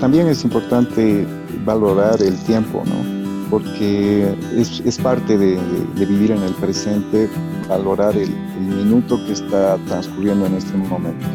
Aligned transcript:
también 0.00 0.26
es 0.28 0.44
importante 0.44 1.26
valorar 1.64 2.22
el 2.22 2.36
tiempo, 2.44 2.82
¿no? 2.86 3.18
porque 3.50 4.34
es, 4.56 4.98
parte 4.98 5.38
de, 5.38 5.58
vivir 5.94 6.32
en 6.32 6.42
el 6.42 6.52
presente, 6.54 7.28
valorar 7.68 8.16
el, 8.16 8.30
minuto 8.58 9.24
que 9.24 9.32
está 9.32 9.76
transcurriendo 9.86 10.46
en 10.46 10.54
este 10.54 10.76
momento. 10.76 11.26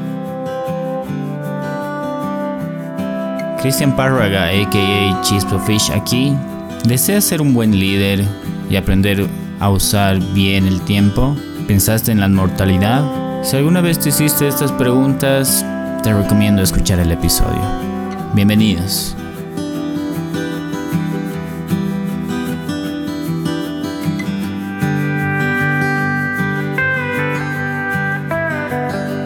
Christian 3.61 3.95
Parraga, 3.95 4.49
a.k.a. 4.49 5.21
Chispo 5.21 5.57
Fish, 5.59 5.91
aquí. 5.91 6.35
¿Deseas 6.85 7.23
ser 7.23 7.41
un 7.41 7.53
buen 7.53 7.79
líder 7.79 8.23
y 8.69 8.75
aprender 8.75 9.25
a 9.59 9.69
usar 9.69 10.19
bien 10.33 10.67
el 10.67 10.81
tiempo? 10.81 11.35
¿Pensaste 11.67 12.11
en 12.11 12.19
la 12.19 12.27
mortalidad? 12.27 13.03
Si 13.41 13.55
alguna 13.55 13.81
vez 13.81 13.99
te 13.99 14.09
hiciste 14.09 14.47
estas 14.47 14.71
preguntas, 14.73 15.65
te 16.03 16.13
recomiendo 16.13 16.61
escuchar 16.61 16.99
el 16.99 17.11
episodio. 17.11 17.82
Bienvenidos. 18.33 19.15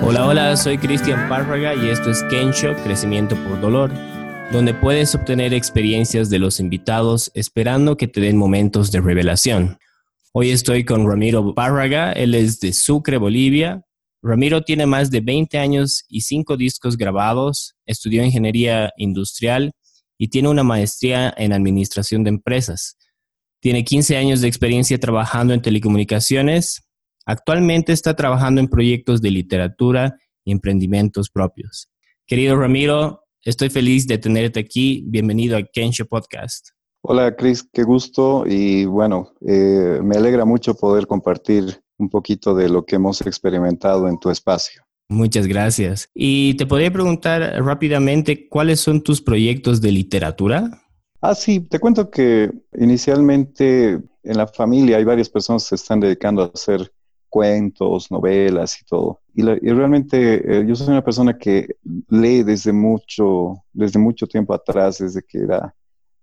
Hola, 0.03 0.25
hola, 0.25 0.55
soy 0.57 0.77
Cristian 0.77 1.27
Párraga 1.27 1.75
y 1.75 1.89
esto 1.89 2.09
es 2.11 2.23
Kensho, 2.23 2.75
Crecimiento 2.83 3.35
por 3.43 3.59
Dolor 3.59 3.91
donde 4.51 4.73
puedes 4.73 5.13
obtener 5.13 5.53
experiencias 5.53 6.29
de 6.29 6.39
los 6.39 6.59
invitados 6.59 7.31
esperando 7.33 7.97
que 7.97 8.07
te 8.07 8.21
den 8.21 8.37
momentos 8.37 8.91
de 8.91 9.01
revelación. 9.01 9.77
Hoy 10.31 10.51
estoy 10.51 10.85
con 10.85 11.07
Ramiro 11.07 11.53
Barraga, 11.53 12.13
él 12.13 12.33
es 12.33 12.59
de 12.59 12.71
Sucre, 12.71 13.17
Bolivia. 13.17 13.81
Ramiro 14.27 14.61
tiene 14.63 14.85
más 14.85 15.09
de 15.09 15.21
20 15.21 15.57
años 15.57 16.03
y 16.09 16.21
5 16.21 16.57
discos 16.57 16.97
grabados, 16.97 17.75
estudió 17.85 18.23
ingeniería 18.23 18.91
industrial 18.97 19.71
y 20.17 20.27
tiene 20.27 20.49
una 20.49 20.63
maestría 20.63 21.33
en 21.37 21.53
administración 21.53 22.23
de 22.23 22.29
empresas. 22.29 22.97
Tiene 23.59 23.83
15 23.83 24.17
años 24.17 24.41
de 24.41 24.47
experiencia 24.47 24.99
trabajando 24.99 25.53
en 25.53 25.61
telecomunicaciones. 25.61 26.83
Actualmente 27.25 27.93
está 27.93 28.15
trabajando 28.15 28.61
en 28.61 28.67
proyectos 28.67 29.21
de 29.21 29.31
literatura 29.31 30.17
y 30.43 30.51
emprendimientos 30.51 31.29
propios. 31.29 31.89
Querido 32.25 32.55
Ramiro, 32.57 33.23
Estoy 33.47 33.69
feliz 33.69 34.05
de 34.07 34.17
tenerte 34.17 34.59
aquí. 34.59 35.05
Bienvenido 35.07 35.55
a 35.55 35.63
Kensho 35.63 36.05
Podcast. 36.05 36.71
Hola, 37.01 37.33
Chris, 37.33 37.65
qué 37.71 37.83
gusto. 37.83 38.43
Y 38.45 38.83
bueno, 38.83 39.31
eh, 39.47 40.01
me 40.03 40.17
alegra 40.17 40.43
mucho 40.43 40.73
poder 40.73 41.07
compartir 41.07 41.79
un 41.97 42.09
poquito 42.09 42.55
de 42.55 42.69
lo 42.69 42.85
que 42.85 42.95
hemos 42.95 43.21
experimentado 43.21 44.07
en 44.07 44.19
tu 44.19 44.29
espacio. 44.29 44.83
Muchas 45.09 45.47
gracias. 45.47 46.09
Y 46.13 46.55
te 46.55 46.65
podría 46.65 46.91
preguntar 46.91 47.41
rápidamente, 47.63 48.49
¿cuáles 48.49 48.79
son 48.79 49.01
tus 49.01 49.21
proyectos 49.21 49.81
de 49.81 49.91
literatura? 49.91 50.81
Ah, 51.21 51.33
sí, 51.33 51.61
te 51.61 51.79
cuento 51.79 52.09
que 52.09 52.51
inicialmente 52.77 53.99
en 54.23 54.37
la 54.37 54.47
familia 54.47 54.97
hay 54.97 55.03
varias 55.03 55.29
personas 55.29 55.63
que 55.63 55.69
se 55.69 55.75
están 55.75 55.99
dedicando 55.99 56.43
a 56.43 56.51
hacer 56.53 56.91
cuentos, 57.29 58.11
novelas 58.11 58.79
y 58.81 58.85
todo. 58.85 59.21
Y, 59.33 59.43
realmente 59.43 60.59
eh, 60.59 60.65
yo 60.67 60.75
soy 60.75 60.89
una 60.89 61.03
persona 61.03 61.37
que 61.37 61.67
lee 62.09 62.43
desde 62.43 62.73
mucho, 62.73 63.63
desde 63.73 63.99
mucho 63.99 64.27
tiempo 64.27 64.53
atrás, 64.53 64.97
desde 64.99 65.21
que 65.21 65.39
era, 65.39 65.73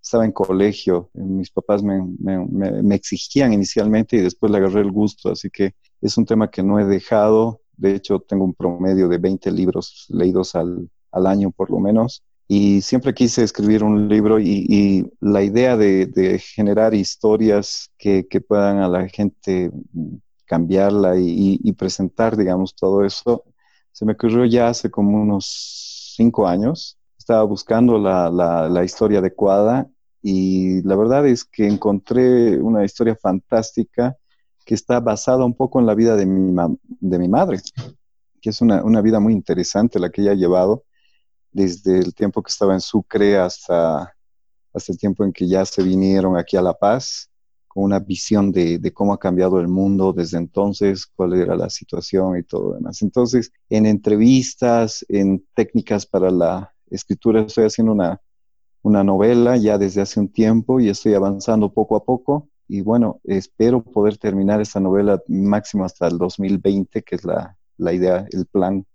estaba 0.04 0.24
en 0.24 0.32
colegio. 0.32 1.10
Mis 1.14 1.50
papás 1.50 1.82
me, 1.82 2.00
me, 2.20 2.94
exigían 2.94 3.52
inicialmente 3.52 4.16
y 4.16 4.20
después 4.20 4.52
le 4.52 4.58
agarré 4.58 4.82
el 4.82 4.92
gusto, 4.92 5.30
así 5.30 5.48
que 5.50 5.74
es 6.00 6.16
un 6.18 6.26
tema 6.26 6.50
que 6.50 6.62
no 6.62 6.78
he 6.78 6.84
dejado. 6.84 7.62
De 7.76 7.94
hecho, 7.94 8.20
tengo 8.20 8.44
un 8.44 8.54
promedio 8.54 9.08
de 9.08 9.18
20 9.18 9.50
libros 9.50 10.06
leídos 10.10 10.54
al, 10.54 10.88
al 11.10 11.26
año 11.26 11.50
por 11.50 11.70
lo 11.70 11.80
menos. 11.80 12.22
Y 12.46 12.82
siempre 12.82 13.14
quise 13.14 13.42
escribir 13.42 13.82
un 13.82 14.06
libro 14.06 14.38
y, 14.38 15.10
la 15.20 15.42
idea 15.42 15.78
de, 15.78 16.06
de 16.06 16.38
generar 16.38 16.92
historias 16.92 17.90
que, 17.96 18.26
que, 18.28 18.42
puedan 18.42 18.78
a 18.80 18.88
la 18.88 19.08
gente 19.08 19.72
cambiarla 20.44 21.14
y, 21.16 21.72
presentar, 21.72 22.36
digamos, 22.36 22.74
todo 22.74 23.02
eso, 23.04 23.44
se 23.92 24.04
me 24.04 24.12
ocurrió 24.12 24.44
ya 24.44 24.68
hace 24.68 24.90
como 24.90 25.22
unos 25.22 26.12
cinco 26.14 26.46
años. 26.46 26.98
Estaba 27.16 27.42
buscando 27.44 27.98
la, 27.98 28.28
la, 28.68 28.84
historia 28.84 29.20
adecuada 29.20 29.88
y 30.26 30.80
la 30.84 30.96
verdad 30.96 31.26
es 31.26 31.44
que 31.44 31.66
encontré 31.66 32.58
una 32.58 32.82
historia 32.82 33.14
fantástica 33.14 34.16
que 34.64 34.74
está 34.74 34.98
basada 34.98 35.44
un 35.44 35.52
poco 35.52 35.80
en 35.80 35.84
la 35.84 35.94
vida 35.94 36.16
de 36.16 36.24
mi, 36.24 36.56
de 36.78 37.18
mi 37.18 37.28
madre, 37.28 37.60
que 38.40 38.48
es 38.48 38.62
una, 38.62 38.82
una, 38.82 39.02
vida 39.02 39.20
muy 39.20 39.34
interesante 39.34 39.98
la 39.98 40.08
que 40.08 40.22
ella 40.22 40.30
ha 40.30 40.34
llevado 40.36 40.84
desde 41.52 41.98
el 41.98 42.14
tiempo 42.14 42.42
que 42.42 42.48
estaba 42.48 42.72
en 42.72 42.80
Sucre 42.80 43.36
hasta, 43.36 44.16
hasta 44.72 44.92
el 44.92 44.98
tiempo 44.98 45.24
en 45.24 45.32
que 45.34 45.46
ya 45.46 45.62
se 45.66 45.82
vinieron 45.82 46.38
aquí 46.38 46.56
a 46.56 46.62
La 46.62 46.72
Paz 46.72 47.30
con 47.68 47.84
una 47.84 47.98
visión 47.98 48.50
de, 48.50 48.80
cómo 48.94 49.12
ha 49.12 49.18
cambiado 49.18 49.60
el 49.60 49.68
mundo 49.68 50.14
desde 50.14 50.38
entonces, 50.38 51.04
cuál 51.04 51.34
era 51.34 51.54
la 51.54 51.68
situación 51.68 52.38
y 52.38 52.44
todo 52.44 52.70
lo 52.70 52.74
demás. 52.76 53.02
Entonces, 53.02 53.52
en 53.68 53.84
entrevistas, 53.84 55.04
en 55.06 55.44
técnicas 55.52 56.06
para 56.06 56.30
la 56.30 56.72
escritura, 56.88 57.42
estoy 57.42 57.66
haciendo 57.66 57.92
una, 57.92 58.22
una 58.84 59.02
novela 59.02 59.56
ya 59.56 59.78
desde 59.78 60.02
hace 60.02 60.20
un 60.20 60.28
tiempo 60.28 60.78
y 60.78 60.88
estoy 60.90 61.14
avanzando 61.14 61.72
poco 61.72 61.96
a 61.96 62.04
poco. 62.04 62.50
Y 62.68 62.82
bueno, 62.82 63.20
espero 63.24 63.82
poder 63.82 64.18
terminar 64.18 64.60
esta 64.60 64.78
novela 64.78 65.20
máximo 65.26 65.84
hasta 65.84 66.06
el 66.06 66.18
2020, 66.18 67.02
que 67.02 67.16
es 67.16 67.24
la, 67.24 67.56
la 67.78 67.92
idea, 67.92 68.26
el 68.30 68.46
plan, 68.46 68.86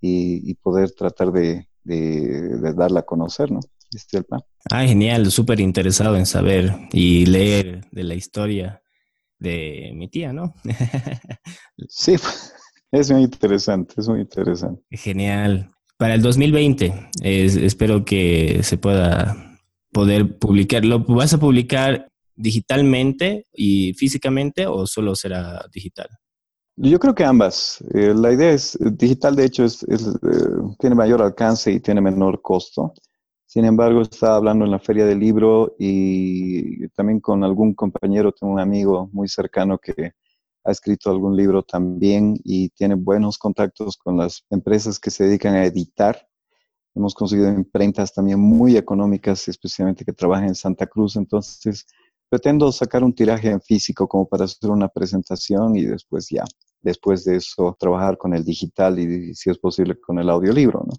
y, 0.00 0.54
poder 0.54 0.92
tratar 0.92 1.30
de, 1.30 1.68
de 1.84 2.74
darla 2.74 3.00
a 3.00 3.06
conocer, 3.06 3.50
¿no? 3.50 3.60
Este 3.94 4.22
Ah, 4.70 4.84
genial, 4.84 5.30
súper 5.30 5.60
interesado 5.60 6.16
en 6.16 6.26
saber 6.26 6.72
y 6.92 7.26
leer 7.26 7.84
de 7.90 8.04
la 8.04 8.14
historia 8.14 8.82
de 9.38 9.92
mi 9.94 10.08
tía, 10.08 10.32
¿no? 10.32 10.54
sí, 11.88 12.14
es 12.92 13.10
muy 13.10 13.22
interesante, 13.22 13.94
es 13.98 14.08
muy 14.08 14.20
interesante. 14.20 14.82
Genial. 14.90 15.70
Para 16.00 16.14
el 16.14 16.22
2020, 16.22 17.10
espero 17.20 18.06
que 18.06 18.62
se 18.62 18.78
pueda 18.78 19.36
poder 19.92 20.38
publicar. 20.38 20.82
¿Lo 20.82 21.04
vas 21.04 21.34
a 21.34 21.38
publicar 21.38 22.08
digitalmente 22.34 23.44
y 23.52 23.92
físicamente 23.92 24.66
o 24.66 24.86
solo 24.86 25.14
será 25.14 25.62
digital? 25.70 26.08
Yo 26.76 26.98
creo 26.98 27.14
que 27.14 27.22
ambas. 27.22 27.84
Eh, 27.92 28.14
la 28.16 28.32
idea 28.32 28.50
es, 28.50 28.78
digital 28.80 29.36
de 29.36 29.44
hecho 29.44 29.62
es, 29.66 29.82
eh, 29.82 30.06
tiene 30.78 30.96
mayor 30.96 31.20
alcance 31.20 31.70
y 31.70 31.80
tiene 31.80 32.00
menor 32.00 32.40
costo. 32.40 32.94
Sin 33.44 33.66
embargo, 33.66 34.00
estaba 34.00 34.36
hablando 34.36 34.64
en 34.64 34.70
la 34.70 34.78
feria 34.78 35.04
del 35.04 35.20
libro 35.20 35.76
y 35.78 36.88
también 36.94 37.20
con 37.20 37.44
algún 37.44 37.74
compañero, 37.74 38.32
tengo 38.32 38.54
un 38.54 38.60
amigo 38.60 39.10
muy 39.12 39.28
cercano 39.28 39.76
que 39.76 40.12
ha 40.64 40.70
escrito 40.70 41.10
algún 41.10 41.36
libro 41.36 41.62
también 41.62 42.38
y 42.44 42.68
tiene 42.70 42.94
buenos 42.94 43.38
contactos 43.38 43.96
con 43.96 44.16
las 44.16 44.44
empresas 44.50 44.98
que 44.98 45.10
se 45.10 45.24
dedican 45.24 45.54
a 45.54 45.64
editar. 45.64 46.26
Hemos 46.94 47.14
conseguido 47.14 47.50
imprentas 47.52 48.12
también 48.12 48.40
muy 48.40 48.76
económicas, 48.76 49.48
especialmente 49.48 50.04
que 50.04 50.12
trabajan 50.12 50.48
en 50.48 50.54
Santa 50.54 50.86
Cruz. 50.86 51.16
Entonces, 51.16 51.86
pretendo 52.28 52.70
sacar 52.72 53.02
un 53.04 53.14
tiraje 53.14 53.50
en 53.50 53.60
físico 53.60 54.08
como 54.08 54.28
para 54.28 54.44
hacer 54.44 54.70
una 54.70 54.88
presentación 54.88 55.76
y 55.76 55.84
después 55.84 56.28
ya, 56.30 56.44
después 56.80 57.24
de 57.24 57.36
eso, 57.36 57.76
trabajar 57.78 58.18
con 58.18 58.34
el 58.34 58.44
digital 58.44 58.98
y 58.98 59.34
si 59.34 59.50
es 59.50 59.58
posible 59.58 60.00
con 60.00 60.18
el 60.18 60.30
audiolibro, 60.30 60.84
¿no? 60.86 60.92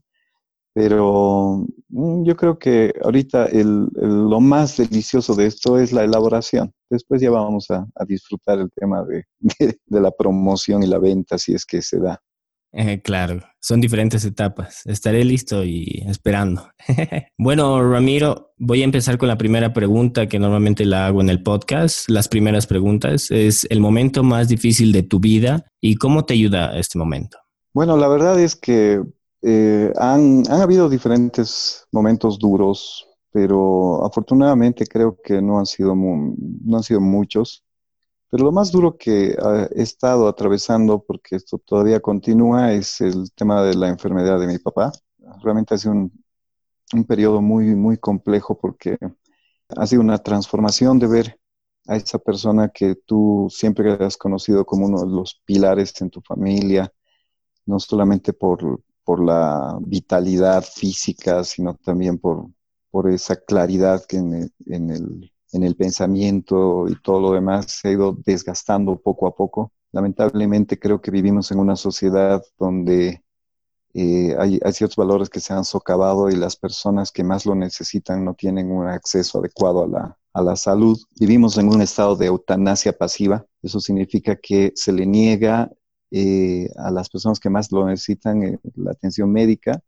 Pero 0.74 1.66
mm, 1.90 2.24
yo 2.24 2.36
creo 2.36 2.58
que 2.58 2.94
ahorita 3.04 3.50
lo 3.52 4.40
más 4.40 4.78
delicioso 4.78 5.36
de 5.36 5.48
esto 5.48 5.78
es 5.78 5.92
la 5.92 6.04
elaboración. 6.04 6.74
Después 6.92 7.22
ya 7.22 7.32
vamos 7.32 7.72
a, 7.72 7.88
disfrutar 8.06 8.60
el 8.60 8.70
tema 8.70 9.04
de, 9.06 9.26
la 9.88 10.12
promoción 10.12 10.84
y 10.84 10.88
la 10.88 11.00
venta, 11.00 11.38
si 11.38 11.54
es 11.54 11.66
que 11.66 11.82
se 11.82 12.00
da. 12.00 12.22
Eh, 12.74 13.02
claro, 13.02 13.42
son 13.62 13.80
diferentes 13.80 14.26
etapas. 14.26 14.86
Estaré 14.86 15.24
listo 15.24 15.64
y 15.64 16.04
esperando. 16.06 16.70
bueno, 17.38 17.82
Ramiro, 17.90 18.54
voy 18.58 18.82
a 18.82 18.86
empezar 18.86 19.18
con 19.18 19.30
la 19.30 19.38
primera 19.38 19.72
pregunta 19.72 20.28
que 20.28 20.38
normalmente 20.38 20.86
la 20.86 21.08
hago 21.08 21.22
en 21.22 21.30
el 21.30 21.42
podcast. 21.42 22.10
Las 22.10 22.28
primeras 22.28 22.68
preguntas 22.68 23.32
es 23.32 23.66
el 23.70 23.80
momento 23.80 24.22
más 24.22 24.50
difícil 24.50 24.92
de 24.92 25.04
tu 25.04 25.22
vida 25.22 25.66
y 25.80 25.96
cómo 25.96 26.26
te 26.26 26.34
ayuda 26.34 26.78
este 26.78 27.00
momento. 27.00 27.38
Bueno, 27.74 27.96
la 27.96 28.10
verdad 28.10 28.38
es 28.38 28.58
que 28.58 29.02
eh, 29.44 29.94
han, 29.98 30.44
han, 30.50 30.62
habido 30.62 30.90
diferentes 30.90 31.88
momentos 31.92 32.38
duros, 32.38 33.08
pero 33.32 34.06
afortunadamente 34.06 34.86
creo 34.88 35.18
que 35.24 35.42
no 35.42 35.60
han 35.60 35.66
sido, 35.66 35.96
no 35.96 36.78
han 36.78 36.84
sido 36.84 37.02
muchos. 37.02 37.64
Pero 38.30 38.46
lo 38.46 38.52
más 38.52 38.72
duro 38.72 38.98
que 38.98 39.36
he 39.76 39.82
estado 39.82 40.28
atravesando, 40.28 41.04
porque 41.04 41.36
esto 41.36 41.58
todavía 41.60 42.00
continúa, 42.00 42.74
es 42.74 43.02
el 43.02 43.32
tema 43.34 43.64
de 43.64 43.76
la 43.76 43.90
enfermedad 43.90 44.40
de 44.40 44.48
mi 44.48 44.58
papá. 44.58 44.92
Realmente 45.44 45.76
ha 45.76 45.78
sido 45.78 45.94
un, 45.94 46.12
un 46.94 47.04
periodo 47.06 47.42
muy, 47.42 47.76
muy 47.76 47.98
complejo 47.98 48.58
porque 48.58 48.98
ha 49.76 49.88
sido 49.88 50.02
una 50.02 50.18
transformación 50.18 51.00
de 51.00 51.08
ver 51.08 51.40
a 51.88 51.96
esa 51.98 52.20
persona 52.20 52.70
que 52.70 52.96
tú 52.96 53.48
siempre 53.50 53.92
has 53.94 54.18
conocido 54.18 54.66
como 54.66 54.86
uno 54.86 55.02
de 55.02 55.12
los 55.12 55.42
pilares 55.46 56.00
en 56.02 56.10
tu 56.10 56.22
familia, 56.22 56.92
no 57.66 57.80
solamente 57.80 58.34
por, 58.34 58.82
por 59.04 59.24
la 59.24 59.78
vitalidad 59.82 60.64
física, 60.64 61.44
sino 61.44 61.76
también 61.76 62.18
por, 62.20 62.48
por 62.92 63.10
esa 63.10 63.38
claridad 63.38 64.06
que 64.06 64.18
en 64.18 64.34
el, 64.34 64.54
en, 64.68 64.90
el, 64.92 65.32
en 65.54 65.64
el 65.64 65.76
pensamiento 65.76 66.88
y 66.88 66.96
todo 67.02 67.22
lo 67.22 67.32
demás 67.34 67.72
se 67.72 67.88
ha 67.90 67.92
ido 67.92 68.18
desgastando 68.26 69.00
poco 69.00 69.28
a 69.28 69.36
poco. 69.36 69.72
Lamentablemente 69.92 70.80
creo 70.80 71.02
que 71.02 71.12
vivimos 71.12 71.52
en 71.52 71.60
una 71.60 71.76
sociedad 71.76 72.44
donde 72.60 73.24
eh, 73.94 74.36
hay, 74.40 74.60
ciertos 74.72 74.96
valores 74.96 75.30
que 75.30 75.42
se 75.42 75.54
han 75.54 75.66
socavado 75.66 76.30
y 76.30 76.36
las 76.36 76.56
personas 76.56 77.12
que 77.12 77.24
más 77.24 77.46
lo 77.46 77.56
necesitan 77.56 78.24
no 78.24 78.34
tienen 78.36 78.72
un 78.72 78.88
acceso 78.88 79.40
adecuado 79.40 79.84
a 79.84 79.88
la, 79.88 80.18
a 80.34 80.42
la 80.42 80.56
salud. 80.56 80.98
Vivimos 81.20 81.58
en 81.58 81.68
un 81.68 81.82
estado 81.82 82.16
de 82.16 82.28
eutanasia 82.28 82.98
pasiva. 82.98 83.46
Eso 83.62 83.80
significa 83.80 84.38
que 84.38 84.72
se 84.76 84.94
le 84.94 85.06
niega 85.06 85.70
eh, 86.12 86.70
a 86.78 86.92
las 86.92 87.10
personas 87.10 87.40
que 87.40 87.50
más 87.50 87.72
lo 87.72 87.86
necesitan 87.86 88.44
eh, 88.44 88.60
la 88.76 88.92
atención 88.92 89.32
médica 89.32 89.82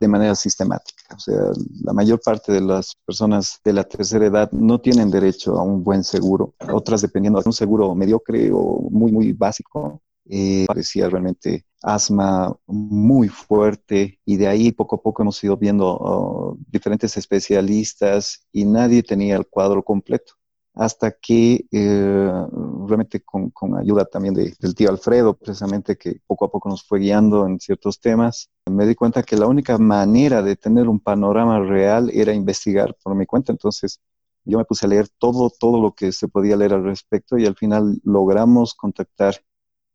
de 0.00 0.08
manera 0.08 0.34
sistemática. 0.34 1.14
O 1.14 1.18
sea, 1.18 1.40
la 1.82 1.92
mayor 1.92 2.20
parte 2.20 2.52
de 2.52 2.60
las 2.60 2.94
personas 3.04 3.60
de 3.64 3.72
la 3.72 3.84
tercera 3.84 4.26
edad 4.26 4.50
no 4.52 4.80
tienen 4.80 5.10
derecho 5.10 5.58
a 5.58 5.62
un 5.62 5.82
buen 5.82 6.04
seguro. 6.04 6.54
Otras, 6.72 7.02
dependiendo 7.02 7.40
de 7.40 7.48
un 7.48 7.52
seguro 7.52 7.94
mediocre 7.94 8.50
o 8.52 8.88
muy, 8.90 9.10
muy 9.12 9.32
básico, 9.32 10.02
eh, 10.30 10.64
parecía 10.66 11.08
realmente 11.08 11.64
asma 11.82 12.54
muy 12.66 13.28
fuerte 13.28 14.20
y 14.24 14.36
de 14.36 14.46
ahí 14.46 14.72
poco 14.72 14.96
a 14.96 15.02
poco 15.02 15.22
hemos 15.22 15.42
ido 15.42 15.56
viendo 15.56 15.86
oh, 15.88 16.58
diferentes 16.70 17.16
especialistas 17.16 18.46
y 18.52 18.64
nadie 18.64 19.02
tenía 19.02 19.36
el 19.36 19.46
cuadro 19.46 19.82
completo 19.82 20.37
hasta 20.78 21.10
que 21.10 21.66
eh, 21.72 22.46
realmente 22.86 23.20
con, 23.22 23.52
ayuda 23.76 24.04
también 24.04 24.32
del 24.34 24.74
tío 24.76 24.90
Alfredo, 24.90 25.34
precisamente 25.34 25.98
que 25.98 26.20
poco 26.24 26.44
a 26.44 26.50
poco 26.52 26.68
nos 26.68 26.84
fue 26.84 27.00
guiando 27.00 27.44
en 27.46 27.58
ciertos 27.58 28.00
temas, 28.00 28.48
me 28.70 28.86
di 28.86 28.94
cuenta 28.94 29.24
que 29.24 29.36
la 29.36 29.48
única 29.48 29.76
manera 29.76 30.40
de 30.40 30.54
tener 30.54 30.88
un 30.88 31.00
panorama 31.00 31.58
real 31.58 32.10
era 32.14 32.32
investigar 32.32 32.96
por 33.02 33.16
mi 33.16 33.26
cuenta. 33.26 33.50
Entonces 33.50 34.00
yo 34.44 34.58
me 34.58 34.64
puse 34.64 34.86
a 34.86 34.88
leer 34.88 35.08
todo, 35.18 35.50
todo 35.50 35.82
lo 35.82 35.94
que 35.94 36.12
se 36.12 36.28
podía 36.28 36.56
leer 36.56 36.74
al 36.74 36.84
respecto 36.84 37.36
y 37.36 37.44
al 37.46 37.56
final 37.56 38.00
logramos 38.04 38.74
contactar 38.74 39.34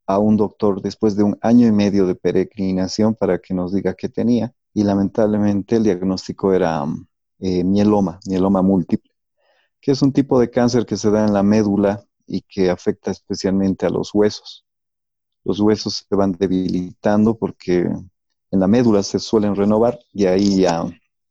a 0.06 0.20
un 0.20 0.36
doctor 0.36 0.82
después 0.82 1.16
de 1.16 1.24
un 1.24 1.38
año 1.42 1.66
y 1.66 1.72
medio 1.72 2.06
de 2.08 2.16
peregrinación 2.16 3.16
para 3.16 3.40
que 3.40 3.54
nos 3.54 3.74
diga 3.74 3.94
qué 3.94 4.10
tenía. 4.10 4.54
Y 4.74 4.84
lamentablemente 4.84 5.78
el 5.78 5.84
diagnóstico 5.84 6.52
era 6.54 6.84
eh, 7.40 7.64
mieloma, 7.64 8.20
mieloma 8.28 8.62
múltiple 8.62 9.13
que 9.84 9.92
es 9.92 10.02
un 10.02 10.14
tipo 10.14 10.40
de 10.40 10.50
cáncer 10.50 10.86
que 10.86 10.96
se 10.96 11.12
da 11.12 11.26
en 11.26 11.34
la 11.34 11.44
médula 11.44 12.06
y 12.26 12.42
que 12.42 12.70
afecta 12.70 13.12
especialmente 13.12 13.86
a 13.86 13.90
los 13.90 14.16
huesos. 14.16 14.66
Los 15.44 15.60
huesos 15.60 16.06
se 16.08 16.16
van 16.16 16.32
debilitando 16.32 17.38
porque 17.38 17.80
en 17.82 18.60
la 18.60 18.68
médula 18.68 19.04
se 19.04 19.20
suelen 19.20 19.58
renovar 19.58 20.00
y 20.14 20.26
ahí 20.26 20.62
ya, 20.62 20.86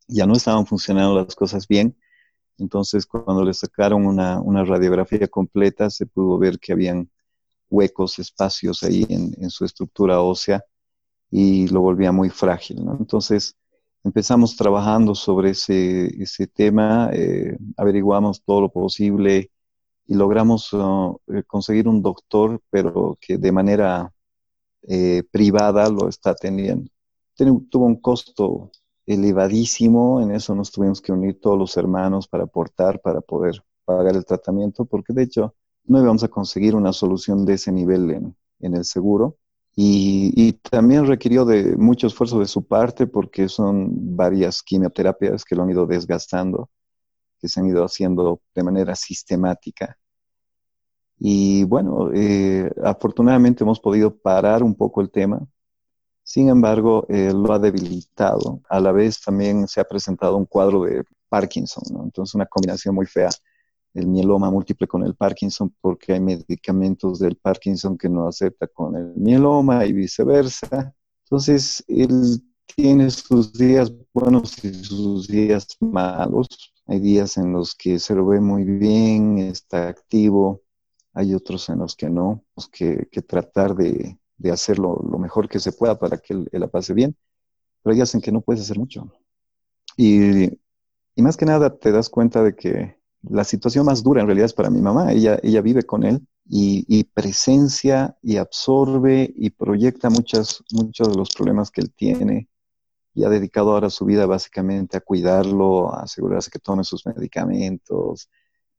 ya 0.07 0.27
no 0.27 0.35
estaban 0.35 0.67
funcionando 0.67 1.15
las 1.15 1.35
cosas 1.35 1.67
bien. 1.67 1.97
Entonces, 2.59 3.07
cuando 3.07 3.43
le 3.43 3.55
sacaron 3.55 4.05
una, 4.05 4.65
radiografía 4.65 5.27
completa, 5.29 5.89
se 5.89 6.05
pudo 6.05 6.37
ver 6.37 6.59
que 6.59 6.75
habían 6.75 7.11
huecos, 7.71 8.19
espacios 8.19 8.83
ahí 8.83 9.07
en, 9.09 9.49
su 9.49 9.65
estructura 9.65 10.21
ósea 10.21 10.63
y 11.31 11.69
lo 11.69 11.81
volvía 11.81 12.13
muy 12.13 12.29
frágil. 12.29 12.85
Entonces, 13.01 13.57
empezamos 14.05 14.57
trabajando 14.57 15.15
sobre 15.15 15.51
ese, 15.51 16.07
ese 16.23 16.47
tema, 16.47 17.11
eh, 17.13 17.57
averiguamos 17.77 18.43
todo 18.43 18.63
lo 18.63 18.69
posible 18.71 19.51
y 20.07 20.15
logramos 20.15 20.73
uh, 20.73 21.19
eh, 21.29 21.43
conseguir 21.45 21.89
un 21.89 22.03
doctor, 22.03 22.61
pero 22.71 23.17
que 23.21 23.39
de 23.39 23.53
manera 23.53 24.13
eh, 24.83 25.23
privada 25.31 25.89
lo 25.89 26.09
está 26.09 26.31
atendiendo. 26.31 26.91
tuvo 27.71 27.87
un 27.87 27.97
costo 28.01 28.71
elevadísimo, 29.07 30.21
en 30.21 30.33
eso 30.33 30.55
nos 30.55 30.71
tuvimos 30.71 31.01
que 31.01 31.13
unir 31.13 31.41
todos 31.41 31.59
los 31.59 31.77
hermanos 31.77 32.29
para 32.29 32.45
aportar, 32.45 33.01
para 33.01 33.21
poder 33.21 33.63
pagar 33.85 34.17
el 34.17 34.25
tratamiento, 34.25 34.85
porque 34.85 35.13
de 35.13 35.25
hecho 35.25 35.55
no 35.85 36.01
íbamos 36.01 36.23
a 36.25 36.29
conseguir 36.29 36.75
una 36.75 36.93
solución 36.93 37.45
de 37.45 37.55
ese 37.55 37.73
nivel 37.73 38.11
en, 38.11 38.37
en 38.61 38.75
el 38.75 38.85
seguro. 38.85 39.39
Y, 39.75 40.53
también 40.71 41.07
requirió 41.07 41.45
de 41.45 41.77
mucho 41.77 42.07
esfuerzo 42.07 42.39
de 42.39 42.47
su 42.47 42.65
parte 42.65 43.07
porque 43.07 43.49
son 43.49 44.17
varias 44.17 44.63
quimioterapias 44.63 45.45
que 45.45 45.55
lo 45.55 45.63
han 45.63 45.71
ido 45.71 45.87
desgastando, 45.87 46.71
que 47.39 47.49
se 47.49 47.61
han 47.61 47.67
ido 47.67 47.85
haciendo 47.85 48.41
de 48.55 48.63
manera 48.63 48.95
sistemática. 48.95 49.99
Y 51.19 51.65
bueno, 51.65 52.11
eh, 52.13 52.71
afortunadamente 52.85 53.65
hemos 53.65 53.81
podido 53.81 54.15
parar 54.15 54.63
un 54.63 54.75
poco 54.75 55.01
el 55.01 55.11
tema. 55.11 55.41
Sin 56.23 56.49
embargo, 56.49 57.07
eh, 57.09 57.33
lo 57.35 57.53
ha 57.53 57.59
debilitado. 57.59 58.61
A 58.69 58.81
la 58.81 58.93
vez 58.93 59.21
también 59.21 59.69
se 59.69 59.81
ha 59.81 59.85
presentado 59.85 60.37
un 60.37 60.47
cuadro 60.47 60.85
de 60.85 61.05
Parkinson, 61.29 61.85
entonces 62.05 62.35
una 62.35 62.47
combinación 62.47 62.95
muy 62.95 63.07
fea 63.07 63.31
el 63.95 64.07
mieloma 64.07 64.51
múltiple 64.51 64.87
con 64.87 65.05
el 65.05 65.15
Parkinson 65.15 65.75
porque 65.81 66.15
hay 66.15 66.21
medicamentos 66.21 67.19
del 67.19 67.37
Parkinson 67.37 67.99
que 67.99 68.09
no 68.09 68.27
acepta 68.27 68.67
con 68.67 68.97
el 68.97 69.15
mieloma 69.17 69.85
y 69.85 69.93
viceversa. 69.93 70.95
Entonces, 71.25 71.85
él 71.89 72.43
tiene 72.75 73.11
sus 73.11 73.53
días 73.53 73.93
buenos 74.13 74.65
y 74.65 74.73
sus 74.73 75.29
días 75.29 75.67
malos. 75.81 76.73
Hay 76.87 77.01
días 77.01 77.37
en 77.37 77.53
los 77.53 77.75
que 77.75 77.99
se 77.99 78.15
lo 78.15 78.27
ve 78.27 78.41
muy 78.41 78.65
bien, 78.65 79.39
está 79.39 79.89
activo, 79.89 80.63
hay 81.13 81.35
otros 81.35 81.69
en 81.69 81.79
los 81.79 81.95
que 81.95 82.09
no. 82.09 82.45
Tenemos 82.55 82.69
que, 83.11 83.23
tratar 83.23 83.75
de, 83.75 84.19
de, 84.39 84.51
hacerlo 84.51 85.01
lo 85.11 85.19
mejor 85.19 85.49
que 85.49 85.61
se 85.61 85.73
pueda 85.73 85.99
para 85.99 86.19
que 86.19 86.35
él, 86.35 86.49
la 86.53 86.69
pase 86.69 86.95
bien, 86.95 87.17
pero 87.83 87.93
hay 87.93 87.97
días 87.97 88.15
en 88.15 88.21
que 88.21 88.33
no 88.33 88.41
puedes 88.41 88.63
hacer 88.63 88.79
mucho. 88.79 89.13
Y, 89.97 90.47
y 91.15 91.23
más 91.23 91.37
que 91.37 91.45
nada 91.45 91.77
te 91.77 91.93
das 91.93 92.09
cuenta 92.09 92.43
de 92.43 92.57
que 92.57 93.02
la 93.23 93.45
situación 93.45 93.87
más 93.87 94.03
dura 94.03 94.21
en 94.21 94.27
realidad 94.27 94.47
es 94.47 94.53
para 94.53 94.71
mi 94.71 94.81
mamá. 94.81 95.13
Ella, 95.13 95.39
ella 95.43 95.61
vive 95.61 95.85
con 95.85 96.05
él 96.05 96.27
y, 96.49 97.05
presencia 97.05 98.17
y 98.23 98.37
absorbe 98.37 99.33
y 99.37 99.51
proyecta 99.51 100.11
muchas, 100.11 100.63
muchos 100.73 101.09
de 101.09 101.15
los 101.17 101.31
problemas 101.31 101.71
que 101.71 101.83
él 101.83 101.93
tiene 101.95 102.49
y 103.15 103.25
ha 103.25 103.29
dedicado 103.29 103.73
ahora 103.73 103.91
su 103.91 104.05
vida 104.05 104.27
básicamente 104.27 104.97
a 104.97 105.01
cuidarlo, 105.01 105.95
a 105.95 106.03
asegurarse 106.03 106.51
que 106.51 106.59
tome 106.59 106.83
sus 106.85 107.07
medicamentos, 107.07 108.29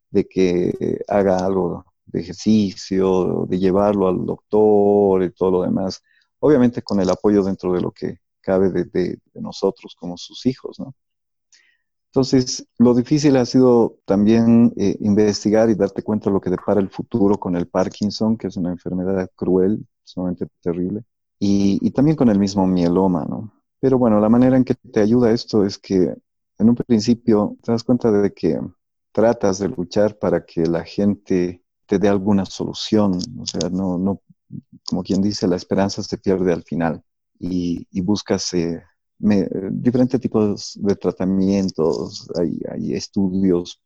de 0.10 0.28
que 0.28 1.00
haga 1.08 1.38
algo 1.38 1.86
de 2.06 2.22
ejercicio, 2.22 3.46
de 3.48 3.60
llevarlo 3.60 4.08
al 4.08 4.26
doctor 4.26 5.24
y 5.24 5.32
todo 5.32 5.52
lo 5.52 5.62
demás. 5.64 6.02
Obviamente 6.40 6.82
con 6.82 7.00
el 7.00 7.10
apoyo 7.10 7.44
dentro 7.44 7.74
de 7.74 7.82
lo 7.82 7.92
que 7.92 8.18
cabe 8.42 8.70
de, 8.72 8.86
de 8.86 9.20
nosotros 9.36 9.96
como 9.96 10.18
sus 10.18 10.46
hijos, 10.46 10.80
¿no? 10.80 10.94
Entonces, 12.14 12.68
lo 12.78 12.94
difícil 12.94 13.36
ha 13.38 13.46
sido 13.46 13.98
también 14.06 14.72
eh, 14.78 14.96
investigar 15.00 15.72
y 15.72 15.74
darte 15.74 16.04
cuenta 16.04 16.30
de 16.30 16.36
lo 16.36 16.42
que 16.42 16.52
depara 16.52 16.80
el 16.80 16.92
futuro 16.92 17.40
con 17.40 17.56
el 17.56 17.68
Parkinson, 17.68 18.38
que 18.38 18.46
es 18.48 18.56
una 18.56 18.70
enfermedad 18.70 19.32
cruel, 19.36 19.84
sumamente 20.04 20.46
terrible, 20.62 21.04
y, 21.40 21.90
también 21.90 22.16
con 22.16 22.30
el 22.30 22.38
mismo 22.38 22.68
mieloma, 22.68 23.26
¿no? 23.28 23.52
Pero 23.80 23.98
bueno, 23.98 24.20
la 24.20 24.30
manera 24.30 24.56
en 24.56 24.64
que 24.64 24.76
te 24.76 25.00
ayuda 25.00 25.32
esto 25.32 25.66
es 25.66 25.80
que 25.80 26.16
en 26.60 26.70
un 26.70 26.76
principio 26.76 27.58
te 27.64 27.72
das 27.72 27.84
cuenta 27.84 28.12
de 28.12 28.32
que 28.32 28.60
tratas 29.12 29.58
de 29.58 29.70
luchar 29.70 30.20
para 30.20 30.46
que 30.46 30.68
la 30.68 30.84
gente 30.84 31.64
te 31.88 31.98
dé 31.98 32.10
alguna 32.10 32.46
solución, 32.46 33.18
o 33.40 33.46
sea, 33.48 33.72
no, 33.72 33.98
no 33.98 34.22
como 34.88 35.02
quien 35.02 35.20
dice, 35.24 35.48
la 35.48 35.56
esperanza 35.56 36.04
se 36.04 36.20
pierde 36.20 36.54
al 36.54 36.62
final 36.62 37.02
y, 37.40 37.88
y 37.90 38.02
buscas 38.02 38.54
eh, 38.54 38.84
diferentes 39.20 40.20
tipos 40.20 40.78
de 40.82 40.96
tratamientos, 40.96 42.30
hay, 42.36 42.60
hay, 42.70 42.94
estudios 42.94 43.82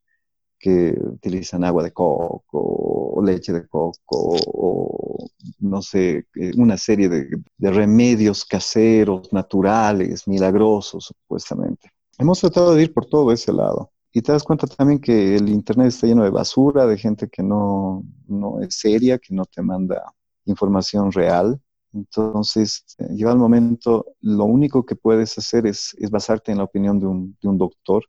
que 0.59 0.97
utilizan 0.99 1.63
agua 1.63 1.83
de 1.83 1.91
coco 1.91 2.43
o 2.51 3.21
leche 3.23 3.53
de 3.53 3.67
coco 3.67 4.35
o 4.45 5.27
no 5.59 5.81
sé, 5.81 6.25
eh, 6.35 6.51
una 6.57 6.77
serie 6.77 7.09
de, 7.09 7.29
de 7.57 7.71
remedios 7.71 8.45
caseros, 8.45 9.31
naturales, 9.31 10.27
milagrosos 10.27 11.05
supuestamente. 11.05 11.91
Hemos 12.17 12.39
tratado 12.39 12.73
de 12.73 12.83
ir 12.83 12.93
por 12.93 13.05
todo 13.05 13.31
ese 13.31 13.53
lado. 13.53 13.91
Y 14.11 14.21
te 14.21 14.31
das 14.31 14.43
cuenta 14.43 14.65
también 14.65 14.99
que 14.99 15.35
el 15.35 15.49
Internet 15.49 15.89
está 15.89 16.07
lleno 16.07 16.23
de 16.23 16.31
basura, 16.31 16.87
de 16.87 16.97
gente 16.97 17.29
que 17.29 17.43
no, 17.43 18.03
no 18.27 18.59
es 18.61 18.73
seria, 18.75 19.19
que 19.19 19.33
no 19.35 19.45
te 19.45 19.61
manda 19.61 20.11
información 20.45 21.11
real. 21.11 21.61
Entonces, 21.93 22.85
llega 23.09 23.31
el 23.31 23.37
momento, 23.37 24.05
lo 24.21 24.45
único 24.45 24.85
que 24.85 24.95
puedes 24.95 25.37
hacer 25.37 25.65
es, 25.67 25.95
basarte 26.11 26.51
en 26.51 26.59
la 26.59 26.65
opinión 26.65 26.99
de 26.99 27.07
un, 27.07 27.37
de 27.41 27.47
un, 27.49 27.57
doctor 27.57 28.03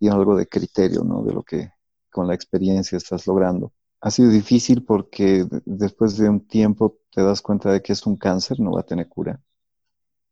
y 0.00 0.08
en 0.08 0.14
algo 0.14 0.36
de 0.36 0.46
criterio, 0.48 1.02
¿no? 1.04 1.22
De 1.22 1.32
lo 1.32 1.42
que 1.42 1.70
con 2.10 2.26
la 2.26 2.34
experiencia 2.34 2.96
estás 2.98 3.26
logrando. 3.26 3.72
Ha 4.00 4.10
sido 4.10 4.30
difícil 4.30 4.84
porque 4.84 5.46
después 5.64 6.16
de 6.18 6.28
un 6.28 6.46
tiempo 6.46 6.98
te 7.10 7.22
das 7.22 7.42
cuenta 7.42 7.72
de 7.72 7.82
que 7.82 7.92
es 7.92 8.06
un 8.06 8.16
cáncer, 8.16 8.60
no 8.60 8.72
va 8.72 8.80
a 8.80 8.86
tener 8.86 9.08
cura. 9.08 9.40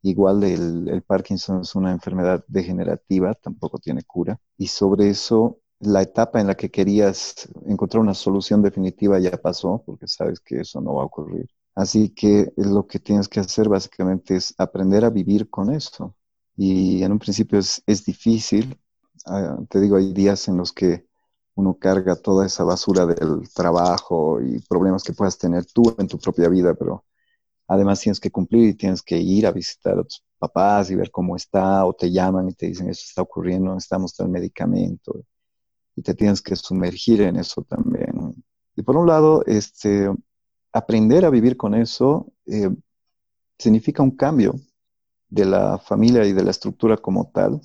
Igual 0.03 0.45
el, 0.45 0.89
el 0.89 1.03
Parkinson 1.03 1.63
es 1.63 1.75
una 1.75 1.93
enfermedad 1.93 2.45
degenerativa, 2.49 3.35
tampoco 3.35 3.79
tiene 3.79 4.03
cura. 4.03 4.39
Y 4.59 4.67
sobre 4.69 5.09
eso, 5.09 5.61
la 5.81 6.03
etapa 6.03 6.41
en 6.41 6.49
la 6.49 6.55
que 6.57 6.71
querías 6.71 7.49
encontrar 7.67 8.03
una 8.03 8.15
solución 8.15 8.63
definitiva 8.63 9.19
ya 9.19 9.33
pasó, 9.33 9.83
porque 9.87 10.07
sabes 10.09 10.41
que 10.41 10.61
eso 10.61 10.81
no 10.81 10.95
va 10.95 11.03
a 11.03 11.07
ocurrir 11.07 11.49
Así 11.75 12.11
que 12.11 12.53
lo 12.57 12.87
que 12.87 13.01
tienes 13.01 13.29
que 13.29 13.41
hacer 13.41 13.69
básicamente 13.69 14.37
es 14.37 14.55
aprender 14.59 15.05
a 15.05 15.11
vivir 15.11 15.51
con 15.51 15.73
eso. 15.73 16.17
Y 16.57 17.03
en 17.03 17.13
un 17.13 17.19
principio 17.19 17.59
es, 17.59 17.83
es 17.87 18.05
difícil. 18.05 18.79
Ah, 19.27 19.59
te 19.69 19.81
digo, 19.81 19.97
hay 19.97 20.13
días 20.13 20.49
en 20.49 20.57
los 20.57 20.73
que 20.73 21.07
uno 21.57 21.75
carga 21.79 22.17
toda 22.17 22.47
esa 22.47 22.65
basura 22.65 23.07
del 23.07 23.49
trabajo 23.53 24.41
y 24.41 24.61
problemas 24.61 25.03
que 25.05 25.13
puedas 25.13 25.39
tener 25.39 25.65
tú 25.67 25.95
en 25.99 26.09
tu 26.09 26.19
propia 26.19 26.49
vida, 26.49 26.75
pero 26.75 27.05
además 27.69 28.01
tienes 28.01 28.21
que 28.21 28.31
cumplir 28.31 28.69
y 28.71 28.75
tienes 28.75 29.03
que 29.03 29.19
ir 29.19 29.47
a 29.47 29.53
visitar 29.53 29.99
a 29.99 30.05
tus 30.05 30.23
papás 30.39 30.91
y 30.91 30.97
ver 30.97 31.11
cómo 31.11 31.37
está, 31.37 31.87
o 31.87 31.95
te 31.95 32.11
llaman 32.11 32.49
y 32.49 32.55
te 32.55 32.67
dicen, 32.67 32.89
eso 32.89 33.05
está 33.07 33.23
ocurriendo, 33.23 33.73
necesitamos 33.75 34.19
el 34.21 34.29
medicamento, 34.29 35.25
y 35.97 36.03
te 36.03 36.15
tienes 36.15 36.43
que 36.43 36.57
sumergir 36.57 37.23
en 37.23 37.37
eso 37.37 37.63
también. 37.63 38.35
Y 38.77 38.83
por 38.83 38.97
un 38.97 39.07
lado, 39.07 39.45
este, 39.47 40.11
aprender 40.75 41.25
a 41.25 41.31
vivir 41.31 41.57
con 41.57 41.75
eso 41.75 42.33
eh, 42.47 42.69
significa 43.59 44.03
un 44.03 44.11
cambio 44.11 44.57
de 45.29 45.47
la 45.47 45.79
familia 45.79 46.27
y 46.27 46.33
de 46.33 46.45
la 46.45 46.51
estructura 46.51 46.97
como 46.97 47.31
tal, 47.33 47.61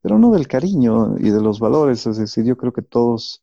pero 0.00 0.18
no 0.18 0.30
del 0.30 0.48
cariño 0.48 1.16
y 1.18 1.30
de 1.30 1.40
los 1.40 1.58
valores. 1.58 2.06
Es 2.06 2.16
decir, 2.16 2.44
yo 2.44 2.56
creo 2.56 2.72
que 2.72 2.82
todos 2.82 3.42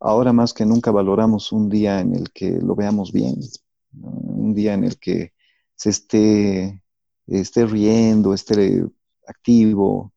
ahora 0.00 0.32
más 0.32 0.54
que 0.54 0.64
nunca 0.66 0.90
valoramos 0.90 1.52
un 1.52 1.68
día 1.68 2.00
en 2.00 2.14
el 2.14 2.30
que 2.32 2.50
lo 2.50 2.74
veamos 2.74 3.12
bien, 3.12 3.36
un 3.92 4.54
día 4.54 4.74
en 4.74 4.84
el 4.84 4.98
que 4.98 5.34
se 5.76 5.90
esté, 5.90 6.82
esté 7.26 7.66
riendo, 7.66 8.32
esté 8.32 8.84
activo. 9.26 10.12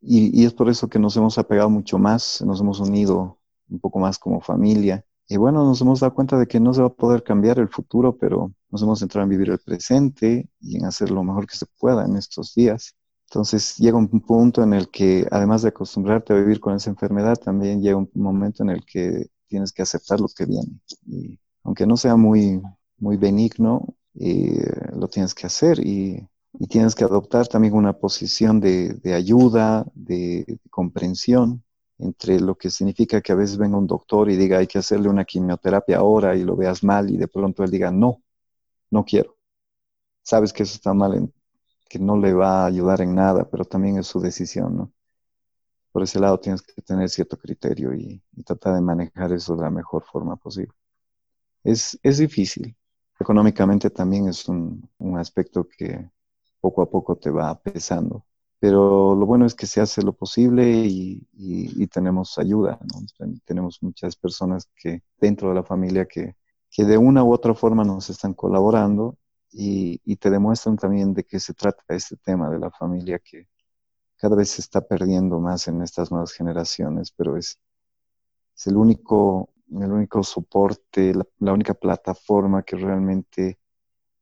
Y, 0.00 0.44
es 0.44 0.52
por 0.54 0.68
eso 0.70 0.88
que 0.88 0.98
nos 0.98 1.16
hemos 1.16 1.38
apegado 1.38 1.70
mucho 1.70 1.98
más, 1.98 2.42
nos 2.42 2.60
hemos 2.60 2.80
unido 2.80 3.38
un 3.68 3.80
poco 3.80 3.98
más 3.98 4.18
como 4.18 4.40
familia. 4.40 5.04
Y 5.28 5.36
bueno, 5.36 5.64
nos 5.64 5.80
hemos 5.80 6.00
dado 6.00 6.14
cuenta 6.14 6.38
de 6.38 6.46
que 6.46 6.60
no 6.60 6.74
se 6.74 6.82
va 6.82 6.88
a 6.88 6.94
poder 6.94 7.22
cambiar 7.22 7.58
el 7.58 7.68
futuro, 7.68 8.16
pero 8.16 8.52
nos 8.70 8.82
hemos 8.82 8.98
centrado 8.98 9.24
en 9.24 9.30
vivir 9.30 9.50
el 9.50 9.58
presente 9.58 10.48
y 10.60 10.76
en 10.76 10.84
hacer 10.84 11.10
lo 11.10 11.22
mejor 11.24 11.46
que 11.46 11.56
se 11.56 11.66
pueda 11.78 12.04
en 12.04 12.16
estos 12.16 12.54
días. 12.54 12.94
Entonces 13.30 13.76
llega 13.78 13.96
un 13.96 14.08
punto 14.20 14.62
en 14.62 14.74
el 14.74 14.90
que, 14.90 15.26
además 15.30 15.62
de 15.62 15.68
acostumbrarte 15.70 16.32
a 16.32 16.36
vivir 16.36 16.60
con 16.60 16.74
esa 16.74 16.90
enfermedad, 16.90 17.36
también 17.36 17.80
llega 17.80 17.96
un 17.96 18.10
momento 18.14 18.62
en 18.62 18.70
el 18.70 18.84
que 18.84 19.28
tienes 19.48 19.72
que 19.72 19.82
aceptar 19.82 20.20
lo 20.20 20.28
que 20.28 20.44
viene. 20.44 20.78
Y 21.06 21.38
aunque 21.62 21.86
no 21.86 21.96
sea 21.96 22.16
muy, 22.16 22.60
muy 22.98 23.16
benigno, 23.16 23.96
eh, 24.14 24.64
lo 24.94 25.08
tienes 25.08 25.34
que 25.34 25.46
hacer 25.46 25.78
y, 25.80 26.26
tienes 26.68 26.94
que 26.94 27.02
adoptar 27.02 27.48
también 27.48 27.74
una 27.74 27.94
posición 27.94 28.60
de, 28.60 29.00
ayuda, 29.12 29.84
de, 29.94 30.60
comprensión 30.70 31.64
entre 31.98 32.40
lo 32.40 32.56
que 32.56 32.70
significa 32.70 33.20
que 33.20 33.32
a 33.32 33.36
veces 33.36 33.56
venga 33.56 33.78
un 33.78 33.86
doctor 33.86 34.30
y 34.30 34.36
diga 34.36 34.58
hay 34.58 34.66
que 34.66 34.78
hacerle 34.78 35.08
una 35.08 35.24
quimioterapia 35.24 35.98
ahora 35.98 36.36
y 36.36 36.44
lo 36.44 36.56
veas 36.56 36.82
mal 36.84 37.10
y 37.10 37.16
de 37.16 37.28
pronto 37.28 37.64
él 37.64 37.70
diga 37.70 37.90
no, 37.90 38.22
no 38.90 39.04
quiero. 39.04 39.36
Sabes 40.22 40.52
que 40.52 40.62
eso 40.64 40.74
está 40.74 40.94
mal, 40.94 41.32
que 41.88 41.98
no 41.98 42.18
le 42.18 42.32
va 42.34 42.62
a 42.62 42.66
ayudar 42.66 43.00
en 43.02 43.14
nada, 43.14 43.48
pero 43.50 43.64
también 43.64 43.98
es 43.98 44.06
su 44.06 44.20
decisión, 44.20 44.76
¿no? 44.76 44.92
Por 45.92 46.02
ese 46.02 46.18
lado 46.18 46.40
tienes 46.40 46.62
que 46.62 46.82
tener 46.82 47.08
cierto 47.08 47.38
criterio 47.38 47.94
y, 47.94 48.20
tratar 48.44 48.74
de 48.74 48.80
manejar 48.80 49.32
eso 49.32 49.54
de 49.54 49.62
la 49.62 49.70
mejor 49.70 50.04
forma 50.04 50.36
posible. 50.36 50.72
Es, 51.62 51.98
es 52.02 52.18
difícil, 52.18 52.76
económicamente 53.20 53.90
también 53.90 54.28
es 54.28 54.48
un, 54.48 54.90
aspecto 55.18 55.68
que 55.68 56.10
poco 56.60 56.82
a 56.82 56.90
poco 56.90 57.16
te 57.16 57.30
va 57.30 57.54
pesando. 57.60 58.24
Pero 58.64 59.14
lo 59.14 59.26
bueno 59.26 59.44
es 59.44 59.54
que 59.54 59.66
se 59.66 59.82
hace 59.82 60.00
lo 60.00 60.14
posible 60.14 60.86
y, 60.86 61.86
tenemos 61.88 62.38
ayuda. 62.38 62.78
Tenemos 63.44 63.82
muchas 63.82 64.16
personas 64.16 64.70
que 64.74 65.02
dentro 65.18 65.50
de 65.50 65.56
la 65.56 65.62
familia 65.62 66.06
que, 66.06 66.34
que 66.70 66.84
de 66.86 66.96
una 66.96 67.22
u 67.22 67.30
otra 67.30 67.52
forma 67.52 67.84
nos 67.84 68.08
están 68.08 68.32
colaborando 68.32 69.18
y, 69.52 70.16
te 70.16 70.30
demuestran 70.30 70.78
también 70.78 71.12
de 71.12 71.24
qué 71.24 71.40
se 71.40 71.52
trata 71.52 71.82
este 71.88 72.16
tema 72.16 72.48
de 72.48 72.58
la 72.58 72.70
familia 72.70 73.18
que 73.18 73.48
cada 74.16 74.34
vez 74.34 74.48
se 74.48 74.62
está 74.62 74.80
perdiendo 74.80 75.38
más 75.40 75.68
en 75.68 75.82
estas 75.82 76.10
nuevas 76.10 76.32
generaciones, 76.32 77.12
pero 77.12 77.36
es, 77.36 77.58
es 78.56 78.66
el 78.66 78.78
único 78.78 79.50
el 79.72 79.92
único 79.92 80.22
soporte, 80.22 81.12
la, 81.38 81.52
única 81.52 81.74
plataforma 81.74 82.62
que 82.62 82.76
realmente 82.76 83.58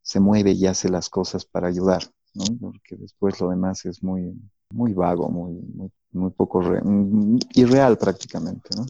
se 0.03 0.19
mueve 0.19 0.51
y 0.51 0.67
hace 0.67 0.89
las 0.89 1.09
cosas 1.09 1.45
para 1.45 1.69
ayudar, 1.69 2.03
¿no? 2.35 2.45
Porque 2.61 2.97
después 2.97 3.41
lo 3.41 3.51
demás 3.51 3.85
es 3.85 4.03
muy, 4.03 4.35
muy 4.71 4.93
vago, 4.93 5.29
muy, 5.29 5.91
muy, 6.13 6.31
poco 6.31 6.61
mm, 6.61 7.39
irreal 7.55 7.99
prácticamente, 7.99 8.71
¿no? 8.77 8.87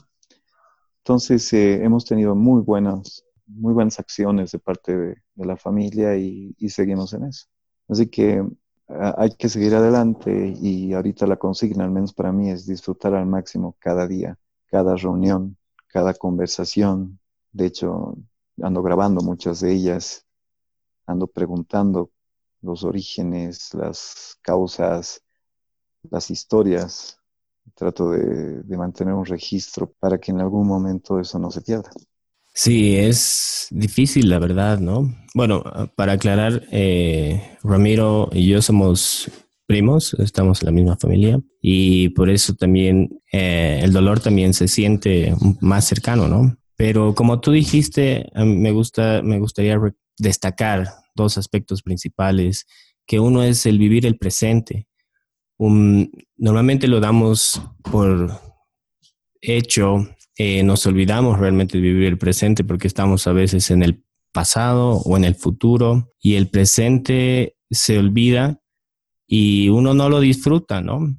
Entonces 0.99 1.53
eh, 1.53 1.83
hemos 1.83 2.05
tenido 2.05 2.35
muy 2.35 2.63
buenas, 2.63 3.25
muy 3.47 3.73
buenas 3.75 3.99
acciones 3.99 4.53
de 4.53 4.59
parte 4.59 4.97
de, 4.97 5.17
la 5.37 5.57
familia 5.57 6.17
y, 6.17 6.55
y, 6.59 6.69
seguimos 6.69 7.13
en 7.15 7.25
eso. 7.25 7.47
Así 7.89 8.07
que 8.07 8.45
hay 8.89 9.35
que 9.37 9.49
seguir 9.49 9.75
adelante 9.75 10.55
y 10.61 10.93
ahorita 10.93 11.27
la 11.27 11.37
consigna, 11.37 11.85
al 11.85 11.91
menos 11.91 12.13
para 12.13 12.33
mí, 12.33 12.51
es 12.51 12.67
disfrutar 12.67 13.15
al 13.15 13.27
máximo 13.27 13.77
cada 13.79 14.07
día, 14.07 14.39
cada 14.67 14.97
reunión, 14.97 15.57
cada 15.89 16.15
conversación. 16.15 17.19
De 17.53 17.67
hecho, 17.67 18.17
ando 18.61 18.83
grabando 18.83 19.23
muchas 19.23 19.61
de 19.61 19.73
ellas, 19.73 20.27
ando 21.07 21.27
preguntando 21.27 22.11
los 22.63 22.85
orígenes, 22.85 23.75
las 23.75 24.39
causas, 24.43 25.23
las 26.11 26.31
historias. 26.31 27.19
Trato 27.75 28.11
de, 28.11 28.77
mantener 28.77 29.15
un 29.15 29.25
registro 29.25 29.93
para 30.01 30.19
que 30.19 30.33
en 30.33 30.41
algún 30.41 30.67
momento 30.67 31.21
eso 31.21 31.39
no 31.39 31.51
se 31.51 31.61
pierda. 31.61 31.91
Sí, 32.55 32.97
es 32.97 33.69
difícil, 33.71 34.29
la 34.29 34.39
verdad, 34.39 34.79
¿no? 34.79 35.15
Bueno, 35.35 35.63
para 35.97 36.13
aclarar, 36.13 36.67
eh, 36.71 37.57
Ramiro 37.63 38.29
y 38.33 38.49
yo 38.49 38.61
somos 38.61 39.31
primos, 39.67 40.15
estamos 40.15 40.61
en 40.61 40.67
la 40.67 40.73
misma 40.73 40.97
familia 40.97 41.41
y 41.61 42.11
por 42.11 42.29
eso 42.29 42.55
también 42.55 43.23
eh, 43.33 43.81
el 43.83 43.93
dolor 43.93 44.21
también 44.21 44.53
se 44.53 44.69
siente 44.69 45.35
más 45.61 45.87
cercano, 45.87 46.29
¿no? 46.29 46.57
Pero 46.77 47.15
como 47.15 47.41
tú 47.41 47.53
dijiste, 47.53 48.31
me, 48.35 48.73
gusta, 48.73 49.23
me 49.23 49.39
gustaría 49.39 49.81
destacar 50.19 50.89
dos 51.15 51.39
aspectos 51.39 51.83
principales, 51.83 52.67
que 53.07 53.21
uno 53.21 53.43
es 53.43 53.67
el 53.67 53.79
vivir 53.79 54.07
el 54.07 54.19
presente. 54.19 54.87
normalmente 55.59 56.89
lo 56.89 57.01
damos 57.01 57.63
por 57.91 58.41
hecho, 59.41 60.09
eh, 60.37 60.63
nos 60.63 60.87
olvidamos 60.87 61.39
realmente 61.39 61.79
de 61.79 61.83
vivir 61.83 62.09
el 62.09 62.19
presente 62.19 62.65
porque 62.65 62.89
estamos 62.89 63.27
a 63.27 63.33
veces 63.33 63.71
en 63.71 63.83
el 63.83 64.05
pasado 64.33 64.99
o 65.05 65.17
en 65.17 65.25
el 65.25 65.35
futuro 65.35 66.11
y 66.21 66.35
el 66.35 66.49
presente 66.49 67.57
se 67.71 67.99
olvida 67.99 68.61
y 69.27 69.69
uno 69.69 69.95
no 69.95 70.09
lo 70.09 70.21
disfruta, 70.21 70.81
¿no? 70.81 71.17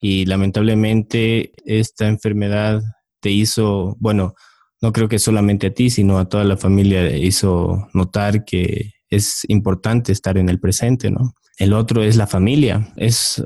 Y 0.00 0.26
lamentablemente 0.26 1.52
esta 1.64 2.08
enfermedad 2.08 2.82
te 3.20 3.30
hizo, 3.30 3.96
bueno, 3.98 4.34
no 4.80 4.92
creo 4.92 5.08
que 5.08 5.18
solamente 5.18 5.68
a 5.68 5.74
ti, 5.74 5.90
sino 5.90 6.18
a 6.18 6.28
toda 6.28 6.44
la 6.44 6.56
familia 6.56 7.16
hizo 7.16 7.88
notar 7.94 8.44
que 8.44 8.92
es 9.10 9.42
importante 9.48 10.12
estar 10.12 10.38
en 10.38 10.48
el 10.48 10.60
presente, 10.60 11.10
¿no? 11.10 11.34
El 11.58 11.72
otro 11.72 12.04
es 12.04 12.16
la 12.16 12.28
familia. 12.28 12.92
Es 12.96 13.44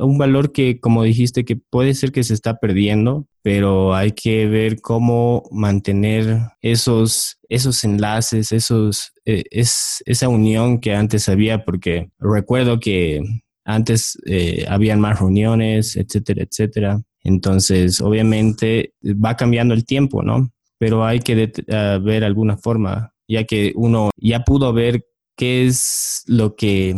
un 0.00 0.16
valor 0.16 0.50
que, 0.50 0.80
como 0.80 1.02
dijiste, 1.02 1.44
que 1.44 1.56
puede 1.56 1.92
ser 1.92 2.10
que 2.10 2.24
se 2.24 2.32
está 2.32 2.56
perdiendo, 2.56 3.26
pero 3.42 3.94
hay 3.94 4.12
que 4.12 4.46
ver 4.46 4.80
cómo 4.80 5.42
mantener 5.50 6.38
esos, 6.62 7.38
esos 7.50 7.84
enlaces, 7.84 8.52
esos, 8.52 9.12
eh, 9.26 9.44
es, 9.50 10.02
esa 10.06 10.28
unión 10.30 10.80
que 10.80 10.94
antes 10.94 11.28
había, 11.28 11.64
porque 11.64 12.10
recuerdo 12.18 12.80
que 12.80 13.20
antes 13.66 14.18
eh, 14.26 14.64
habían 14.66 14.98
más 14.98 15.20
reuniones, 15.20 15.96
etcétera, 15.96 16.44
etcétera. 16.44 17.02
Entonces, 17.22 18.00
obviamente 18.00 18.94
va 19.04 19.36
cambiando 19.36 19.74
el 19.74 19.84
tiempo, 19.84 20.22
¿no? 20.22 20.50
Pero 20.78 21.04
hay 21.04 21.20
que 21.20 21.52
ver 22.02 22.24
alguna 22.24 22.56
forma, 22.56 23.12
ya 23.30 23.44
que 23.44 23.72
uno 23.76 24.10
ya 24.16 24.40
pudo 24.40 24.72
ver 24.72 25.06
qué 25.36 25.66
es 25.66 26.24
lo 26.26 26.56
que 26.56 26.96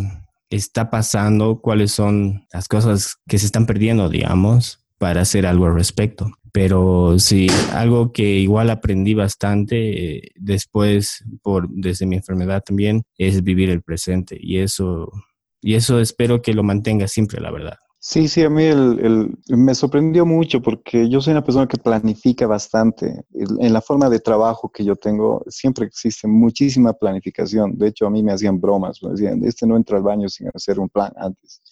está 0.48 0.90
pasando, 0.90 1.60
cuáles 1.60 1.92
son 1.92 2.46
las 2.52 2.68
cosas 2.68 3.16
que 3.28 3.38
se 3.38 3.46
están 3.46 3.66
perdiendo, 3.66 4.08
digamos, 4.08 4.80
para 4.98 5.20
hacer 5.20 5.46
algo 5.46 5.66
al 5.66 5.74
respecto. 5.74 6.32
Pero 6.50 7.18
sí, 7.18 7.48
algo 7.72 8.12
que 8.12 8.24
igual 8.38 8.70
aprendí 8.70 9.14
bastante 9.14 10.16
eh, 10.16 10.22
después, 10.36 11.24
por, 11.42 11.68
desde 11.70 12.06
mi 12.06 12.16
enfermedad 12.16 12.62
también, 12.64 13.02
es 13.16 13.42
vivir 13.42 13.70
el 13.70 13.82
presente. 13.82 14.38
Y 14.40 14.58
eso, 14.58 15.10
y 15.60 15.74
eso 15.74 16.00
espero 16.00 16.40
que 16.42 16.54
lo 16.54 16.62
mantenga 16.62 17.08
siempre, 17.08 17.40
la 17.40 17.50
verdad. 17.50 17.76
Sí, 18.04 18.26
sí, 18.26 18.42
a 18.42 18.50
mí 18.50 18.64
me 19.48 19.74
sorprendió 19.76 20.26
mucho 20.26 20.60
porque 20.60 21.08
yo 21.08 21.20
soy 21.20 21.32
una 21.32 21.44
persona 21.44 21.68
que 21.68 21.76
planifica 21.78 22.48
bastante. 22.48 23.24
En 23.32 23.72
la 23.72 23.80
forma 23.80 24.08
de 24.10 24.18
trabajo 24.18 24.70
que 24.72 24.84
yo 24.84 24.96
tengo, 24.96 25.44
siempre 25.46 25.86
existe 25.86 26.26
muchísima 26.26 26.92
planificación. 26.94 27.78
De 27.78 27.86
hecho, 27.88 28.06
a 28.06 28.10
mí 28.10 28.24
me 28.24 28.32
hacían 28.32 28.60
bromas, 28.60 29.00
me 29.04 29.10
decían, 29.10 29.44
este 29.44 29.68
no 29.68 29.76
entra 29.76 29.98
al 29.98 30.02
baño 30.02 30.28
sin 30.28 30.48
hacer 30.52 30.80
un 30.80 30.88
plan 30.88 31.12
antes. 31.16 31.62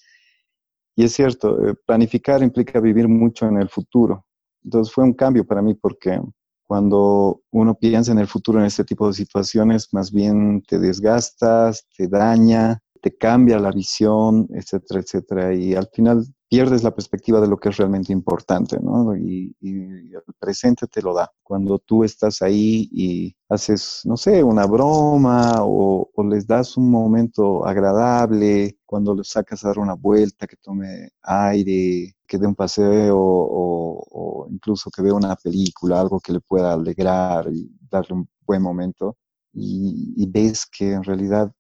Y 0.97 1.05
es 1.05 1.13
cierto, 1.15 1.67
eh, 1.69 1.75
planificar 1.87 2.43
implica 2.43 2.79
vivir 2.81 3.09
mucho 3.09 3.47
en 3.49 3.57
el 3.59 3.69
futuro. 3.69 4.27
Entonces 4.65 4.93
fue 4.95 5.05
un 5.05 5.15
cambio 5.15 5.45
para 5.47 5.63
mí 5.63 5.75
porque 5.75 6.21
Cuando 6.67 7.43
uno 7.51 7.75
piensa 7.75 8.13
en 8.13 8.19
el 8.21 8.29
futuro 8.29 8.61
en 8.61 8.67
este 8.67 8.85
tipo 8.85 9.09
de 9.09 9.15
situaciones, 9.15 9.89
más 9.93 10.13
bien 10.13 10.63
te 10.69 10.79
desgastas, 10.79 11.87
te 11.97 12.07
daña, 12.09 12.81
te 13.01 13.17
cambia 13.17 13.59
la 13.59 13.71
visión, 13.71 14.49
etcétera, 14.51 15.01
etcétera. 15.01 15.55
Y 15.55 15.75
al 15.75 15.89
final 15.93 16.27
pierdes 16.51 16.83
la 16.83 16.93
perspectiva 16.93 17.41
de 17.41 17.47
lo 17.47 17.57
que 17.59 17.69
es 17.69 17.77
realmente 17.77 18.13
importante, 18.13 18.79
¿no? 18.81 19.17
Y, 19.17 19.55
el 19.61 20.35
presente 20.39 20.87
te 20.89 21.01
lo 21.01 21.15
da. 21.15 21.31
Cuando 21.43 21.79
tú 21.79 22.03
estás 22.05 22.43
ahí 22.43 22.89
y 22.93 23.37
haces, 23.49 24.03
no 24.05 24.17
sé, 24.17 24.43
una 24.43 24.67
broma 24.67 25.55
o, 25.61 26.11
les 26.29 26.47
das 26.47 26.77
un 26.77 26.91
momento 26.91 27.65
agradable, 27.67 28.79
cuando 28.85 29.15
les 29.15 29.29
sacas 29.29 29.65
a 29.65 29.69
dar 29.69 29.79
una 29.79 29.95
vuelta, 29.95 30.47
que 30.47 30.57
tome 30.57 31.11
aire, 31.23 32.15
que 32.27 32.39
dé 32.39 32.47
un 32.47 32.55
paseo 32.55 33.17
o, 33.19 34.47
incluso 34.51 34.91
que 34.91 35.03
vea 35.03 35.15
una 35.15 35.37
película, 35.37 36.01
algo 36.01 36.21
que 36.21 36.33
le 36.33 36.41
pueda 36.41 36.73
alegrar 36.73 37.49
y 37.53 37.71
darle 37.91 38.17
un 38.17 38.29
buen 38.47 38.63
momento. 38.63 39.17
Y, 39.53 40.15
y 40.17 40.27
ves 40.31 40.67
que 40.67 40.93
en 40.93 41.05
realidad 41.05 41.53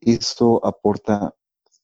esto 0.00 0.64
aporta 0.64 1.34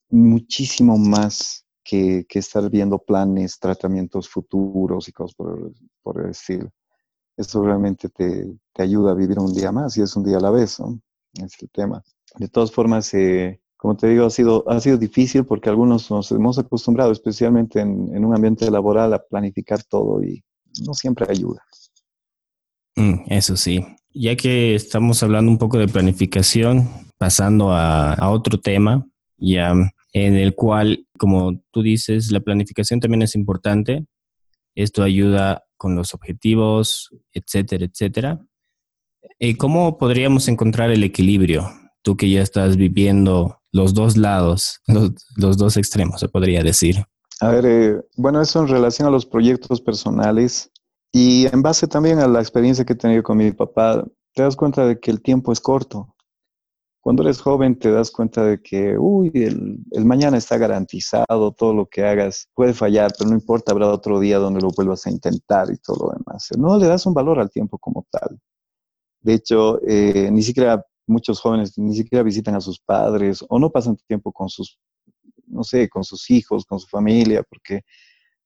muchísimo 0.09 0.97
más 0.97 1.65
que, 1.83 2.25
estar 2.29 2.69
viendo 2.69 2.99
planes, 2.99 3.59
tratamientos 3.59 4.27
futuros 4.27 5.07
y 5.07 5.11
cosas 5.11 5.35
por, 5.35 5.71
por 6.01 6.21
el 6.21 6.31
estilo. 6.31 6.69
Eso 7.37 7.63
realmente 7.63 8.09
te, 8.09 8.47
ayuda 8.77 9.11
a 9.11 9.15
vivir 9.15 9.39
un 9.39 9.53
día 9.53 9.71
más 9.71 9.97
y 9.97 10.01
es 10.01 10.15
un 10.15 10.23
día 10.23 10.37
a 10.37 10.41
la 10.41 10.51
vez, 10.51 10.79
¿no? 10.79 10.99
Es 11.33 11.61
el 11.61 11.69
tema. 11.69 12.01
De 12.37 12.47
todas 12.47 12.71
formas, 12.71 13.13
eh, 13.13 13.61
como 13.77 13.95
te 13.95 14.07
digo, 14.07 14.25
ha 14.25 14.29
sido, 14.29 14.63
ha 14.69 14.79
sido 14.79 14.97
difícil 14.97 15.45
porque 15.45 15.69
algunos 15.69 16.09
nos 16.09 16.31
hemos 16.31 16.57
acostumbrado, 16.57 17.11
especialmente 17.11 17.81
en, 17.81 18.15
en 18.15 18.25
un 18.25 18.33
ambiente 18.33 18.69
laboral, 18.71 19.13
a 19.13 19.23
planificar 19.23 19.83
todo 19.83 20.23
y 20.23 20.43
no 20.85 20.93
siempre 20.93 21.27
ayuda. 21.29 21.61
Mm, 22.95 23.25
eso 23.27 23.57
sí. 23.57 23.85
Ya 24.13 24.35
que 24.35 24.75
estamos 24.75 25.21
hablando 25.23 25.51
un 25.51 25.57
poco 25.57 25.77
de 25.77 25.87
planificación, 25.87 26.87
pasando 27.17 27.71
a, 27.71 28.29
otro 28.29 28.59
tema, 28.59 29.05
ya 29.37 29.73
en 30.13 30.35
el 30.35 30.55
cual, 30.55 31.05
como 31.17 31.61
tú 31.71 31.81
dices, 31.81 32.31
la 32.31 32.39
planificación 32.39 32.99
también 32.99 33.21
es 33.21 33.35
importante. 33.35 34.05
Esto 34.75 35.03
ayuda 35.03 35.63
con 35.77 35.95
los 35.95 36.13
objetivos, 36.13 37.09
etcétera, 37.33 37.85
etcétera. 37.85 38.39
Eh, 39.39 39.57
¿Cómo 39.57 39.97
podríamos 39.97 40.47
encontrar 40.47 40.91
el 40.91 41.03
equilibrio? 41.03 41.69
Tú 42.01 42.15
que 42.15 42.29
ya 42.29 42.41
estás 42.41 42.77
viviendo 42.77 43.59
los 43.71 43.93
dos 43.93 44.15
lados, 44.15 44.79
los, 45.35 45.57
dos 45.57 45.77
extremos, 45.77 46.19
se 46.19 46.29
podría 46.29 46.63
decir. 46.63 47.03
A 47.41 47.49
ver, 47.49 47.65
eh, 47.65 48.01
bueno, 48.15 48.41
eso 48.41 48.61
en 48.61 48.69
relación 48.69 49.07
a 49.07 49.11
los 49.11 49.25
proyectos 49.25 49.81
personales 49.81 50.71
y 51.11 51.47
en 51.47 51.61
base 51.61 51.87
también 51.87 52.19
a 52.19 52.27
la 52.27 52.39
experiencia 52.39 52.85
que 52.85 52.93
he 52.93 52.97
tenido 52.97 53.23
con 53.23 53.37
mi 53.37 53.51
papá, 53.51 54.05
te 54.33 54.43
das 54.43 54.55
cuenta 54.55 54.85
de 54.85 54.99
que 54.99 55.11
el 55.11 55.21
tiempo 55.21 55.51
es 55.51 55.59
corto. 55.59 56.14
Cuando 57.05 57.21
eres 57.21 57.39
joven 57.39 57.77
te 57.77 57.91
das 57.91 58.09
cuenta 58.09 58.43
de 58.43 58.63
que, 58.63 58.97
uy, 58.97 59.29
el, 59.35 60.05
mañana 60.05 60.37
está 60.37 60.57
garantizado, 60.57 61.51
todo 61.51 61.71
lo 61.71 61.85
que 61.85 62.03
hagas 62.03 62.49
puede 62.55 62.73
fallar, 62.73 63.13
pero 63.15 63.29
no 63.29 63.35
importa, 63.35 63.73
habrá 63.73 63.89
otro 63.89 64.19
día 64.19 64.39
donde 64.39 64.59
lo 64.59 64.69
vuelvas 64.75 65.05
a 65.05 65.11
intentar 65.11 65.69
y 65.71 65.77
todo 65.77 66.07
lo 66.07 66.17
demás. 66.17 66.49
No 66.57 66.79
le 66.79 66.87
das 66.87 67.05
un 67.05 67.13
valor 67.13 67.39
al 67.39 67.51
tiempo 67.51 67.77
como 67.77 68.07
tal. 68.09 68.39
De 69.21 69.35
hecho, 69.35 69.79
eh, 69.87 70.31
ni 70.31 70.41
siquiera 70.41 70.83
muchos 71.05 71.39
jóvenes 71.39 71.77
ni 71.77 71.95
siquiera 71.95 72.23
visitan 72.23 72.55
a 72.55 72.59
sus 72.59 72.79
padres 72.79 73.45
o 73.49 73.59
no 73.59 73.69
pasan 73.69 73.97
tiempo 74.07 74.31
con 74.31 74.49
sus, 74.49 74.79
no 75.45 75.63
sé, 75.63 75.87
con 75.87 76.03
sus 76.03 76.31
hijos, 76.31 76.65
con 76.65 76.79
su 76.79 76.87
familia, 76.87 77.43
porque 77.43 77.81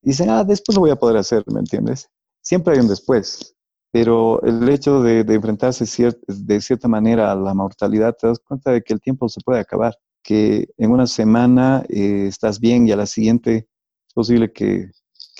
dicen, 0.01 0.29
ah, 0.31 0.43
después 0.43 0.75
lo 0.75 0.81
voy 0.81 0.91
a 0.91 0.97
poder 0.97 1.15
hacer, 1.15 1.45
¿me 1.47 1.61
entiendes? 1.61 2.09
Siempre 2.41 2.73
hay 2.73 2.81
un 2.81 2.89
después 2.89 3.55
pero 3.91 4.41
el 4.43 4.67
hecho 4.69 5.01
de, 5.01 5.21
enfrentarse 5.21 5.85
de 6.27 6.61
cierta 6.61 6.87
manera 6.87 7.31
a 7.31 7.35
la 7.35 7.53
mortalidad, 7.53 8.15
te 8.15 8.27
das 8.27 8.39
cuenta 8.39 8.71
de 8.71 8.81
que 8.81 8.93
el 8.93 9.01
tiempo 9.01 9.27
se 9.29 9.41
puede 9.41 9.59
acabar, 9.59 9.97
que 10.23 10.69
en 10.77 10.91
una 10.91 11.07
semana 11.07 11.83
eh, 11.89 12.27
estás 12.27 12.59
bien 12.59 12.87
y 12.87 12.91
a 12.91 12.95
la 12.95 13.05
siguiente 13.05 13.67
es 14.07 14.13
posible 14.13 14.51
que, 14.51 14.91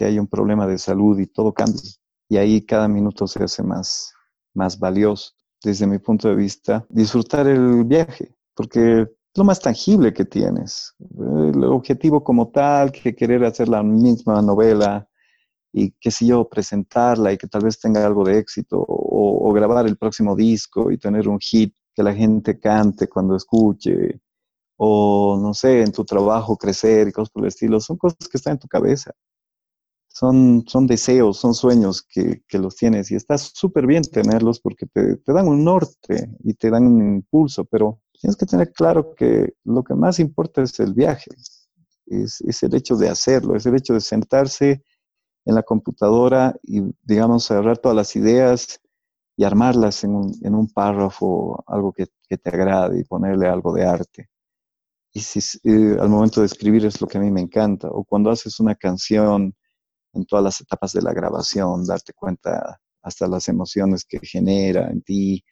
haya 0.02 0.22
un 0.22 0.28
problema 0.28 0.66
de 0.66 0.78
salud 0.78 1.20
y 1.20 1.28
todo 1.28 1.54
cambie. 1.54 1.82
Y 2.30 2.38
ahí 2.38 2.66
cada 2.66 2.88
minuto 2.88 3.28
se 3.28 3.44
hace 3.44 3.62
más, 3.64 4.14
más 4.54 4.80
valioso. 4.80 5.34
Desde 5.62 5.88
mi 5.88 6.00
punto 6.00 6.30
de 6.30 6.36
vista, 6.36 6.86
disfrutar 6.88 7.48
el 7.48 7.84
viaje, 7.84 8.34
porque 8.56 9.02
es 9.02 9.08
lo 9.36 9.44
más 9.44 9.60
tangible 9.60 10.14
que 10.14 10.24
tienes. 10.24 10.96
El 11.20 11.66
objetivo 11.66 12.24
como 12.24 12.48
tal, 12.48 12.94
que 12.94 13.14
querer 13.14 13.44
hacer 13.44 13.68
la 13.68 13.84
misma 13.84 14.42
novela 14.42 15.09
y 15.72 15.92
qué 16.00 16.12
sé 16.12 16.26
yo, 16.26 16.48
presentarla 16.48 17.34
y 17.34 17.38
que 17.38 17.48
tal 17.48 17.64
vez 17.64 17.80
tenga 17.80 18.06
algo 18.06 18.24
de 18.24 18.40
éxito 18.40 18.84
o, 18.88 19.52
grabar 19.54 19.88
el 19.88 19.98
próximo 19.98 20.36
disco 20.36 20.92
y 20.92 20.98
tener 20.98 21.28
un 21.28 21.40
hit 21.40 21.76
que 21.94 22.04
la 22.04 22.14
gente 22.14 22.60
cante 22.60 23.10
cuando 23.10 23.36
escuche 23.36 24.22
o 24.78 25.38
no 25.42 25.54
sé, 25.54 25.82
en 25.82 25.92
tu 25.92 26.06
trabajo 26.06 26.56
crecer 26.56 27.08
y 27.08 27.12
cosas 27.12 27.32
por 27.32 27.44
el 27.44 27.50
estilo, 27.50 27.82
son 27.82 27.98
cosas 27.98 28.30
que 28.30 28.38
están 28.38 28.54
en 28.54 28.60
tu 28.60 28.68
cabeza. 28.68 29.12
Son, 30.08 30.64
son 30.68 30.88
deseos, 30.88 31.38
son 31.38 31.54
sueños 31.54 32.02
que, 32.02 32.44
que 32.48 32.60
los 32.60 32.76
tienes 32.76 33.12
y 33.12 33.16
está 33.16 33.38
súper 33.38 33.86
bien 33.86 34.04
tenerlos 34.04 34.60
porque 34.60 34.86
te, 34.86 35.18
te, 35.18 35.34
dan 35.34 35.48
un 35.48 35.64
norte 35.64 36.30
y 36.44 36.54
te 36.54 36.70
dan 36.70 36.88
un 36.88 37.16
impulso, 37.16 37.66
pero 37.66 38.02
tienes 38.20 38.38
que 38.38 38.46
tener 38.46 38.72
claro 38.72 39.14
que 39.16 39.56
lo 39.66 39.84
que 39.84 39.96
más 39.96 40.20
importa 40.20 40.62
es 40.62 40.80
el 40.80 40.94
viaje, 40.94 41.32
es, 42.06 42.42
es 42.42 42.64
el 42.64 42.74
hecho 42.76 42.96
de 42.96 43.10
hacerlo, 43.10 43.56
es 43.56 43.66
el 43.66 43.76
hecho 43.76 43.94
de 43.94 44.02
sentarse 44.02 44.84
en 45.46 45.56
la 45.56 45.64
computadora 45.64 46.56
y, 46.64 46.82
digamos, 47.04 47.46
cerrar 47.46 47.78
todas 47.78 47.96
las 47.96 48.16
ideas 48.16 48.80
y 49.36 49.44
armarlas 49.44 50.04
en 50.04 50.16
un, 50.16 50.34
en 50.44 50.54
un 50.54 50.68
párrafo, 50.68 51.64
algo 51.68 51.94
que, 51.94 52.08
que, 52.28 52.38
te 52.38 52.50
agrade 52.50 53.00
y 53.00 53.04
ponerle 53.06 53.48
algo 53.48 53.74
de 53.74 53.86
arte. 53.86 54.30
Y 55.14 55.22
si 55.22 55.40
eh, 55.64 55.98
al 56.00 56.10
momento 56.10 56.42
de 56.42 56.48
escribir 56.48 56.86
es 56.86 57.02
lo 57.02 57.08
que 57.08 57.18
a 57.18 57.22
mí 57.22 57.32
me 57.32 57.42
encanta, 57.42 57.88
o 57.90 58.04
cuando 58.04 58.30
haces 58.32 58.60
una 58.60 58.76
canción 58.76 59.56
en 60.14 60.26
todas 60.26 60.44
las 60.44 60.62
etapas 60.62 60.92
de 60.94 61.02
la 61.02 61.14
grabación, 61.14 61.86
darte 61.86 62.14
cuenta 62.14 62.80
hasta 63.02 63.28
las 63.28 63.48
emociones 63.48 64.06
que 64.06 64.20
genera 64.20 64.90
en 64.90 65.02
ti 65.02 65.44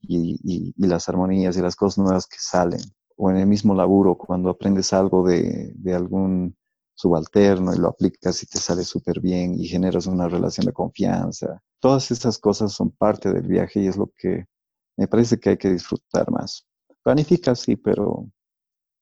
y, 0.00 0.38
y, 0.44 0.74
y 0.76 0.86
las 0.86 1.08
armonías 1.08 1.56
y 1.56 1.62
las 1.62 1.76
cosas 1.76 1.98
nuevas 2.04 2.26
que 2.26 2.38
salen. 2.38 2.80
O 3.16 3.30
en 3.30 3.38
el 3.38 3.46
mismo 3.46 3.74
laburo, 3.74 4.16
cuando 4.16 4.50
aprendes 4.50 4.92
algo 4.92 5.26
de, 5.26 5.72
de 5.74 5.94
algún 5.94 6.56
subalterno 7.02 7.74
y 7.74 7.78
lo 7.78 7.88
aplicas 7.88 8.42
y 8.42 8.46
te 8.46 8.58
sale 8.58 8.84
súper 8.84 9.20
bien 9.20 9.58
y 9.58 9.66
generas 9.66 10.06
una 10.06 10.28
relación 10.28 10.66
de 10.66 10.72
confianza. 10.72 11.60
Todas 11.80 12.10
esas 12.10 12.38
cosas 12.38 12.72
son 12.72 12.90
parte 12.92 13.32
del 13.32 13.46
viaje 13.46 13.80
y 13.80 13.88
es 13.88 13.96
lo 13.96 14.10
que 14.16 14.46
me 14.96 15.08
parece 15.08 15.38
que 15.38 15.50
hay 15.50 15.56
que 15.56 15.70
disfrutar 15.70 16.30
más. 16.30 16.64
Planifica, 17.02 17.54
sí, 17.56 17.74
pero 17.76 18.28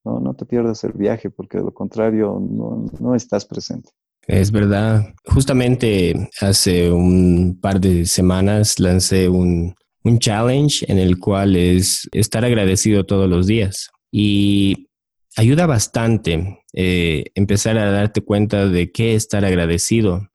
no, 0.04 0.18
no 0.18 0.34
te 0.34 0.46
pierdas 0.46 0.82
el 0.84 0.92
viaje 0.92 1.28
porque 1.28 1.58
de 1.58 1.64
lo 1.64 1.74
contrario 1.74 2.40
no, 2.40 2.86
no 2.98 3.14
estás 3.14 3.44
presente. 3.44 3.90
Es 4.26 4.50
verdad. 4.50 5.14
Justamente 5.26 6.30
hace 6.40 6.90
un 6.90 7.58
par 7.60 7.80
de 7.80 8.06
semanas 8.06 8.78
lancé 8.78 9.28
un, 9.28 9.74
un 10.04 10.18
challenge 10.18 10.90
en 10.90 10.98
el 10.98 11.18
cual 11.18 11.56
es 11.56 12.08
estar 12.12 12.44
agradecido 12.44 13.04
todos 13.04 13.28
los 13.28 13.46
días. 13.46 13.90
Y 14.10 14.88
ayuda 15.36 15.66
bastante 15.66 16.59
eh, 16.72 17.26
empezar 17.34 17.78
a 17.78 17.90
darte 17.90 18.20
cuenta 18.20 18.66
de 18.68 18.92
qué 18.92 19.14
estar 19.14 19.44
agradecido, 19.44 20.30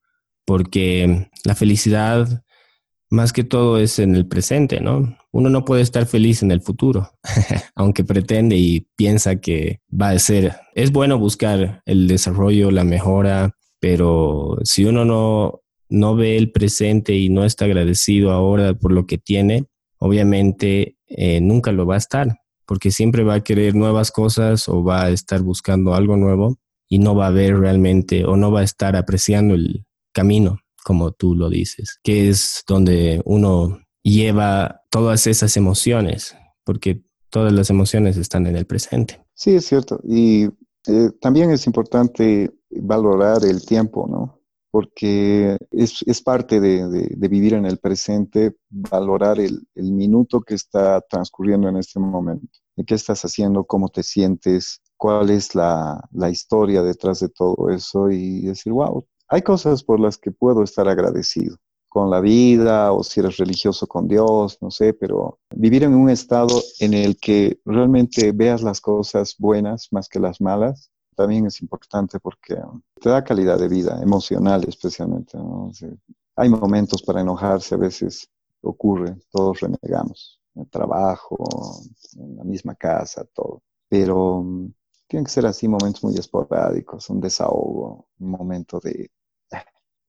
porque 0.45 1.29
la 1.43 1.55
felicidad 1.55 2.43
más 3.09 3.33
que 3.33 3.43
todo 3.43 3.77
es 3.77 3.99
en 3.99 4.15
el 4.15 4.27
presente, 4.27 4.81
¿no? 4.81 5.17
Uno 5.31 5.49
no 5.49 5.63
puede 5.63 5.81
estar 5.81 6.05
feliz 6.05 6.43
en 6.43 6.51
el 6.51 6.61
futuro, 6.61 7.11
aunque 7.75 8.03
pretende 8.03 8.57
y 8.57 8.87
piensa 8.95 9.37
que 9.37 9.81
va 9.89 10.09
a 10.09 10.19
ser. 10.19 10.53
Es 10.73 10.91
bueno 10.91 11.17
buscar 11.19 11.81
el 11.85 12.07
desarrollo, 12.07 12.71
la 12.71 12.83
mejora, 12.83 13.55
pero 13.79 14.57
si 14.63 14.85
uno 14.85 15.05
no, 15.05 15.61
no 15.89 16.15
ve 16.15 16.37
el 16.37 16.51
presente 16.51 17.15
y 17.15 17.29
no 17.29 17.45
está 17.45 17.65
agradecido 17.65 18.31
ahora 18.31 18.73
por 18.73 18.91
lo 18.91 19.05
que 19.05 19.17
tiene, 19.17 19.65
obviamente 19.99 20.97
eh, 21.07 21.39
nunca 21.41 21.71
lo 21.71 21.85
va 21.85 21.95
a 21.95 21.99
estar 21.99 22.39
porque 22.65 22.91
siempre 22.91 23.23
va 23.23 23.35
a 23.35 23.43
querer 23.43 23.75
nuevas 23.75 24.11
cosas 24.11 24.67
o 24.67 24.83
va 24.83 25.03
a 25.03 25.09
estar 25.09 25.41
buscando 25.41 25.93
algo 25.93 26.17
nuevo 26.17 26.57
y 26.87 26.99
no 26.99 27.15
va 27.15 27.27
a 27.27 27.31
ver 27.31 27.57
realmente 27.57 28.25
o 28.25 28.35
no 28.35 28.51
va 28.51 28.61
a 28.61 28.63
estar 28.63 28.95
apreciando 28.95 29.55
el 29.55 29.85
camino, 30.13 30.59
como 30.83 31.11
tú 31.11 31.35
lo 31.35 31.49
dices, 31.49 31.99
que 32.03 32.29
es 32.29 32.63
donde 32.67 33.21
uno 33.25 33.79
lleva 34.03 34.81
todas 34.89 35.27
esas 35.27 35.57
emociones, 35.57 36.35
porque 36.63 37.03
todas 37.29 37.51
las 37.51 37.69
emociones 37.69 38.17
están 38.17 38.45
en 38.47 38.55
el 38.55 38.65
presente. 38.65 39.21
Sí, 39.33 39.55
es 39.55 39.65
cierto. 39.65 39.99
Y 40.03 40.45
eh, 40.87 41.09
también 41.19 41.51
es 41.51 41.65
importante 41.65 42.51
valorar 42.69 43.43
el 43.43 43.65
tiempo, 43.65 44.07
¿no? 44.07 44.41
Porque 44.75 45.55
es, 45.71 46.21
parte 46.21 46.59
de, 46.59 47.15
vivir 47.29 47.53
en 47.53 47.65
el 47.65 47.77
presente, 47.77 48.57
valorar 48.69 49.39
el, 49.39 49.65
el 49.73 49.93
minuto 49.93 50.41
que 50.41 50.55
está 50.55 50.99
transcurriendo 50.99 51.69
en 51.69 51.77
este 51.77 51.97
momento 51.97 52.59
de 52.75 52.83
qué 52.83 52.95
estás 52.95 53.23
haciendo, 53.23 53.63
cómo 53.63 53.87
te 53.87 54.03
sientes, 54.03 54.81
cuál 54.97 55.29
es 55.29 55.55
la, 55.55 56.03
la, 56.11 56.29
historia 56.29 56.81
detrás 56.81 57.21
de 57.21 57.29
todo 57.29 57.69
eso 57.69 58.11
y 58.11 58.41
decir, 58.41 58.73
wow, 58.73 59.07
hay 59.29 59.43
cosas 59.43 59.81
por 59.81 60.01
las 60.01 60.17
que 60.17 60.31
puedo 60.31 60.61
estar 60.61 60.89
agradecido, 60.89 61.55
con 61.87 62.09
la 62.09 62.19
vida 62.19 62.91
o 62.91 63.01
si 63.01 63.21
eres 63.21 63.37
religioso 63.37 63.87
con 63.87 64.09
Dios, 64.09 64.57
no 64.59 64.71
sé, 64.71 64.93
pero 64.93 65.39
vivir 65.55 65.83
en 65.83 65.95
un 65.95 66.09
estado 66.09 66.61
en 66.81 66.93
el 66.93 67.15
que 67.15 67.61
realmente 67.63 68.33
veas 68.33 68.61
las 68.61 68.81
cosas 68.81 69.35
buenas 69.39 69.87
más 69.91 70.09
que 70.09 70.19
las 70.19 70.41
malas, 70.41 70.91
también 71.15 71.47
es 71.47 71.61
importante 71.61 72.19
porque 72.19 72.57
te 73.01 73.09
da 73.09 73.23
calidad 73.23 73.57
de 73.57 73.67
vida, 73.67 73.99
emocional 74.01 74.65
especialmente. 74.67 75.37
hay 76.35 76.49
momentos 76.49 77.01
para 77.03 77.21
enojarse, 77.21 77.75
a 77.75 77.79
veces 77.79 78.29
ocurre, 78.61 79.15
todos 79.31 79.61
renegamos, 79.61 80.41
en 80.55 80.63
el 80.63 80.69
trabajo, 80.69 81.37
en 82.17 82.37
la 82.37 82.43
misma 82.43 82.75
casa, 82.75 83.25
todo. 83.33 83.63
Pero 83.87 84.41
mm, 84.43 84.73
tienen 85.07 85.25
que 85.25 85.31
ser 85.31 85.45
así 85.45 85.67
momentos 85.67 86.03
muy 86.03 86.15
esporádicos, 86.15 87.09
un 87.09 87.21
desahogo, 87.21 88.07
un 88.19 88.29
momento 88.29 88.79
de... 88.79 89.11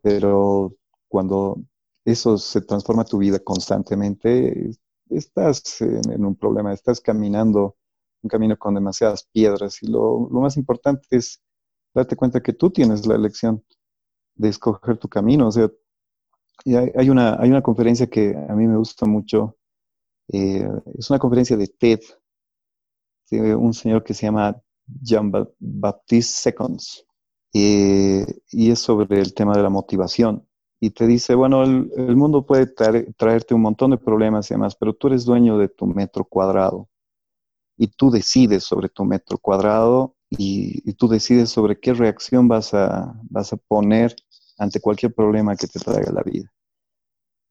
Pero 0.03 0.75
cuando 1.09 1.59
eso 2.05 2.39
se 2.39 2.61
transforma 2.61 3.05
tu 3.05 3.19
vida 3.19 3.39
constantemente, 3.41 4.71
estás 5.11 5.81
en 5.81 6.25
un 6.25 6.37
problema, 6.37 6.73
estás 6.73 7.01
caminando 7.01 7.77
un 8.23 8.29
camino 8.29 8.57
con 8.57 8.75
demasiadas 8.75 9.29
piedras 9.33 9.83
y 9.83 9.89
lo, 9.89 10.29
más 10.31 10.57
importante 10.57 11.07
es 11.11 11.43
darte 11.95 12.17
cuenta 12.17 12.43
que 12.43 12.53
tú 12.53 12.71
tienes 12.71 13.07
la 13.07 13.15
elección 13.15 13.65
de 14.35 14.49
escoger 14.49 14.99
tu 14.99 15.09
camino. 15.09 15.49
O 15.49 15.53
sea, 15.53 15.71
hay, 16.65 17.11
una, 17.11 17.41
hay 17.41 17.51
una 17.51 17.63
conferencia 17.63 18.09
que 18.09 18.35
a 18.37 18.55
mí 18.55 18.67
me 18.67 18.77
gusta 18.77 19.07
mucho, 19.07 19.57
eh, 20.29 20.69
es 20.99 21.11
una 21.11 21.19
conferencia 21.19 21.57
de 21.57 21.69
TED, 21.69 22.01
de 23.31 23.55
un 23.55 23.73
señor 23.75 24.05
que 24.05 24.15
se 24.15 24.27
llama 24.27 24.61
Jean 24.87 25.33
Baptiste 25.59 26.51
Seconds, 26.51 27.07
y 27.53 28.71
es 28.71 28.79
sobre 28.79 29.21
el 29.21 29.33
tema 29.33 29.57
de 29.57 29.63
la 29.63 29.71
motivación. 29.71 30.47
Y 30.79 30.91
te 30.91 31.07
dice, 31.07 31.35
bueno, 31.35 31.63
el, 31.63 32.17
mundo 32.17 32.45
puede 32.45 32.67
traerte 32.67 33.55
un 33.55 33.63
montón 33.63 33.93
de 33.93 33.97
problemas 33.97 34.51
y 34.51 34.55
demás, 34.55 34.77
pero 34.77 34.95
tú 34.95 35.07
eres 35.07 35.25
dueño 35.25 35.57
de 35.57 35.69
tu 35.69 35.87
metro 35.87 36.25
cuadrado 36.25 36.89
y 37.77 37.89
tú 37.89 38.11
decides 38.11 38.65
sobre 38.65 38.89
tu 38.89 39.05
metro 39.05 39.39
cuadrado 39.39 40.17
y, 40.31 40.93
tú 40.95 41.09
decides 41.09 41.51
sobre 41.51 41.79
qué 41.79 41.93
reacción 41.93 42.49
vas 42.49 42.75
a, 42.75 43.15
vas 43.29 43.53
a 43.53 43.57
poner 43.57 44.17
ante 44.59 44.81
cualquier 44.81 45.15
problema 45.15 45.57
que 45.57 45.67
te 45.67 45.79
traiga 45.79 46.11
la 46.13 46.23
vida. 46.23 46.51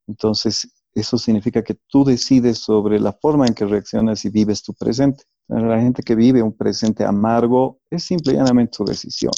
Entonces, 0.08 0.68
eso 0.94 1.18
significa 1.18 1.62
que 1.62 1.74
tú 1.86 2.04
decides 2.04 2.58
sobre 2.58 2.98
la 2.98 3.12
forma 3.12 3.46
en 3.46 3.54
que 3.54 3.66
reaccionas 3.66 4.24
y 4.24 4.30
vives 4.30 4.62
tu 4.62 4.74
presente. 4.74 5.24
La 5.48 5.80
gente 5.80 6.02
que 6.02 6.14
vive 6.14 6.42
un 6.42 6.56
presente 6.56 7.04
amargo 7.04 7.80
es 7.90 8.04
simplemente 8.04 8.76
su 8.76 8.84
decisión, 8.84 9.32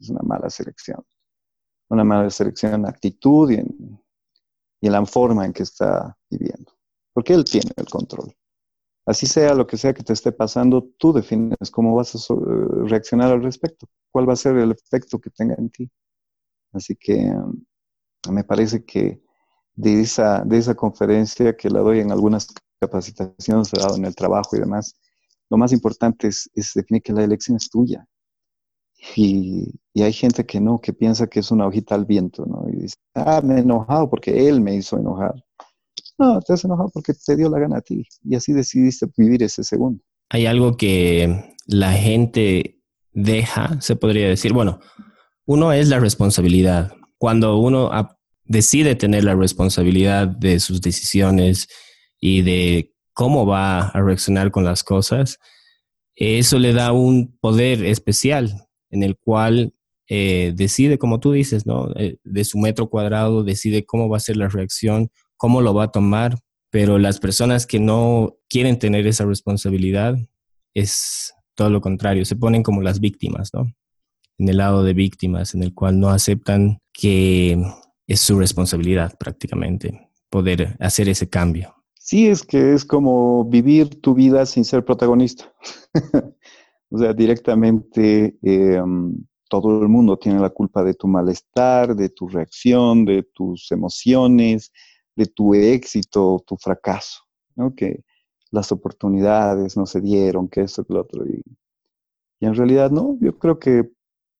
es 0.00 0.08
una 0.08 0.20
mala 0.22 0.48
selección. 0.48 1.04
Una 1.88 2.04
mala 2.04 2.30
selección 2.30 2.74
en 2.74 2.86
actitud 2.86 3.50
y 3.50 3.56
en, 3.56 4.00
y 4.80 4.86
en 4.86 4.92
la 4.92 5.04
forma 5.04 5.44
en 5.44 5.52
que 5.52 5.64
está 5.64 6.16
viviendo. 6.30 6.72
Porque 7.12 7.34
él 7.34 7.44
tiene 7.44 7.72
el 7.76 7.86
control. 7.86 8.32
Así 9.10 9.26
sea 9.26 9.54
lo 9.54 9.66
que 9.66 9.76
sea 9.76 9.92
que 9.92 10.04
te 10.04 10.12
esté 10.12 10.30
pasando, 10.30 10.88
tú 10.96 11.12
defines 11.12 11.68
cómo 11.72 11.96
vas 11.96 12.14
a 12.14 12.34
reaccionar 12.84 13.32
al 13.32 13.42
respecto, 13.42 13.88
cuál 14.12 14.28
va 14.28 14.34
a 14.34 14.36
ser 14.36 14.56
el 14.56 14.70
efecto 14.70 15.18
que 15.18 15.30
tenga 15.30 15.56
en 15.58 15.68
ti. 15.68 15.90
Así 16.72 16.94
que 16.94 17.16
um, 17.16 17.60
me 18.30 18.44
parece 18.44 18.84
que 18.84 19.20
de 19.74 20.00
esa, 20.02 20.44
de 20.44 20.58
esa 20.58 20.76
conferencia 20.76 21.56
que 21.56 21.68
la 21.70 21.80
doy 21.80 21.98
en 21.98 22.12
algunas 22.12 22.46
capacitaciones, 22.78 23.72
dado 23.72 23.96
en 23.96 24.04
el 24.04 24.14
trabajo 24.14 24.54
y 24.54 24.60
demás, 24.60 24.94
lo 25.50 25.56
más 25.58 25.72
importante 25.72 26.28
es, 26.28 26.48
definir 26.72 27.02
que 27.02 27.12
la 27.12 27.24
elección 27.24 27.56
es 27.56 27.68
tuya. 27.68 28.06
Y, 29.16 29.74
y, 29.92 30.02
hay 30.02 30.12
gente 30.12 30.46
que 30.46 30.60
no, 30.60 30.80
que 30.80 30.92
piensa 30.92 31.26
que 31.26 31.40
es 31.40 31.50
una 31.50 31.66
hojita 31.66 31.96
al 31.96 32.04
viento, 32.04 32.46
¿no? 32.46 32.68
Y 32.68 32.82
dice, 32.82 32.96
ah, 33.14 33.40
me 33.42 33.56
he 33.56 33.60
enojado 33.60 34.08
porque 34.08 34.48
él 34.48 34.60
me 34.60 34.76
hizo 34.76 34.96
enojar. 34.98 35.34
No, 36.20 36.38
te 36.42 36.52
has 36.52 36.62
enojado 36.64 36.90
porque 36.92 37.14
te 37.14 37.34
dio 37.34 37.48
la 37.48 37.58
gana 37.58 37.78
a 37.78 37.80
ti 37.80 38.06
y 38.22 38.34
así 38.34 38.52
decidiste 38.52 39.06
vivir 39.16 39.42
ese 39.42 39.64
segundo. 39.64 40.04
Hay 40.28 40.44
algo 40.44 40.76
que 40.76 41.56
la 41.66 41.94
gente 41.94 42.78
deja, 43.14 43.80
se 43.80 43.96
podría 43.96 44.28
decir. 44.28 44.52
Bueno, 44.52 44.80
uno 45.46 45.72
es 45.72 45.88
la 45.88 45.98
responsabilidad. 45.98 46.92
Cuando 47.16 47.56
uno 47.56 47.90
decide 48.44 48.96
tener 48.96 49.24
la 49.24 49.34
responsabilidad 49.34 50.28
de 50.28 50.60
sus 50.60 50.82
decisiones 50.82 51.68
y 52.20 52.42
de 52.42 52.92
cómo 53.14 53.46
va 53.46 53.88
a 53.88 54.02
reaccionar 54.02 54.50
con 54.50 54.62
las 54.62 54.84
cosas, 54.84 55.38
eso 56.14 56.58
le 56.58 56.74
da 56.74 56.92
un 56.92 57.34
poder 57.40 57.82
especial 57.86 58.68
en 58.90 59.04
el 59.04 59.16
cual 59.16 59.72
eh, 60.06 60.52
decide, 60.54 60.98
como 60.98 61.18
tú 61.18 61.32
dices, 61.32 61.64
¿no? 61.64 61.88
Eh, 61.96 62.18
de 62.24 62.44
su 62.44 62.58
metro 62.58 62.90
cuadrado, 62.90 63.42
decide 63.42 63.86
cómo 63.86 64.10
va 64.10 64.18
a 64.18 64.20
ser 64.20 64.36
la 64.36 64.48
reacción, 64.48 65.10
cómo 65.40 65.62
lo 65.62 65.72
va 65.72 65.84
a 65.84 65.90
tomar, 65.90 66.36
pero 66.68 66.98
las 66.98 67.18
personas 67.18 67.66
que 67.66 67.80
no 67.80 68.36
quieren 68.46 68.78
tener 68.78 69.06
esa 69.06 69.24
responsabilidad 69.24 70.18
es 70.74 71.32
todo 71.54 71.70
lo 71.70 71.80
contrario, 71.80 72.26
se 72.26 72.36
ponen 72.36 72.62
como 72.62 72.82
las 72.82 73.00
víctimas, 73.00 73.50
¿no? 73.54 73.72
En 74.36 74.50
el 74.50 74.58
lado 74.58 74.84
de 74.84 74.92
víctimas, 74.92 75.54
en 75.54 75.62
el 75.62 75.72
cual 75.72 75.98
no 75.98 76.10
aceptan 76.10 76.78
que 76.92 77.58
es 78.06 78.20
su 78.20 78.38
responsabilidad 78.38 79.16
prácticamente 79.18 80.10
poder 80.28 80.76
hacer 80.78 81.08
ese 81.08 81.30
cambio. 81.30 81.74
Sí, 81.98 82.28
es 82.28 82.42
que 82.42 82.74
es 82.74 82.84
como 82.84 83.46
vivir 83.46 83.98
tu 84.02 84.12
vida 84.12 84.44
sin 84.44 84.66
ser 84.66 84.84
protagonista. 84.84 85.54
o 86.90 86.98
sea, 86.98 87.14
directamente 87.14 88.36
em, 88.42 89.16
todo 89.48 89.80
el 89.80 89.88
mundo 89.88 90.18
tiene 90.18 90.38
la 90.38 90.50
culpa 90.50 90.84
de 90.84 90.92
tu 90.92 91.08
malestar, 91.08 91.96
de 91.96 92.10
tu 92.10 92.28
reacción, 92.28 93.06
de 93.06 93.22
tus 93.22 93.72
emociones, 93.72 94.70
de 95.20 95.26
tu 95.26 95.54
éxito, 95.54 96.42
tu 96.46 96.56
fracaso. 96.56 97.22
Que 97.76 98.02
las 98.50 98.72
oportunidades 98.72 99.76
no 99.76 99.84
se 99.84 100.00
dieron, 100.00 100.48
que 100.48 100.62
esto, 100.62 100.82
que 100.84 100.94
lo 100.94 101.02
otro. 101.02 101.26
Y, 101.26 101.42
en 102.40 102.54
realidad 102.54 102.90
no, 102.90 103.18
yo 103.20 103.38
creo 103.38 103.58
que 103.58 103.92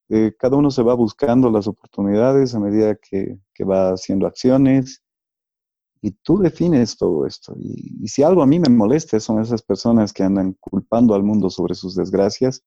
eh, 0.09 0.33
cada 0.39 0.57
uno 0.57 0.71
se 0.71 0.81
va 0.81 0.95
buscando 0.95 1.51
las 1.51 1.67
oportunidades 1.67 2.55
a 2.55 2.59
medida 2.59 2.95
que, 2.95 3.37
va 3.63 3.91
haciendo 3.91 4.25
acciones 4.25 5.03
y 6.01 6.09
tú 6.23 6.39
defines 6.39 6.97
todo 6.97 7.27
esto. 7.27 7.53
Y, 7.59 8.07
si 8.07 8.23
algo 8.23 8.41
a 8.41 8.47
mí 8.47 8.59
me 8.59 8.69
molesta 8.69 9.19
son 9.19 9.39
esas 9.39 9.61
personas 9.61 10.11
que 10.11 10.23
andan 10.23 10.53
culpando 10.59 11.13
al 11.13 11.21
mundo 11.21 11.51
sobre 11.51 11.75
sus 11.75 11.95
desgracias 11.95 12.63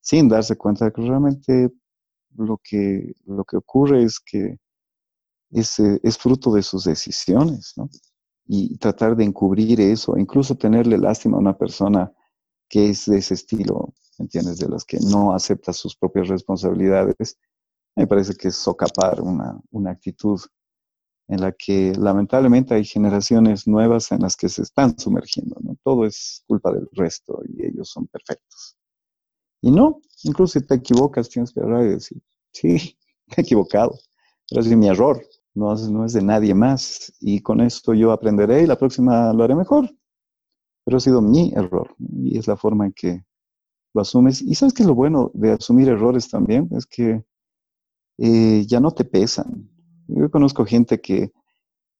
sin 0.00 0.30
darse 0.30 0.56
cuenta 0.56 0.86
de 0.86 0.92
que 0.92 1.02
realmente 1.02 1.70
lo 2.36 2.58
que, 2.64 3.12
lo 3.26 3.44
que 3.44 3.58
ocurre 3.58 4.02
es 4.02 4.18
que 4.18 4.56
es, 5.52 6.18
fruto 6.18 6.52
de 6.52 6.62
sus 6.62 6.84
decisiones, 6.84 7.74
¿no? 7.76 7.88
Y 8.46 8.76
tratar 8.78 9.16
de 9.16 9.24
encubrir 9.24 9.80
eso, 9.80 10.16
incluso 10.16 10.56
tenerle 10.56 10.98
lástima 10.98 11.36
a 11.36 11.40
una 11.40 11.56
persona 11.56 12.12
que 12.68 12.90
es 12.90 13.06
de 13.06 13.18
ese 13.18 13.34
estilo, 13.34 13.94
¿entiendes? 14.18 14.58
De 14.58 14.68
las 14.68 14.84
que 14.84 14.98
no 15.00 15.34
acepta 15.34 15.72
sus 15.72 15.96
propias 15.96 16.28
responsabilidades, 16.28 17.38
me 17.96 18.06
parece 18.06 18.34
que 18.34 18.48
es 18.48 18.56
socapar 18.56 19.20
una, 19.20 19.60
una 19.70 19.90
actitud 19.90 20.40
en 21.28 21.40
la 21.40 21.52
que 21.52 21.92
lamentablemente 21.96 22.74
hay 22.74 22.84
generaciones 22.84 23.68
nuevas 23.68 24.10
en 24.10 24.20
las 24.22 24.36
que 24.36 24.48
se 24.48 24.62
están 24.62 24.98
sumergiendo, 24.98 25.56
¿no? 25.60 25.76
Todo 25.84 26.04
es 26.04 26.42
culpa 26.46 26.72
del 26.72 26.88
resto 26.92 27.40
y 27.48 27.66
ellos 27.66 27.88
son 27.88 28.06
perfectos. 28.08 28.76
Y 29.62 29.70
no, 29.70 30.00
incluso 30.24 30.58
si 30.58 30.66
te 30.66 30.74
equivocas, 30.74 31.28
tienes 31.28 31.52
que 31.52 31.60
hablar 31.60 31.84
y 31.84 31.90
decir, 31.90 32.20
sí, 32.52 32.96
me 33.26 33.34
he 33.36 33.40
equivocado, 33.42 33.96
pero 34.48 34.62
es 34.62 34.66
mi 34.68 34.88
error 34.88 35.22
no 35.60 36.04
es, 36.04 36.12
de 36.12 36.22
nadie 36.22 36.54
más. 36.54 37.12
Y 37.20 37.40
con 37.40 37.60
esto 37.60 37.94
yo 37.94 38.12
aprenderé 38.12 38.62
y 38.62 38.66
la 38.66 38.78
próxima 38.78 39.32
lo 39.32 39.44
haré 39.44 39.54
mejor. 39.54 39.90
Pero 40.84 40.96
ha 40.96 41.00
sido 41.00 41.20
mi 41.20 41.52
error 41.54 41.94
y 41.98 42.38
es 42.38 42.46
la 42.48 42.56
forma 42.56 42.86
en 42.86 42.92
que 42.92 43.24
lo 43.94 44.00
asumes. 44.02 44.42
Y 44.42 44.54
sabes 44.54 44.74
que 44.74 44.84
lo 44.84 44.94
bueno 44.94 45.30
de 45.34 45.52
asumir 45.52 45.88
errores 45.88 46.28
también 46.28 46.68
es 46.72 46.86
que 46.86 47.22
eh, 48.18 48.64
ya 48.66 48.80
no 48.80 48.90
te 48.90 49.04
pesan. 49.04 49.70
Yo 50.08 50.30
conozco 50.30 50.64
gente 50.64 51.00
que 51.00 51.32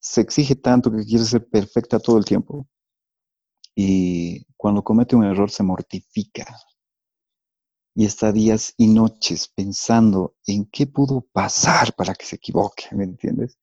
se 0.00 0.22
exige 0.22 0.56
tanto 0.56 0.90
que 0.90 1.04
quiere 1.04 1.24
ser 1.24 1.46
perfecta 1.48 2.00
todo 2.00 2.18
el 2.18 2.24
tiempo 2.24 2.66
y 3.74 4.44
cuando 4.56 4.82
comete 4.82 5.16
un 5.16 5.24
error 5.24 5.50
se 5.50 5.62
mortifica, 5.62 6.46
y 7.94 8.04
está 8.04 8.32
días 8.32 8.74
y 8.76 8.86
noches 8.88 9.48
pensando 9.48 10.34
en 10.46 10.66
qué 10.66 10.86
pudo 10.86 11.22
pasar 11.32 11.94
para 11.94 12.14
que 12.14 12.24
se 12.24 12.36
equivoque, 12.36 12.84
¿me 12.92 13.04
entiendes? 13.04 13.58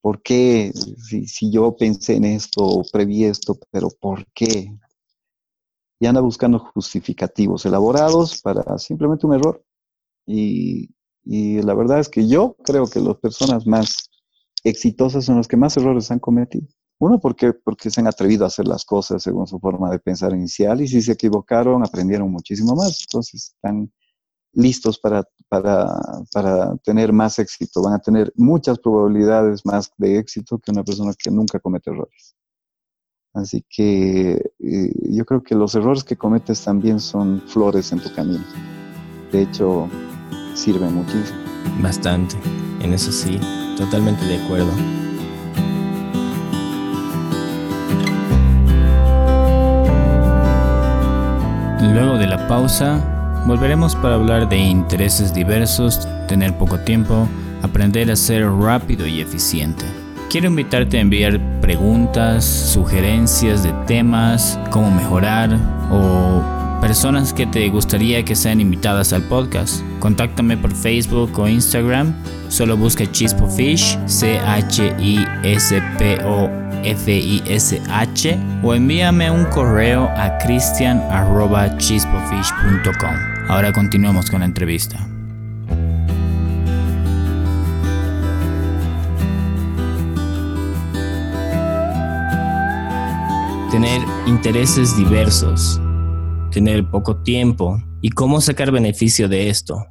¿Por 0.00 0.22
qué? 0.22 0.72
Si, 0.72 1.50
yo 1.50 1.76
pensé 1.76 2.16
en 2.16 2.24
esto 2.24 2.64
o 2.64 2.84
preví 2.90 3.24
esto, 3.24 3.58
pero 3.70 3.88
¿por 3.90 4.26
qué? 4.32 4.74
Y 5.98 6.06
anda 6.06 6.20
buscando 6.22 6.58
justificativos 6.58 7.66
elaborados 7.66 8.40
para 8.40 8.78
simplemente 8.78 9.26
un 9.26 9.34
error. 9.34 9.62
Y, 10.26 10.90
y 11.24 11.60
la 11.62 11.74
verdad 11.74 12.00
es 12.00 12.08
que 12.08 12.26
yo 12.26 12.56
creo 12.64 12.86
que 12.86 13.00
las 13.00 13.16
personas 13.18 13.66
más 13.66 14.10
exitosas 14.64 15.26
son 15.26 15.36
las 15.36 15.48
que 15.48 15.58
más 15.58 15.76
errores 15.76 16.10
han 16.10 16.18
cometido. 16.18 16.66
Uno, 17.00 17.18
porque, 17.18 17.54
porque 17.54 17.90
se 17.90 18.00
han 18.00 18.06
atrevido 18.06 18.44
a 18.44 18.48
hacer 18.48 18.68
las 18.68 18.84
cosas 18.84 19.22
según 19.22 19.46
su 19.46 19.58
forma 19.58 19.90
de 19.90 19.98
pensar 19.98 20.34
inicial 20.34 20.82
y 20.82 20.86
si 20.86 21.00
se 21.00 21.12
equivocaron, 21.12 21.82
aprendieron 21.82 22.30
muchísimo 22.30 22.76
más. 22.76 23.00
Entonces, 23.00 23.54
están 23.54 23.90
listos 24.52 24.98
para, 24.98 25.24
para, 25.48 26.76
tener 26.84 27.12
más 27.14 27.38
éxito, 27.38 27.82
van 27.82 27.94
a 27.94 27.98
tener 28.00 28.30
muchas 28.36 28.78
probabilidades 28.78 29.64
más 29.64 29.90
de 29.96 30.18
éxito 30.18 30.58
que 30.58 30.72
una 30.72 30.84
persona 30.84 31.12
que 31.18 31.30
nunca 31.30 31.58
comete 31.58 31.90
errores. 31.90 32.36
Así 33.32 33.64
que 33.68 34.32
eh, 34.58 34.92
yo 35.10 35.24
creo 35.24 35.42
que 35.42 35.54
los 35.54 35.74
errores 35.76 36.04
que 36.04 36.16
cometes 36.16 36.62
también 36.64 37.00
son 37.00 37.40
flores 37.46 37.92
en 37.92 38.00
tu 38.00 38.12
camino. 38.12 38.44
De 39.32 39.42
hecho, 39.42 39.88
sirven 40.54 40.96
muchísimo. 40.96 41.38
Bastante, 41.80 42.36
en 42.82 42.92
eso 42.92 43.10
sí, 43.10 43.40
totalmente 43.78 44.22
de 44.26 44.44
acuerdo. 44.44 45.09
Luego 51.92 52.18
de 52.18 52.26
la 52.26 52.46
pausa, 52.46 53.00
Volveremos 53.46 53.96
para 53.96 54.16
hablar 54.16 54.48
de 54.48 54.58
intereses 54.58 55.32
diversos, 55.32 56.06
tener 56.28 56.56
poco 56.58 56.78
tiempo, 56.80 57.26
aprender 57.62 58.10
a 58.10 58.16
ser 58.16 58.46
rápido 58.46 59.06
y 59.06 59.22
eficiente. 59.22 59.86
Quiero 60.28 60.48
invitarte 60.48 60.98
a 60.98 61.00
enviar 61.00 61.40
preguntas, 61.60 62.44
sugerencias 62.44 63.62
de 63.62 63.72
temas, 63.86 64.58
cómo 64.70 64.90
mejorar 64.90 65.56
o 65.90 66.42
personas 66.80 67.32
que 67.32 67.46
te 67.46 67.66
gustaría 67.70 68.22
que 68.24 68.36
sean 68.36 68.60
invitadas 68.60 69.14
al 69.14 69.22
podcast. 69.22 69.82
Contáctame 69.98 70.58
por 70.58 70.72
Facebook 70.72 71.38
o 71.38 71.48
Instagram. 71.48 72.14
Solo 72.48 72.76
busca 72.76 73.10
Chispo 73.10 73.48
Fish, 73.48 73.98
C-H-I-S-P-O 74.06 75.10
F-I-S-H 76.84 78.38
o 78.62 78.74
envíame 78.74 79.30
un 79.30 79.46
correo 79.46 80.10
a 80.16 80.36
cristian.chispofish.com. 80.38 83.14
Ahora 83.48 83.72
continuamos 83.72 84.30
con 84.30 84.40
la 84.40 84.46
entrevista. 84.46 85.06
Tener 93.70 94.02
intereses 94.26 94.96
diversos, 94.96 95.80
tener 96.50 96.90
poco 96.90 97.22
tiempo 97.22 97.78
y 98.02 98.10
cómo 98.10 98.40
sacar 98.40 98.72
beneficio 98.72 99.28
de 99.28 99.48
esto. 99.48 99.86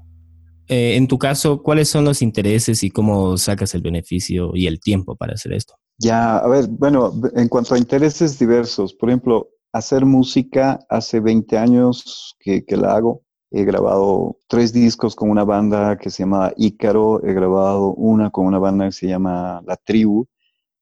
Eh, 0.68 0.98
en 0.98 1.08
tu 1.08 1.18
caso, 1.18 1.64
¿cuáles 1.64 1.90
son 1.90 2.06
los 2.06 2.22
intereses 2.22 2.84
y 2.84 2.92
cómo 2.92 3.38
sacas 3.38 3.74
el 3.74 3.82
beneficio 3.82 4.52
y 4.54 4.68
el 4.68 4.80
tiempo 4.80 5.16
para 5.16 5.34
hacer 5.34 5.54
esto? 5.54 5.74
Ya, 6.02 6.38
a 6.38 6.48
ver, 6.48 6.68
bueno, 6.70 7.12
en 7.36 7.50
cuanto 7.50 7.76
a 7.76 7.78
intereses 7.78 8.40
diversos, 8.40 8.94
por 8.94 9.10
ejemplo, 9.10 9.50
hacer 9.74 10.06
música 10.06 10.80
hace 10.90 11.20
20 11.20 11.58
años 11.58 12.38
que, 12.40 12.64
la 12.70 12.96
hago. 12.96 13.24
He 13.52 13.66
grabado 13.66 14.38
tres 14.48 14.72
discos 14.72 15.14
con 15.14 15.30
una 15.30 15.44
banda 15.44 15.98
que 15.98 16.10
se 16.10 16.24
llama 16.24 16.54
Ícaro, 16.56 17.22
he 17.26 17.34
grabado 17.34 17.94
una 17.96 18.30
con 18.30 18.46
una 18.46 18.60
banda 18.60 18.86
que 18.86 18.92
se 18.94 19.08
llama 19.08 19.62
La 19.66 19.76
Tribu, 19.76 20.26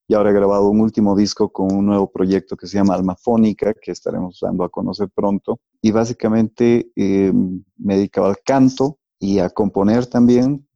y 0.07 0.13
ahora 0.13 0.29
he 0.29 0.33
grabado 0.33 0.69
un 0.69 0.81
último 0.81 1.15
disco 1.15 1.51
con 1.51 1.73
un 1.73 1.87
nuevo 1.87 2.11
proyecto 2.11 2.55
que 2.55 2.67
se 2.67 2.77
llama 2.77 2.93
Almafónica, 2.93 3.73
que 3.73 3.91
estaremos 3.91 4.39
dando 4.41 4.65
a 4.65 4.69
conocer 4.69 5.09
pronto. 5.09 5.59
Y 5.81 5.91
básicamente 5.91 6.91
eh, 6.95 7.33
me 7.77 7.95
dedicaba 7.95 8.29
al 8.29 8.37
canto 8.45 8.99
y 9.19 9.39
a 9.39 9.49
componer 9.49 10.05
también. 10.05 10.67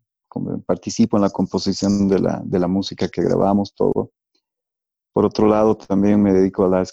Participo 0.66 1.18
en 1.18 1.24
la 1.24 1.30
composición 1.30 2.08
de 2.08 2.20
la, 2.20 2.42
de 2.44 2.60
la 2.60 2.68
música 2.68 3.08
que 3.08 3.22
grabamos, 3.22 3.76
todo. 3.76 4.12
Por 5.14 5.26
otro 5.26 5.48
lado, 5.48 5.76
también 5.76 6.22
me 6.22 6.34
dedico 6.34 6.66
a 6.66 6.70
la, 6.70 6.84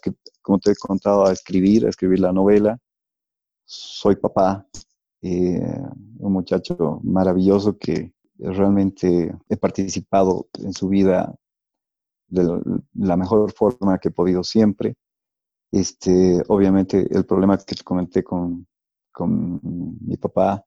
como 0.42 0.58
te 0.58 0.72
he 0.72 0.76
contado, 0.76 1.26
a 1.26 1.32
escribir, 1.32 1.86
a 1.86 1.90
escribir 1.90 2.20
la 2.20 2.32
novela. 2.32 2.78
Soy 3.64 4.16
papá, 4.16 4.66
eh, 5.22 5.60
un 6.18 6.32
muchacho 6.32 7.00
maravilloso 7.04 7.76
que 7.78 8.12
realmente 8.38 9.36
he 9.48 9.56
participado 9.56 10.48
en 10.58 10.72
su 10.72 10.88
vida 10.88 11.34
de 12.28 12.60
la 12.94 13.16
mejor 13.16 13.52
forma 13.52 13.98
que 13.98 14.08
he 14.08 14.12
podido 14.12 14.42
siempre. 14.42 14.96
Este, 15.70 16.42
obviamente 16.48 17.06
el 17.14 17.24
problema 17.24 17.58
que 17.58 17.76
te 17.76 17.84
comenté 17.84 18.24
con, 18.24 18.66
con 19.12 19.60
mi 19.62 20.16
papá 20.16 20.64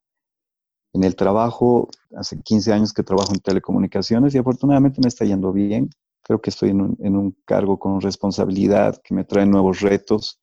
en 0.94 1.04
el 1.04 1.16
trabajo, 1.16 1.88
hace 2.16 2.40
15 2.40 2.72
años 2.72 2.92
que 2.92 3.02
trabajo 3.02 3.32
en 3.32 3.40
telecomunicaciones 3.40 4.34
y 4.34 4.38
afortunadamente 4.38 5.00
me 5.00 5.08
está 5.08 5.24
yendo 5.24 5.52
bien 5.52 5.90
creo 6.32 6.40
que 6.40 6.50
estoy 6.50 6.70
en 6.70 7.16
un, 7.16 7.36
cargo 7.44 7.78
con 7.78 8.00
responsabilidad 8.00 8.98
que 9.04 9.12
me 9.12 9.24
trae 9.24 9.44
nuevos 9.44 9.80
retos 9.80 10.40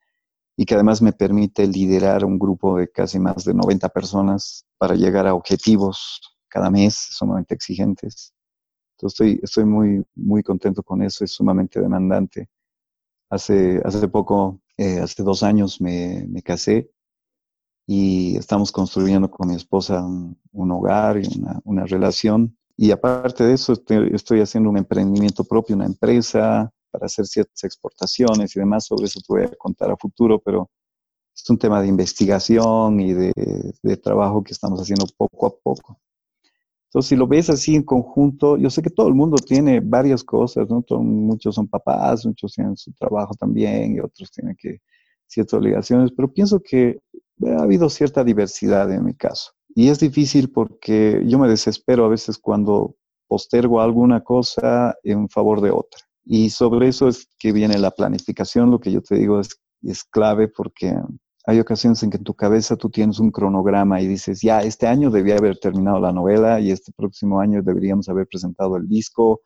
y 0.56 0.65
que 0.65 0.75
además 0.75 1.02
me 1.02 1.13
permite 1.13 1.65
liderar 1.65 2.23
un 2.23 2.38
grupo 2.38 2.78
de 2.78 2.91
casi 2.91 3.17
más 3.17 3.43
de 3.43 3.56
90 3.56 3.89
personas 3.89 4.67
para 4.78 4.93
llegar 4.93 5.25
a 5.25 5.34
objetivos 5.34 6.21
cada 6.47 6.69
mes 6.69 6.93
sumamente 6.93 7.56
exigentes. 7.56 8.36
Entonces 8.91 9.13
estoy, 9.15 9.39
estoy 9.41 9.65
muy, 9.65 10.06
muy 10.13 10.43
contento 10.43 10.84
con 10.84 11.02
eso, 11.02 11.23
es 11.23 11.32
sumamente 11.32 11.82
demandante. 11.82 12.49
Hace, 13.32 13.82
hace 13.84 14.08
poco, 14.10 14.62
eh, 14.78 14.99
hace 14.99 15.23
dos 15.23 15.41
años 15.41 15.82
me, 15.82 16.23
me, 16.30 16.43
casé 16.43 16.91
y 17.88 18.38
estamos 18.38 18.71
construyendo 18.71 19.32
con 19.32 19.49
mi 19.49 19.56
esposa 19.56 20.06
un, 20.06 20.71
hogar 20.71 21.17
y 21.17 21.39
una, 21.39 21.60
una 21.63 21.86
relación 21.86 22.59
y 22.81 22.91
aparte 22.91 23.43
de 23.43 23.55
eso, 23.55 23.73
estoy, 23.73 24.39
haciendo 24.39 24.69
un 24.69 24.77
emprendimiento 24.77 25.43
propio, 25.43 25.75
una 25.75 25.85
empresa 25.85 26.71
para 26.89 27.07
hacer 27.07 27.25
ciertas 27.27 27.61
exportaciones 27.65 28.55
y 28.55 28.59
demás. 28.61 28.85
Sobre 28.85 29.07
eso 29.07 29.19
te 29.19 29.25
voy 29.27 29.43
a 29.43 29.51
contar 29.57 29.91
a 29.91 29.97
futuro, 29.97 30.39
pero 30.39 30.69
es 31.35 31.49
un 31.49 31.57
tema 31.57 31.81
de 31.81 31.89
investigación 31.89 33.01
y 33.01 33.11
de, 33.11 33.97
trabajo 34.01 34.41
que 34.41 34.53
estamos 34.53 34.79
haciendo 34.79 35.05
poco 35.17 35.47
a 35.47 35.57
poco. 35.61 35.99
Entonces, 36.85 37.09
si 37.09 37.17
lo 37.17 37.27
ves 37.27 37.49
así 37.49 37.75
en 37.75 37.83
conjunto, 37.83 38.55
yo 38.55 38.69
sé 38.69 38.81
que 38.81 38.91
todo 38.91 39.09
el 39.09 39.13
mundo 39.13 39.35
tiene 39.45 39.81
varias 39.81 40.23
cosas, 40.23 40.69
¿no? 40.69 40.81
muchos 41.01 41.55
son 41.55 41.67
papás, 41.67 42.25
muchos 42.25 42.53
tienen 42.53 42.77
su 42.77 42.93
trabajo 42.93 43.33
también 43.35 43.97
y 43.97 43.99
otros 43.99 44.31
tienen 44.31 44.55
que 44.57 44.79
ciertas 45.27 45.55
obligaciones, 45.55 46.13
pero 46.15 46.31
pienso 46.31 46.61
que 46.61 47.01
ha 47.45 47.61
habido 47.61 47.89
cierta 47.89 48.23
diversidad 48.23 48.89
en 48.93 49.03
mi 49.03 49.15
caso. 49.15 49.51
Y 49.75 49.89
es 49.89 49.99
difícil 49.99 50.51
porque 50.51 51.23
yo 51.25 51.39
me 51.39 51.47
desespero 51.47 52.05
a 52.05 52.10
veces 52.10 52.38
cuando 52.38 52.95
postergo 53.27 53.82
alguna 53.82 54.23
cosa 54.23 54.95
en 55.03 55.29
favor 55.29 55.62
de 55.62 55.71
otra. 55.71 56.01
Y 56.25 56.49
sobre 56.49 56.88
eso 56.88 57.08
es 57.08 57.27
que 57.38 57.51
viene 57.51 57.77
la 57.77 57.91
planificación. 57.91 58.71
Lo 58.71 58.79
que 58.79 58.91
yo 58.91 59.01
te 59.01 59.15
digo 59.15 59.39
es, 59.39 59.60
es 59.84 60.03
clave 60.03 60.47
porque 60.47 60.95
hay 61.45 61.60
ocasiones 61.60 62.03
en 62.03 62.10
que 62.10 62.17
en 62.17 62.23
tu 62.23 62.36
cabeza 62.36 62.75
tú 62.75 62.89
tienes 62.89 63.19
un 63.19 63.32
cronograma 63.32 64.01
y 64.01 64.08
dices, 64.08 64.41
ya, 64.41 64.62
este 64.62 64.88
año 64.88 65.10
debía 65.10 65.38
haber 65.38 65.58
terminado 65.58 65.99
la 65.99 66.12
novela 66.12 66.60
y 66.60 66.71
este 66.71 66.91
próximo 66.91 67.39
año 67.39 67.62
deberíamos 67.63 68.10
haber 68.10 68.27
presentado 68.27 68.77
el 68.77 68.88
disco 68.88 69.41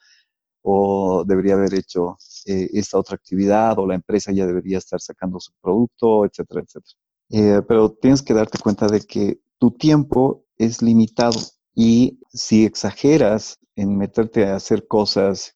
o 0.63 1.23
debería 1.25 1.53
haber 1.53 1.73
hecho 1.73 2.17
eh, 2.45 2.69
esta 2.73 2.97
otra 2.97 3.15
actividad 3.15 3.77
o 3.79 3.88
la 3.88 3.95
empresa 3.95 4.31
ya 4.31 4.45
debería 4.45 4.77
estar 4.77 4.99
sacando 4.99 5.39
su 5.39 5.51
producto, 5.62 6.25
etcétera, 6.25 6.62
etcétera. 6.62 6.97
Eh, 7.29 7.62
pero 7.67 7.91
tienes 7.91 8.21
que 8.21 8.33
darte 8.33 8.57
cuenta 8.59 8.88
de 8.88 9.01
que 9.01 9.39
tu 9.59 9.71
tiempo 9.71 10.45
es 10.57 10.81
limitado 10.81 11.39
y 11.75 12.19
si 12.29 12.65
exageras 12.65 13.59
en 13.75 13.97
meterte 13.97 14.45
a 14.45 14.55
hacer 14.55 14.87
cosas, 14.87 15.55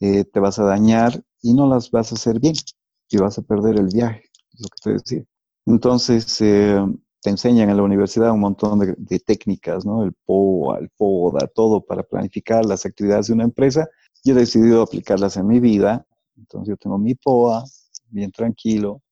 eh, 0.00 0.24
te 0.24 0.40
vas 0.40 0.58
a 0.58 0.64
dañar 0.64 1.22
y 1.42 1.54
no 1.54 1.68
las 1.68 1.90
vas 1.90 2.12
a 2.12 2.14
hacer 2.16 2.40
bien 2.40 2.54
y 3.08 3.18
vas 3.18 3.38
a 3.38 3.42
perder 3.42 3.78
el 3.78 3.86
viaje, 3.86 4.24
es 4.52 4.60
lo 4.60 4.68
que 4.68 4.80
te 4.82 4.92
decía. 4.92 5.24
Entonces, 5.66 6.40
eh, 6.40 6.80
te 7.22 7.30
enseñan 7.30 7.70
en 7.70 7.76
la 7.76 7.82
universidad 7.82 8.32
un 8.32 8.40
montón 8.40 8.78
de, 8.78 9.18
técnicas, 9.18 9.84
¿no? 9.84 10.04
El 10.04 10.12
POA, 10.12 10.78
el 10.78 10.90
FODA, 10.90 11.48
todo 11.48 11.84
para 11.84 12.02
planificar 12.04 12.64
las 12.64 12.86
actividades 12.86 13.26
de 13.26 13.32
una 13.32 13.44
empresa. 13.44 13.88
Yo 14.22 14.32
he 14.32 14.36
decidido 14.36 14.82
aplicarlas 14.82 15.36
en 15.36 15.46
mi 15.46 15.58
vida. 15.58 16.06
Entonces, 16.36 16.68
yo 16.68 16.76
tengo 16.76 16.98
mi 16.98 17.14
POA, 17.14 17.64
bien 18.10 18.30
tranquilo, 18.30 19.02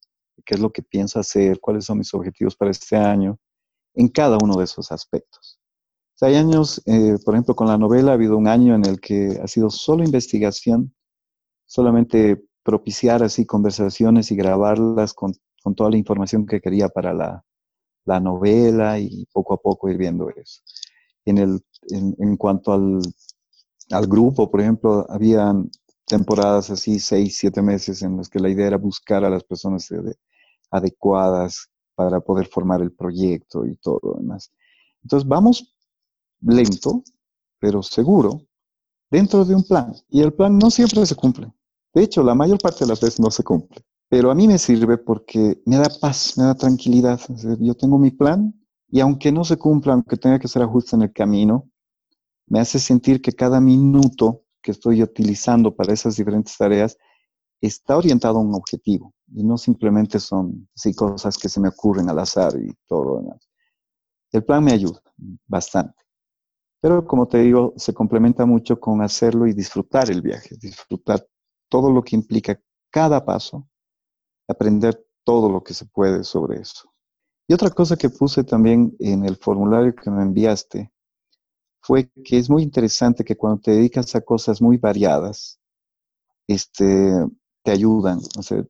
qué 0.44 0.54
es 0.54 0.60
lo 0.60 0.70
que 0.70 0.82
pienso 0.82 1.18
hacer, 1.18 1.58
cuáles 1.60 1.86
son 1.86 1.98
mis 1.98 2.12
objetivos 2.14 2.54
para 2.54 2.70
este 2.70 2.96
año, 2.96 3.38
en 3.94 4.08
cada 4.08 4.38
uno 4.42 4.56
de 4.56 4.64
esos 4.64 4.92
aspectos. 4.92 5.58
hay 6.20 6.36
años, 6.36 6.82
eh, 6.86 7.16
por 7.24 7.34
ejemplo, 7.34 7.54
con 7.54 7.66
la 7.68 7.78
novela 7.78 8.12
ha 8.12 8.14
habido 8.14 8.36
un 8.36 8.48
año 8.48 8.74
en 8.74 8.86
el 8.86 9.00
que 9.00 9.38
ha 9.42 9.46
sido 9.46 9.70
solo 9.70 10.04
investigación, 10.04 10.94
solamente 11.66 12.42
propiciar 12.62 13.22
así 13.22 13.44
conversaciones 13.44 14.30
y 14.30 14.36
grabarlas 14.36 15.12
con, 15.12 15.34
toda 15.76 15.90
la 15.90 15.96
información 15.96 16.46
que 16.46 16.60
quería 16.60 16.88
para 16.88 17.14
la, 17.14 18.20
novela 18.20 18.98
y 18.98 19.26
poco 19.32 19.54
a 19.54 19.56
poco 19.58 19.88
ir 19.88 19.96
viendo 19.96 20.28
eso. 20.30 20.60
En, 21.24 21.38
el, 21.38 21.60
en, 21.88 22.36
cuanto 22.36 22.72
al, 22.72 24.06
grupo, 24.06 24.50
por 24.50 24.60
ejemplo, 24.60 25.06
habían 25.08 25.70
temporadas 26.06 26.70
así, 26.70 27.00
seis, 27.00 27.38
siete 27.38 27.62
meses 27.62 28.02
en 28.02 28.18
las 28.18 28.28
que 28.28 28.40
la 28.40 28.50
idea 28.50 28.66
era 28.66 28.76
buscar 28.76 29.24
a 29.24 29.30
las 29.30 29.42
personas 29.44 29.88
adecuadas 30.70 31.70
para 31.94 32.20
poder 32.20 32.46
formar 32.46 32.82
el 32.82 32.92
proyecto 32.92 33.66
y 33.66 33.76
todo 33.76 34.00
lo 34.02 34.14
demás. 34.14 34.52
Entonces 35.02 35.28
vamos 35.28 35.74
lento, 36.40 37.02
pero 37.58 37.82
seguro, 37.82 38.42
dentro 39.10 39.44
de 39.44 39.54
un 39.54 39.64
plan. 39.64 39.94
Y 40.08 40.20
el 40.22 40.32
plan 40.32 40.58
no 40.58 40.70
siempre 40.70 41.04
se 41.06 41.14
cumple. 41.14 41.52
De 41.92 42.02
hecho, 42.02 42.22
la 42.22 42.34
mayor 42.34 42.58
parte 42.58 42.80
de 42.80 42.88
las 42.88 43.00
veces 43.00 43.20
no 43.20 43.30
se 43.30 43.44
cumple. 43.44 43.84
Pero 44.08 44.30
a 44.30 44.34
mí 44.34 44.46
me 44.46 44.58
sirve 44.58 44.98
porque 44.98 45.62
me 45.64 45.76
da 45.76 45.88
paz, 46.00 46.36
me 46.36 46.44
da 46.44 46.54
tranquilidad. 46.54 47.20
Yo 47.60 47.74
tengo 47.74 47.98
mi 47.98 48.10
plan 48.10 48.54
Y 48.90 49.00
aunque 49.00 49.32
no 49.32 49.44
se 49.44 49.56
cumpla, 49.56 49.94
aunque 49.94 50.16
tenga 50.16 50.38
que 50.38 50.46
hacer 50.46 50.62
ajustes 50.62 50.92
en 50.92 51.02
el 51.02 51.12
camino, 51.12 51.70
me 52.46 52.60
hace 52.60 52.78
sentir 52.78 53.20
que 53.22 53.32
cada 53.32 53.60
minuto 53.60 54.44
que 54.62 54.70
estoy 54.70 55.02
utilizando 55.02 55.74
para 55.74 55.92
esas 55.92 56.16
diferentes 56.16 56.56
tareas 56.56 56.96
está 57.66 57.96
orientado 57.96 58.38
a 58.38 58.42
un 58.42 58.54
objetivo 58.54 59.14
y 59.34 59.42
no 59.42 59.56
simplemente 59.56 60.18
son 60.20 60.68
así 60.74 60.94
cosas 60.94 61.38
que 61.38 61.48
se 61.48 61.60
me 61.60 61.68
ocurren 61.68 62.08
al 62.08 62.18
azar 62.18 62.52
y 62.56 62.74
todo. 62.86 63.22
El 64.32 64.44
plan 64.44 64.64
me 64.64 64.72
ayuda 64.72 65.00
bastante. 65.46 66.04
Pero 66.80 67.06
como 67.06 67.26
te 67.26 67.38
digo, 67.38 67.72
se 67.76 67.94
complementa 67.94 68.44
mucho 68.44 68.78
con 68.78 69.00
hacerlo 69.00 69.46
y 69.46 69.54
disfrutar 69.54 70.10
el 70.10 70.20
viaje, 70.20 70.56
disfrutar 70.60 71.26
todo 71.70 71.90
lo 71.90 72.02
que 72.02 72.16
implica 72.16 72.60
cada 72.90 73.24
paso, 73.24 73.66
aprender 74.46 75.02
todo 75.24 75.48
lo 75.48 75.62
que 75.62 75.72
se 75.72 75.86
puede 75.86 76.24
sobre 76.24 76.60
eso. 76.60 76.92
Y 77.48 77.54
otra 77.54 77.70
cosa 77.70 77.96
que 77.96 78.10
puse 78.10 78.44
también 78.44 78.94
en 78.98 79.24
el 79.24 79.36
formulario 79.36 79.94
que 79.94 80.10
me 80.10 80.22
enviaste 80.22 80.92
fue 81.80 82.10
que 82.24 82.38
es 82.38 82.48
muy 82.48 82.62
interesante 82.62 83.24
que 83.24 83.36
cuando 83.36 83.60
te 83.60 83.70
dedicas 83.72 84.14
a 84.14 84.20
cosas 84.20 84.60
muy 84.60 84.76
variadas, 84.78 85.58
este, 86.46 87.26
te 87.64 87.72
ayudan. 87.72 88.20
O 88.38 88.42
sea, 88.42 88.64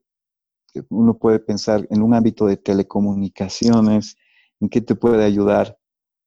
uno 0.88 1.18
puede 1.18 1.40
pensar 1.40 1.86
en 1.90 2.02
un 2.02 2.14
ámbito 2.14 2.46
de 2.46 2.56
telecomunicaciones, 2.56 4.16
en 4.60 4.68
qué 4.70 4.80
te 4.80 4.94
puede 4.94 5.24
ayudar 5.24 5.78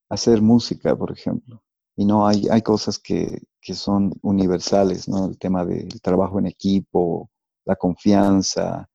a 0.09 0.15
hacer 0.15 0.41
música, 0.41 0.95
por 0.95 1.11
ejemplo. 1.11 1.63
Y 1.95 2.05
no 2.05 2.27
hay, 2.27 2.61
cosas 2.61 2.99
que, 2.99 3.41
que 3.59 3.73
son 3.73 4.13
universales, 4.21 5.07
¿no? 5.09 5.27
El 5.27 5.39
tema 5.39 5.65
del 5.65 5.99
trabajo 6.01 6.37
en 6.39 6.45
equipo, 6.45 7.31
la 7.65 7.75
confianza, 7.75 8.87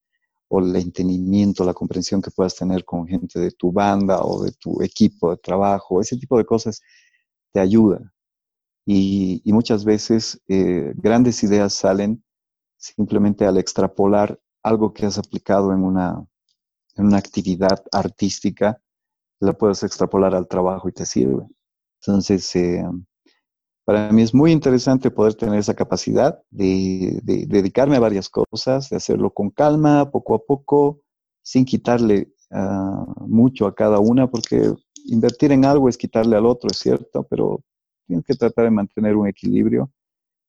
o 0.54 0.60
el 0.60 0.76
entendimiento, 0.76 1.64
la 1.64 1.72
comprensión 1.72 2.20
que 2.20 2.30
puedas 2.30 2.54
tener 2.54 2.84
con 2.84 3.06
gente 3.06 3.40
de 3.40 3.52
tu 3.52 3.72
banda 3.72 4.20
o 4.22 4.44
de 4.44 4.52
tu 4.52 4.82
equipo 4.82 5.30
de 5.30 5.38
trabajo, 5.38 6.00
ese 6.00 6.18
tipo 6.18 6.36
de 6.36 6.44
cosas 6.44 6.82
te 7.52 7.60
ayuda. 7.60 8.12
Y, 8.86 9.42
muchas 9.46 9.84
veces 9.84 10.42
eh, 10.48 10.92
grandes 10.96 11.42
ideas 11.42 11.72
salen 11.72 12.22
simplemente 12.82 13.46
al 13.46 13.58
extrapolar 13.58 14.38
algo 14.62 14.92
que 14.92 15.06
has 15.06 15.16
aplicado 15.16 15.72
en 15.72 15.84
una, 15.84 16.24
en 16.96 17.06
una 17.06 17.18
actividad 17.18 17.84
artística, 17.92 18.80
la 19.40 19.52
puedes 19.52 19.82
extrapolar 19.84 20.34
al 20.34 20.48
trabajo 20.48 20.88
y 20.88 20.92
te 20.92 21.06
sirve. 21.06 21.46
Entonces, 22.00 22.54
eh, 22.56 22.84
para 23.84 24.10
mí 24.10 24.22
es 24.22 24.34
muy 24.34 24.50
interesante 24.50 25.10
poder 25.10 25.34
tener 25.34 25.58
esa 25.58 25.74
capacidad 25.74 26.40
de, 26.50 27.20
dedicarme 27.22 27.96
a 27.96 28.00
varias 28.00 28.28
cosas, 28.28 28.90
de 28.90 28.96
hacerlo 28.96 29.32
con 29.32 29.50
calma, 29.50 30.10
poco 30.10 30.34
a 30.34 30.44
poco, 30.44 31.02
sin 31.40 31.64
quitarle 31.64 32.34
ah, 32.50 33.06
mucho 33.20 33.66
a 33.66 33.74
cada 33.74 34.00
una, 34.00 34.28
porque 34.28 34.72
invertir 35.06 35.52
en 35.52 35.64
algo 35.64 35.88
es 35.88 35.96
quitarle 35.96 36.36
al 36.36 36.46
otro, 36.46 36.68
es 36.70 36.78
cierto, 36.78 37.24
pero 37.28 37.62
tienes 38.06 38.24
que 38.24 38.34
tratar 38.34 38.64
de 38.64 38.70
mantener 38.72 39.16
un 39.16 39.28
equilibrio 39.28 39.90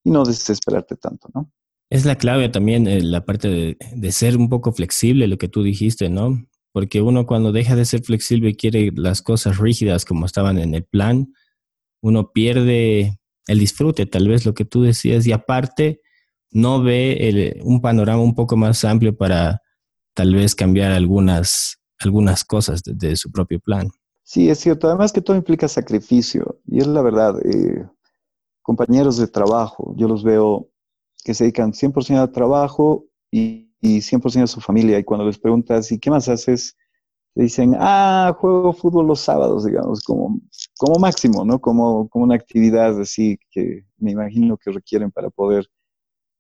y 0.04 0.10
no 0.10 0.24
desesperarte 0.24 0.96
tanto, 0.96 1.30
¿no? 1.34 1.52
Es 1.90 2.06
la 2.06 2.16
clave 2.16 2.50
también 2.50 2.88
eh, 2.88 3.02
la 3.02 3.26
parte 3.26 3.78
de, 3.96 4.12
ser 4.12 4.38
un 4.38 4.50
poco 4.50 4.72
flexible, 4.72 5.28
lo 5.28 5.38
que 5.38 5.48
tú 5.48 5.64
dijiste, 5.64 6.10
¿no? 6.10 6.46
Porque 6.72 7.02
uno 7.02 7.26
cuando 7.26 7.52
deja 7.52 7.76
de 7.76 7.86
ser 7.86 8.02
flexible 8.04 8.50
y 8.50 8.56
quiere 8.56 8.92
las 8.96 9.22
cosas 9.22 9.58
rígidas 9.58 10.06
como 10.06 10.26
estaban 10.26 10.58
en 10.58 10.74
el 10.74 10.84
plan, 10.86 11.34
uno 12.02 12.32
pierde 12.32 13.20
el 13.48 13.60
disfrute, 13.60 14.06
tal 14.06 14.28
vez 14.28 14.46
lo 14.46 14.54
que 14.54 14.66
tú 14.66 14.82
decías, 14.82 15.28
y 15.28 15.32
aparte 15.32 16.02
no 16.52 16.82
ve 16.82 17.60
un 17.64 17.82
panorama 17.82 18.24
un 18.24 18.36
poco 18.36 18.56
más 18.58 18.84
amplio 18.86 19.16
para 19.16 19.62
tal 20.14 20.34
vez 20.36 20.56
cambiar 20.56 20.92
algunas, 20.92 21.80
algunas 22.00 22.44
cosas 22.44 22.82
de 22.84 23.16
su 23.16 23.32
propio 23.32 23.60
plan. 23.60 23.90
Sí, 24.24 24.50
es 24.50 24.60
cierto. 24.60 24.88
Además 24.88 25.12
que 25.12 25.22
todo 25.22 25.36
implica 25.36 25.68
sacrificio. 25.68 26.60
Y 26.66 26.80
es 26.80 26.88
la 26.88 27.02
verdad. 27.02 27.36
Eh, 27.46 27.86
compañeros 28.62 29.18
de 29.18 29.28
trabajo, 29.28 29.94
yo 29.98 30.08
los 30.08 30.24
veo 30.24 30.70
que 31.24 31.34
se 31.34 31.46
dedican 31.46 31.74
100% 31.74 32.20
al 32.20 32.32
trabajo 32.32 33.06
y, 33.32 33.70
100% 33.82 34.44
a 34.44 34.48
su 34.48 34.62
familia. 34.62 34.98
Y 34.98 35.04
cuando 35.04 35.26
les 35.26 35.38
preguntas, 35.38 35.92
¿y 35.92 36.00
qué 36.00 36.10
más 36.10 36.30
haces? 36.30 36.78
Te 37.36 37.44
dicen, 37.44 37.76
ah, 37.80 38.36
juego 38.40 38.74
fútbol 38.74 39.08
los 39.08 39.20
sábados, 39.20 39.66
digamos, 39.66 40.02
como, 40.04 40.40
como 40.78 41.00
máximo, 41.00 41.44
¿no? 41.44 41.60
Como, 41.60 42.08
como 42.10 42.26
una 42.26 42.36
actividad 42.36 43.00
así 43.02 43.38
que 43.52 43.86
me 43.98 44.12
imagino 44.12 44.58
que 44.58 44.72
requieren 44.72 45.12
para 45.12 45.30
poder 45.30 45.68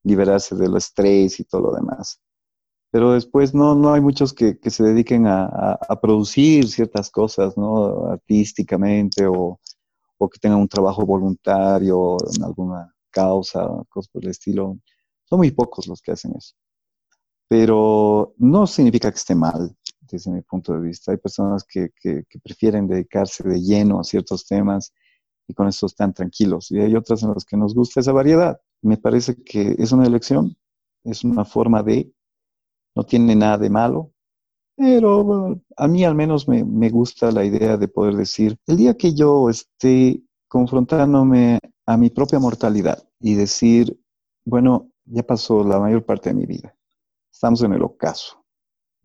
liberarse 0.04 0.56
del 0.56 0.78
estrés 0.78 1.39
y 1.39 1.43
todo 1.46 1.62
lo 1.62 1.76
demás 1.76 2.22
pero 2.93 3.13
después 3.13 3.56
no, 3.56 3.74
no 3.74 3.91
hay 3.91 4.02
muchos 4.02 4.34
que, 4.34 4.60
que 4.60 4.69
se 4.69 4.84
dediquen 4.84 5.26
a, 5.26 5.46
a, 5.89 6.00
producir 6.00 6.67
ciertas 6.67 7.10
cosas, 7.10 7.58
¿no? 7.58 8.06
Artísticamente 8.06 9.26
o, 9.26 9.60
o, 10.19 10.30
que 10.30 10.38
tengan 10.38 10.60
un 10.60 10.67
trabajo 10.67 11.04
voluntario 11.04 12.17
en 12.38 12.43
alguna 12.43 12.92
causa, 13.13 13.67
cosas 13.89 14.10
por 14.12 14.23
el 14.23 14.32
estilo. 14.32 14.80
Son 15.26 15.39
muy 15.39 15.52
pocos 15.52 15.88
los 15.88 16.02
que 16.02 16.12
hacen 16.12 16.34
eso. 16.36 16.56
Pero 17.47 18.34
no 18.38 18.67
significa 18.67 19.12
que 19.12 19.17
esté 19.17 19.36
mal, 19.36 19.76
desde 20.02 20.32
mi 20.32 20.41
punto 20.41 20.73
de 20.73 20.82
vista. 20.82 21.12
Hay 21.12 21.17
personas 21.17 21.63
que, 21.63 21.91
prefieren 22.43 22.88
dedicarse 22.88 23.47
de 23.47 23.62
lleno 23.62 23.99
a 23.99 24.04
ciertos 24.04 24.45
temas 24.45 24.93
y 25.47 25.54
con 25.54 25.67
eso 25.67 25.86
están 25.86 26.13
tranquilos. 26.13 26.71
Y 26.71 26.80
hay 26.80 26.95
otras 26.95 27.23
en 27.23 27.34
las 27.34 27.45
que 27.45 27.58
nos 27.58 27.73
gusta 27.73 27.99
esa 27.99 28.12
variedad. 28.12 28.60
Me 28.82 28.97
parece 28.97 29.41
que 29.43 29.76
es 29.78 29.91
una 29.91 30.06
elección, 30.06 30.58
es 31.04 31.23
una 31.23 31.45
forma 31.45 31.84
de 31.84 32.12
no 32.95 33.04
tiene 33.04 33.36
nada 33.36 33.58
de 33.58 33.69
malo, 33.69 34.13
pero 34.76 35.62
a 35.78 35.88
mí 35.88 36.04
al 36.04 36.15
menos 36.15 36.47
me, 36.47 36.89
gusta 36.89 37.32
la 37.32 37.45
idea 37.45 37.78
de 37.78 37.88
poder 37.88 38.15
decir, 38.15 38.58
el 38.67 38.78
día 38.78 38.95
que 38.95 39.13
yo 39.13 39.49
esté 39.49 40.21
confrontándome 40.47 41.60
a 41.86 41.98
mi 41.98 42.10
propia 42.10 42.39
mortalidad 42.39 43.08
y 43.19 43.36
decir, 43.36 44.00
bueno, 44.46 44.91
ya 45.06 45.24
pasó 45.24 45.63
la 45.63 45.80
mayor 45.80 46.06
parte 46.06 46.30
de 46.30 46.36
mi 46.36 46.46
vida, 46.46 46.76
estamos 47.32 47.62
en 47.63 47.74
el 47.74 47.84
ocaso. 47.84 48.43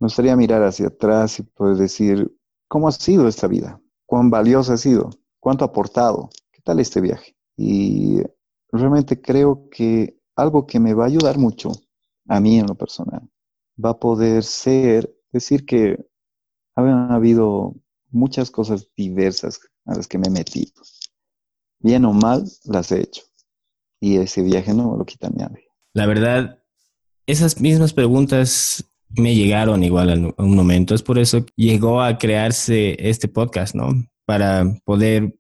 Me 0.01 0.07
gustaría 0.07 0.37
mirar 0.37 0.63
hacia 0.63 0.89
atrás 0.89 1.41
y 1.41 1.43
poder 1.43 1.77
decir, 1.77 2.33
¿cómo 2.69 2.89
ha 2.89 2.93
sido 2.93 3.27
esta 3.27 3.49
vida? 3.49 3.81
¿Cuán 4.07 4.31
valiosa 4.31 4.75
ha 4.75 4.77
sido? 4.77 5.11
¿Cuánto 5.41 5.65
ha 5.65 5.69
aportado? 5.69 6.31
¿Qué 6.53 6.61
tal 6.63 6.79
este 6.79 7.01
viaje? 7.01 7.37
Y 7.57 8.23
realmente 8.71 9.21
creo 9.21 9.69
que 9.71 10.21
algo 10.37 10.67
que 10.67 10.79
me 10.79 10.95
va 10.95 11.05
a 11.05 11.09
ayudar 11.09 11.37
mucho 11.39 11.73
a 12.29 12.39
mí 12.41 12.59
en 12.59 12.67
lo 12.67 12.77
personal 12.77 13.29
va 13.83 13.91
a 13.91 13.99
poder 13.99 14.43
ser, 14.43 15.15
decir 15.33 15.65
que 15.65 15.99
han 16.75 17.11
habido 17.13 17.75
muchas 18.11 18.51
cosas 18.51 18.89
diversas 18.97 19.61
a 19.87 19.95
las 19.95 20.07
que 20.07 20.19
me 20.19 20.29
he 20.29 20.31
metido. 20.31 20.73
Bien 21.81 22.05
o 22.05 22.13
mal, 22.13 22.45
las 22.65 22.93
he 22.93 23.01
hecho. 23.01 23.23
Y 24.01 24.17
ese 24.17 24.43
viaje 24.43 24.75
no 24.75 24.93
me 24.93 24.99
lo 24.99 25.05
quita 25.05 25.29
nadie. 25.31 25.69
La 25.95 26.07
verdad, 26.07 26.63
esas 27.27 27.61
mismas 27.61 27.93
preguntas 27.93 28.85
me 29.11 29.35
llegaron 29.35 29.83
igual 29.83 30.11
en 30.11 30.35
un 30.37 30.57
momento. 30.57 30.95
Es 30.95 31.03
por 31.03 31.19
eso 31.19 31.45
que 31.45 31.53
llegó 31.57 32.03
a 32.03 32.19
crearse 32.19 32.97
este 32.99 33.29
podcast, 33.29 33.75
¿no? 33.75 33.89
Para 34.27 34.65
poder 34.85 35.39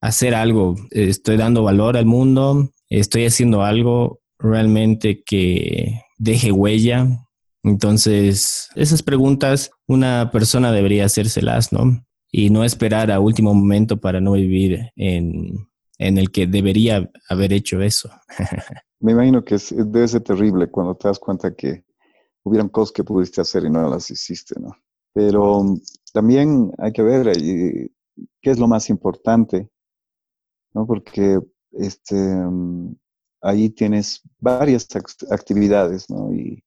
hacer 0.00 0.34
algo. 0.34 0.76
Estoy 0.90 1.36
dando 1.36 1.62
valor 1.62 1.96
al 1.96 2.06
mundo, 2.06 2.70
estoy 2.88 3.26
haciendo 3.26 3.62
algo 3.62 4.20
realmente 4.38 5.22
que 5.24 6.00
deje 6.18 6.52
huella, 6.52 7.28
entonces, 7.62 8.68
esas 8.76 9.02
preguntas 9.02 9.70
una 9.86 10.30
persona 10.30 10.72
debería 10.72 11.04
hacérselas, 11.04 11.72
¿no? 11.72 12.04
Y 12.30 12.50
no 12.50 12.64
esperar 12.64 13.10
a 13.10 13.20
último 13.20 13.54
momento 13.54 13.96
para 13.96 14.20
no 14.20 14.32
vivir 14.32 14.90
en, 14.96 15.68
el 15.98 16.30
que 16.30 16.46
debería 16.46 17.10
haber 17.28 17.52
hecho 17.52 17.80
eso. 17.80 18.10
Me 19.00 19.12
imagino 19.12 19.44
que 19.44 19.56
debe 19.70 20.08
ser 20.08 20.22
terrible 20.22 20.68
cuando 20.70 20.94
te 20.94 21.08
das 21.08 21.18
cuenta 21.18 21.54
que 21.54 21.84
hubieran 22.42 22.68
cosas 22.68 22.92
que 22.92 23.04
pudiste 23.04 23.40
hacer 23.40 23.64
y 23.64 23.70
no 23.70 23.88
las 23.88 24.10
hiciste, 24.10 24.60
¿no? 24.60 24.76
Pero 25.12 25.64
también 26.12 26.72
hay 26.78 26.92
que 26.92 27.02
ver 27.02 27.28
ahí 27.28 27.90
qué 28.40 28.50
es 28.50 28.58
lo 28.58 28.68
más 28.68 28.90
importante, 28.90 29.68
¿no? 30.74 30.86
Porque 30.86 31.38
este, 31.72 32.16
ahí 33.40 33.70
tienes 33.70 34.20
varias 34.38 34.86
actividades, 35.30 36.10
¿no? 36.10 36.32
Y 36.32 36.62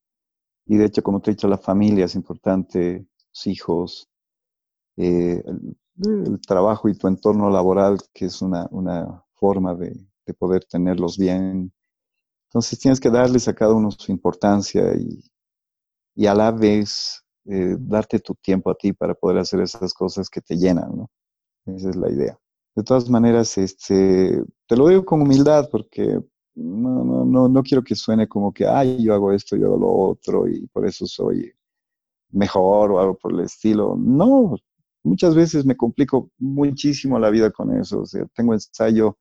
y 0.71 0.77
de 0.77 0.85
hecho, 0.85 1.03
como 1.03 1.19
te 1.19 1.31
he 1.31 1.33
dicho, 1.33 1.47
la 1.47 1.57
familia 1.57 2.05
es 2.05 2.15
importante, 2.15 3.05
los 3.33 3.47
hijos, 3.47 4.09
eh, 5.01 5.43
el, 6.03 6.39
trabajo 6.41 6.89
y 6.89 6.97
tu 6.97 7.07
entorno 7.07 7.49
laboral, 7.49 7.97
que 8.13 8.25
es 8.25 8.41
una, 8.41 8.67
forma 9.33 9.73
de, 9.75 9.95
poder 10.37 10.63
tenerlos 10.63 11.17
bien. 11.17 11.73
Entonces 12.49 12.79
tienes 12.79 12.99
que 13.01 13.09
darles 13.09 13.47
a 13.47 13.53
cada 13.53 13.73
uno 13.73 13.91
su 13.91 14.11
importancia 14.11 14.93
y, 14.95 15.21
y 16.15 16.25
a 16.25 16.33
la 16.33 16.51
vez 16.51 17.21
eh, 17.45 17.75
darte 17.77 18.19
tu 18.19 18.35
tiempo 18.35 18.69
a 18.69 18.75
ti 18.75 18.93
para 18.93 19.13
poder 19.13 19.39
hacer 19.39 19.59
esas 19.59 19.93
cosas 19.93 20.29
que 20.29 20.39
te 20.39 20.55
llenan, 20.55 20.95
¿no? 20.95 21.09
Esa 21.65 21.89
es 21.89 21.95
la 21.95 22.09
idea. 22.09 22.39
De 22.75 22.83
todas 22.83 23.09
maneras, 23.09 23.57
este, 23.57 24.41
te 24.67 24.77
lo 24.77 24.87
digo 24.87 25.03
con 25.03 25.21
humildad 25.21 25.67
porque 25.69 26.17
no, 26.55 27.03
no, 27.03 27.25
no, 27.25 27.49
no 27.49 27.63
quiero 27.63 27.83
que 27.83 27.95
suene 27.95 28.27
como 28.27 28.53
que, 28.53 28.65
ay, 28.65 29.03
yo 29.03 29.13
hago 29.13 29.33
esto, 29.33 29.57
yo 29.57 29.67
hago 29.67 29.77
lo 29.77 29.91
otro 29.91 30.47
y 30.47 30.67
por 30.67 30.85
eso 30.85 31.05
soy 31.07 31.51
mejor 32.29 32.91
o 32.91 32.99
algo 32.99 33.17
por 33.17 33.33
el 33.33 33.41
estilo. 33.41 33.95
No, 33.97 34.55
muchas 35.03 35.35
veces 35.35 35.65
me 35.65 35.75
complico 35.77 36.31
muchísimo 36.39 37.19
la 37.19 37.29
vida 37.29 37.51
con 37.51 37.77
eso. 37.77 38.01
O 38.01 38.05
sea, 38.05 38.25
tengo 38.33 38.53
ensayo 38.53 39.17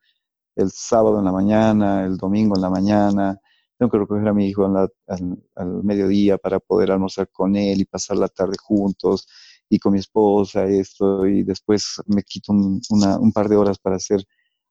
el 0.57 0.71
sábado 0.71 1.19
en 1.19 1.25
la 1.25 1.33
mañana, 1.33 2.05
el 2.05 2.17
domingo 2.17 2.57
en 2.57 2.63
la 2.63 2.71
mañana, 2.71 3.39
tengo 3.79 3.91
que 3.91 3.99
recoger 3.99 4.29
a 4.29 4.35
mi 4.35 4.49
hijo 4.49 4.65
al, 4.67 5.83
mediodía 5.83 6.37
para 6.39 6.61
poder 6.61 6.91
almorzar 6.93 7.29
con 7.31 7.57
él 7.57 7.81
y 7.81 7.85
pasar 7.87 8.19
la 8.19 8.29
tarde 8.29 8.57
juntos 8.63 9.27
y 9.69 9.79
con 9.79 9.93
mi 9.93 10.01
esposa, 10.01 10.65
esto, 10.67 11.27
y 11.27 11.45
después 11.45 12.03
me 12.07 12.23
quito 12.23 12.53
un, 12.53 12.81
un 12.91 13.33
par 13.33 13.49
de 13.49 13.57
horas 13.57 13.79
para 13.79 13.97
hacer 13.97 14.25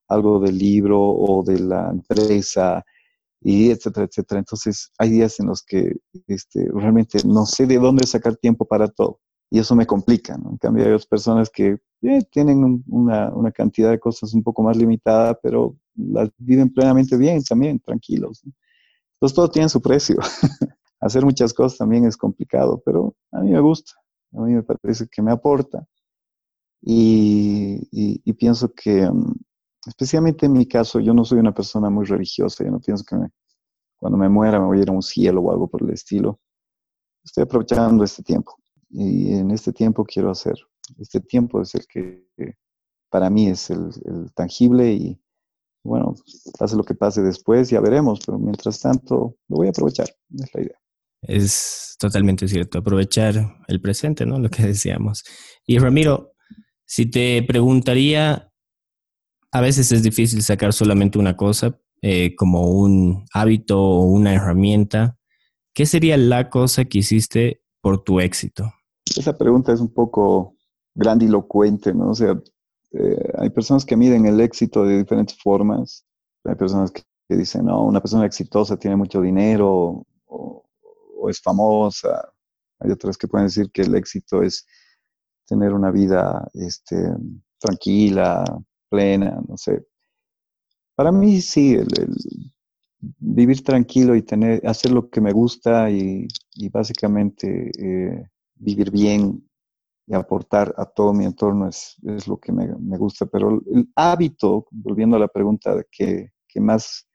algo 0.09 0.39
del 0.39 0.57
libro 0.57 0.99
o 1.01 1.43
de 1.43 1.59
la 1.59 1.89
empresa, 1.89 2.83
y 3.41 3.71
etcétera, 3.71 4.05
etcétera. 4.05 4.39
Entonces, 4.39 4.91
hay 4.97 5.09
días 5.11 5.39
en 5.39 5.47
los 5.47 5.63
que 5.63 5.93
este, 6.27 6.67
realmente 6.73 7.19
no 7.25 7.45
sé 7.45 7.65
de 7.65 7.77
dónde 7.77 8.05
sacar 8.05 8.35
tiempo 8.35 8.65
para 8.65 8.87
todo. 8.87 9.19
Y 9.51 9.59
eso 9.59 9.75
me 9.75 9.87
complica, 9.87 10.37
¿no? 10.37 10.51
En 10.51 10.57
cambio, 10.57 10.83
hay 10.85 10.91
otras 10.91 11.07
personas 11.07 11.49
que 11.49 11.79
eh, 12.01 12.23
tienen 12.31 12.83
una, 12.87 13.33
una, 13.33 13.51
cantidad 13.51 13.89
de 13.89 13.99
cosas 13.99 14.33
un 14.33 14.43
poco 14.43 14.61
más 14.61 14.77
limitada, 14.77 15.33
pero 15.41 15.75
las 15.95 16.29
viven 16.37 16.71
plenamente 16.71 17.17
bien 17.17 17.43
también, 17.43 17.79
tranquilos. 17.79 18.43
Entonces, 19.15 19.35
todo 19.35 19.49
tiene 19.49 19.67
su 19.67 19.81
precio. 19.81 20.17
Hacer 21.01 21.25
muchas 21.25 21.53
cosas 21.53 21.79
también 21.79 22.05
es 22.05 22.15
complicado, 22.15 22.81
pero 22.85 23.15
a 23.31 23.39
mí 23.39 23.51
me 23.51 23.59
gusta, 23.59 23.93
a 24.33 24.41
mí 24.41 24.53
me 24.53 24.63
parece 24.63 25.07
que 25.07 25.21
me 25.21 25.31
aporta. 25.31 25.85
Y, 26.81 27.87
y, 27.91 28.33
pienso 28.33 28.71
que, 28.71 29.09
mm, 29.09 29.33
especialmente 29.87 30.45
en 30.45 30.53
mi 30.53 30.67
caso, 30.67 30.99
yo 30.99 31.13
no 31.13 31.25
soy 31.25 31.39
una 31.39 31.53
persona 31.53 31.89
muy 31.89 32.05
religiosa, 32.05 32.63
yo 32.63 32.71
no 32.71 32.79
pienso 32.79 33.03
que 33.03 33.17
cuando 33.97 34.17
me 34.17 34.29
muera 34.29 34.59
me 34.59 34.67
voy 34.67 34.79
a 34.79 34.81
ir 34.83 34.89
a 34.89 34.93
un 34.93 35.01
cielo 35.01 35.41
o 35.41 35.51
algo 35.51 35.67
por 35.67 35.83
el 35.83 35.89
estilo. 35.89 36.39
Estoy 37.23 37.43
aprovechando 37.43 38.03
este 38.03 38.23
tiempo 38.23 38.55
y 38.89 39.33
en 39.33 39.51
este 39.51 39.71
tiempo 39.71 40.05
quiero 40.05 40.31
hacer. 40.31 40.55
Este 40.97 41.19
tiempo 41.19 41.61
es 41.61 41.75
el 41.75 41.85
que, 41.87 42.25
para 43.09 43.29
mí 43.29 43.47
es 43.47 43.69
el, 43.69 43.91
tangible 44.33 44.91
y 44.91 45.21
bueno, 45.83 46.15
pase 46.57 46.75
lo 46.75 46.83
que 46.83 46.95
pase 46.95 47.21
después, 47.21 47.69
ya 47.69 47.79
veremos, 47.79 48.19
pero 48.25 48.37
mientras 48.37 48.79
tanto 48.81 49.37
lo 49.47 49.57
voy 49.57 49.67
a 49.67 49.69
aprovechar, 49.69 50.09
es 50.37 50.53
la 50.53 50.61
idea. 50.61 50.79
Es 51.21 51.95
totalmente 51.99 52.47
cierto, 52.47 52.79
aprovechar 52.79 53.57
el 53.67 53.81
presente, 53.81 54.25
¿no? 54.25 54.39
Lo 54.39 54.49
que 54.49 54.63
decíamos. 54.63 55.23
Y 55.65 55.77
Ramiro, 55.77 56.33
si 56.85 57.05
te 57.05 57.43
preguntaría, 57.43 58.51
a 59.51 59.61
veces 59.61 59.91
es 59.91 60.03
difícil 60.03 60.41
sacar 60.43 60.73
solamente 60.73 61.19
una 61.19 61.35
cosa 61.35 61.77
eh, 62.01 62.35
como 62.35 62.71
un 62.71 63.25
hábito 63.33 63.81
o 63.81 64.03
una 64.05 64.33
herramienta. 64.33 65.17
¿Qué 65.73 65.85
sería 65.85 66.17
la 66.17 66.49
cosa 66.49 66.85
que 66.85 66.99
hiciste 66.99 67.61
por 67.81 68.03
tu 68.03 68.19
éxito? 68.19 68.71
Esa 69.17 69.37
pregunta 69.37 69.73
es 69.73 69.79
un 69.79 69.93
poco 69.93 70.55
grandilocuente, 70.93 71.93
¿no? 71.93 72.11
O 72.11 72.15
sea, 72.15 72.39
eh, 72.91 73.33
hay 73.37 73.49
personas 73.49 73.85
que 73.85 73.95
miden 73.95 74.25
el 74.25 74.39
éxito 74.41 74.83
de 74.83 74.99
diferentes 74.99 75.37
formas. 75.41 76.05
Hay 76.43 76.55
personas 76.55 76.91
que, 76.91 77.03
dicen, 77.29 77.65
no, 77.65 77.83
una 77.83 78.01
persona 78.01 78.25
exitosa 78.25 78.77
tiene 78.77 78.95
mucho 78.95 79.21
dinero 79.21 80.05
o, 80.25 80.65
es 81.29 81.41
famosa. 81.41 82.31
Hay 82.79 82.91
otras 82.91 83.17
que 83.17 83.27
pueden 83.27 83.47
decir 83.47 83.69
que 83.71 83.83
el 83.83 83.93
éxito 83.95 84.41
es 84.41 84.65
tener 85.45 85.73
una 85.73 85.91
vida 85.91 86.49
este, 86.53 86.95
tranquila, 87.59 88.43
plena, 88.89 89.39
no 89.47 89.57
sé. 89.57 89.85
Para 90.95 91.11
mí 91.11 91.41
sí, 91.41 91.75
el, 91.75 91.87
vivir 93.19 93.63
tranquilo 93.63 94.15
y 94.15 94.21
tener, 94.21 94.65
hacer 94.67 94.91
lo 94.91 95.09
que 95.09 95.21
me 95.21 95.31
gusta 95.31 95.89
y, 95.89 96.27
básicamente 96.71 97.71
eh, 97.77 98.29
vivir 98.59 98.91
bien 98.91 99.43
y 100.05 100.13
aportar 100.13 100.73
a 100.77 100.85
todo 100.85 101.13
mi 101.13 101.25
entorno 101.25 101.67
es, 101.67 101.95
es 102.03 102.27
lo 102.27 102.37
que 102.37 102.51
me, 102.51 102.67
me, 102.79 102.97
gusta. 102.97 103.25
Pero 103.25 103.61
el 103.73 103.89
hábito, 103.95 104.67
volviendo 104.71 105.15
a 105.15 105.19
la 105.19 105.27
pregunta 105.27 105.83
que, 105.91 106.31
que 106.47 106.59
más 106.59 107.07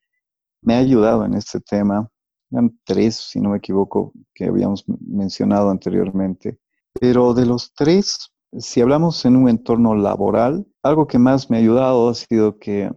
me 0.62 0.74
ha 0.74 0.78
ayudado 0.78 1.24
en 1.24 1.34
este 1.34 1.60
tema, 1.60 2.08
eran 2.50 2.78
tres, 2.84 3.16
si 3.16 3.40
no 3.40 3.50
me 3.50 3.58
equivoco, 3.58 4.12
que 4.32 4.46
habíamos 4.46 4.84
mencionado 4.86 5.70
anteriormente. 5.70 6.58
Pero 6.92 7.34
de 7.34 7.46
los 7.46 7.74
tres, 7.74 8.32
si 8.58 8.80
hablamos 8.80 9.24
en 9.24 9.36
un 9.36 9.48
entorno 9.48 9.96
laboral, 9.96 10.64
algo 10.82 11.06
que 11.06 11.18
más 11.18 11.50
me 11.50 11.56
ha 11.56 11.60
ayudado 11.60 12.08
ha 12.08 12.14
sido 12.14 12.58
que, 12.58 12.92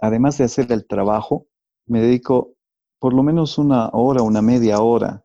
además 0.00 0.36
de 0.36 0.44
hacer 0.44 0.70
el 0.70 0.86
trabajo, 0.86 1.46
me 1.86 2.02
dedico 2.02 2.54
por 2.98 3.14
lo 3.14 3.22
menos 3.22 3.56
una 3.56 3.88
hora, 3.88 4.20
una 4.20 4.42
media 4.42 4.80
hora 4.80 5.24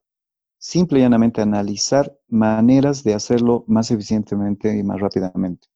simple 0.66 0.98
y 0.98 1.02
llanamente 1.04 1.42
analizar 1.42 2.12
maneras 2.28 3.04
de 3.04 3.14
hacerlo 3.14 3.64
más 3.68 3.92
eficientemente 3.92 4.76
y 4.76 4.82
más 4.82 5.00
rápidamente. 5.00 5.68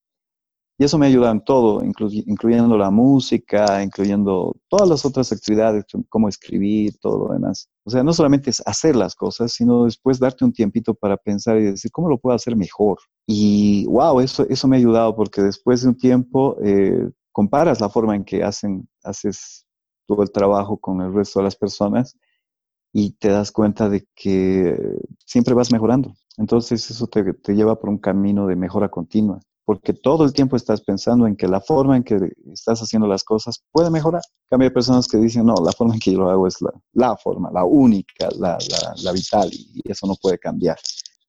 Y 0.79 0.85
eso 0.85 0.97
me 0.97 1.05
ha 1.05 1.09
ayudado 1.09 1.33
en 1.33 1.43
todo, 1.43 1.83
incluyendo 1.83 2.75
la 2.75 2.89
música, 2.89 3.83
incluyendo 3.83 4.55
todas 4.67 4.89
las 4.89 5.05
otras 5.05 5.31
actividades, 5.31 5.85
cómo 6.07 6.27
escribir, 6.27 6.97
todo 6.99 7.27
lo 7.27 7.33
demás. 7.33 7.69
O 7.83 7.91
sea, 7.91 8.01
no 8.01 8.13
solamente 8.13 8.49
es 8.49 8.63
hacer 8.65 8.95
las 8.95 9.13
cosas, 9.13 9.51
sino 9.51 9.85
después 9.85 10.19
darte 10.19 10.43
un 10.43 10.53
tiempito 10.53 10.95
para 10.95 11.17
pensar 11.17 11.57
y 11.57 11.65
decir, 11.65 11.91
¿cómo 11.91 12.09
lo 12.09 12.17
puedo 12.17 12.35
hacer 12.35 12.55
mejor? 12.55 12.97
Y 13.27 13.85
wow, 13.87 14.21
eso, 14.21 14.47
eso 14.49 14.67
me 14.67 14.77
ha 14.77 14.79
ayudado 14.79 15.15
porque 15.15 15.41
después 15.41 15.83
de 15.83 15.89
un 15.89 15.97
tiempo 15.97 16.55
eh, 16.63 17.09
comparas 17.31 17.79
la 17.79 17.89
forma 17.89 18.15
en 18.15 18.23
que 18.23 18.43
hacen, 18.43 18.89
haces 19.03 19.67
todo 20.07 20.23
el 20.23 20.31
trabajo 20.31 20.77
con 20.77 21.01
el 21.01 21.13
resto 21.13 21.39
de 21.39 21.43
las 21.43 21.55
personas 21.55 22.17
y 22.91 23.11
te 23.11 23.29
das 23.29 23.51
cuenta 23.51 23.89
de 23.89 24.07
que 24.15 24.77
siempre 25.25 25.53
vas 25.53 25.71
mejorando. 25.71 26.13
Entonces 26.37 26.89
eso 26.89 27.07
te, 27.07 27.23
lleva 27.53 27.79
por 27.79 27.89
un 27.89 27.97
camino 27.97 28.47
de 28.47 28.55
mejora 28.55 28.89
continua, 28.89 29.39
porque 29.65 29.93
todo 29.93 30.23
el 30.23 30.33
tiempo 30.33 30.55
estás 30.55 30.81
pensando 30.81 31.27
en 31.27 31.35
que 31.35 31.47
la 31.47 31.61
forma 31.61 31.97
en 31.97 32.03
que 32.03 32.17
estás 32.51 32.79
haciendo 32.79 33.07
las 33.07 33.23
cosas 33.23 33.63
puede 33.71 33.89
mejorar. 33.89 34.21
Cambia 34.49 34.73
personas 34.73 35.07
que 35.07 35.17
dicen, 35.17 35.45
no, 35.45 35.55
la 35.63 35.71
forma 35.71 35.93
en 35.93 35.99
que 35.99 36.13
yo 36.13 36.19
lo 36.19 36.29
hago 36.29 36.47
es 36.47 36.57
la, 36.93 37.17
forma, 37.17 37.51
la 37.51 37.65
única, 37.65 38.29
la, 38.37 38.57
la, 39.03 39.11
vital, 39.11 39.49
y 39.51 39.81
eso 39.83 40.07
no 40.07 40.15
puede 40.15 40.39
cambiar. 40.39 40.77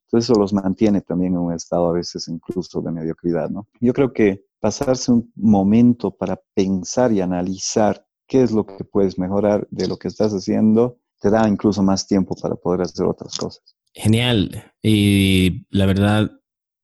Entonces 0.07 0.31
eso 0.31 0.41
los 0.41 0.53
mantiene 0.53 1.03
también 1.03 1.35
en 1.35 1.41
un 1.41 1.53
estado 1.53 1.89
a 1.89 1.93
veces 1.93 2.27
incluso 2.29 2.81
de 2.81 2.91
mediocridad, 2.91 3.49
¿no? 3.51 3.69
Yo 3.81 3.93
creo 3.93 4.13
que 4.13 4.45
pasarse 4.61 5.13
un 5.13 5.33
momento 5.37 6.11
para 6.11 6.41
pensar 6.55 7.13
y 7.13 7.21
analizar 7.21 8.05
qué 8.27 8.43
es 8.43 8.53
lo 8.53 8.65
que 8.65 8.85
puedes 8.85 9.19
mejorar 9.19 9.67
de 9.71 9.89
lo 9.89 9.97
que 9.97 10.09
estás 10.09 10.33
haciendo 10.33 10.99
te 11.21 11.31
da 11.31 11.49
incluso 11.49 11.83
más 11.83 12.07
tiempo 12.07 12.35
para 12.41 12.55
poder 12.57 12.83
hacer 12.83 13.07
otras 13.07 13.37
cosas. 13.37 13.63
Genial. 13.93 14.73
Y 14.83 15.67
la 15.71 15.87
verdad, 15.87 16.31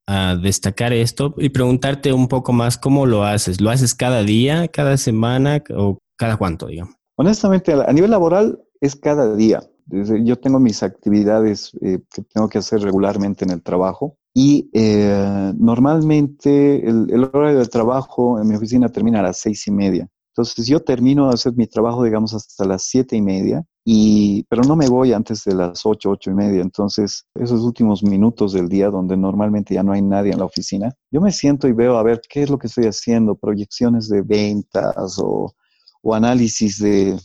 a 0.07 0.37
destacar 0.37 0.93
esto 0.93 1.34
y 1.37 1.49
preguntarte 1.49 2.12
un 2.12 2.28
poco 2.28 2.53
más 2.53 2.78
cómo 2.78 3.07
lo 3.07 3.24
haces. 3.24 3.61
¿Lo 3.61 3.70
haces 3.70 3.95
cada 3.95 4.22
día, 4.22 4.68
cada 4.68 4.97
semana 4.97 5.62
o 5.76 5.99
cada 6.16 6.37
cuánto, 6.37 6.66
digamos? 6.66 6.95
Honestamente, 7.16 7.72
a 7.72 7.93
nivel 7.93 8.11
laboral 8.11 8.61
es 8.80 8.95
cada 8.95 9.34
día. 9.34 9.62
Yo 9.89 10.37
tengo 10.39 10.59
mis 10.59 10.82
actividades 10.82 11.72
eh, 11.80 12.01
que 12.12 12.22
tengo 12.22 12.49
que 12.49 12.59
hacer 12.59 12.80
regularmente 12.80 13.45
en 13.45 13.53
el 13.53 13.62
trabajo 13.62 14.16
y 14.34 14.68
eh, 14.74 15.53
normalmente 15.57 16.87
el, 16.87 17.09
el, 17.11 17.24
horario 17.32 17.61
de 17.61 17.66
trabajo 17.66 18.41
en 18.41 18.49
mi 18.49 18.57
oficina 18.57 18.89
termina 18.89 19.20
a 19.20 19.22
las 19.22 19.39
seis 19.39 19.66
y 19.68 19.70
media. 19.70 20.09
Entonces 20.32 20.66
yo 20.66 20.80
termino 20.80 21.28
de 21.28 21.34
hacer 21.34 21.55
mi 21.55 21.66
trabajo, 21.66 22.03
digamos, 22.03 22.34
hasta 22.34 22.66
las 22.66 22.82
siete 22.82 23.16
y 23.16 23.22
media, 23.22 23.64
y, 23.89 24.43
pero 24.49 24.64
no 24.64 24.74
me 24.74 24.89
voy 24.89 25.12
antes 25.12 25.45
de 25.45 25.55
las 25.55 25.87
ocho, 25.87 26.11
ocho 26.11 26.32
y 26.32 26.34
media. 26.34 26.61
Entonces, 26.61 27.24
esos 27.37 27.61
últimos 27.61 28.03
minutos 28.03 28.53
del 28.53 28.68
día 28.68 28.91
donde 28.91 29.16
normalmente 29.16 29.74
ya 29.74 29.84
no 29.84 29.93
hay 29.93 30.03
nadie 30.03 30.32
en 30.32 30.41
la 30.41 30.45
oficina, 30.45 30.93
yo 31.12 31.20
me 31.20 31.30
siento 31.30 31.68
y 31.68 31.72
veo 31.72 31.97
a 31.97 32.03
ver 32.03 32.20
qué 32.28 32.43
es 32.43 32.51
lo 32.51 32.59
que 32.59 32.66
estoy 32.66 32.87
haciendo, 32.87 33.37
proyecciones 33.37 34.09
de 34.09 34.22
ventas 34.22 35.20
o, 35.20 35.55
o 36.03 36.14
análisis 36.16 36.80
de, 36.80 37.16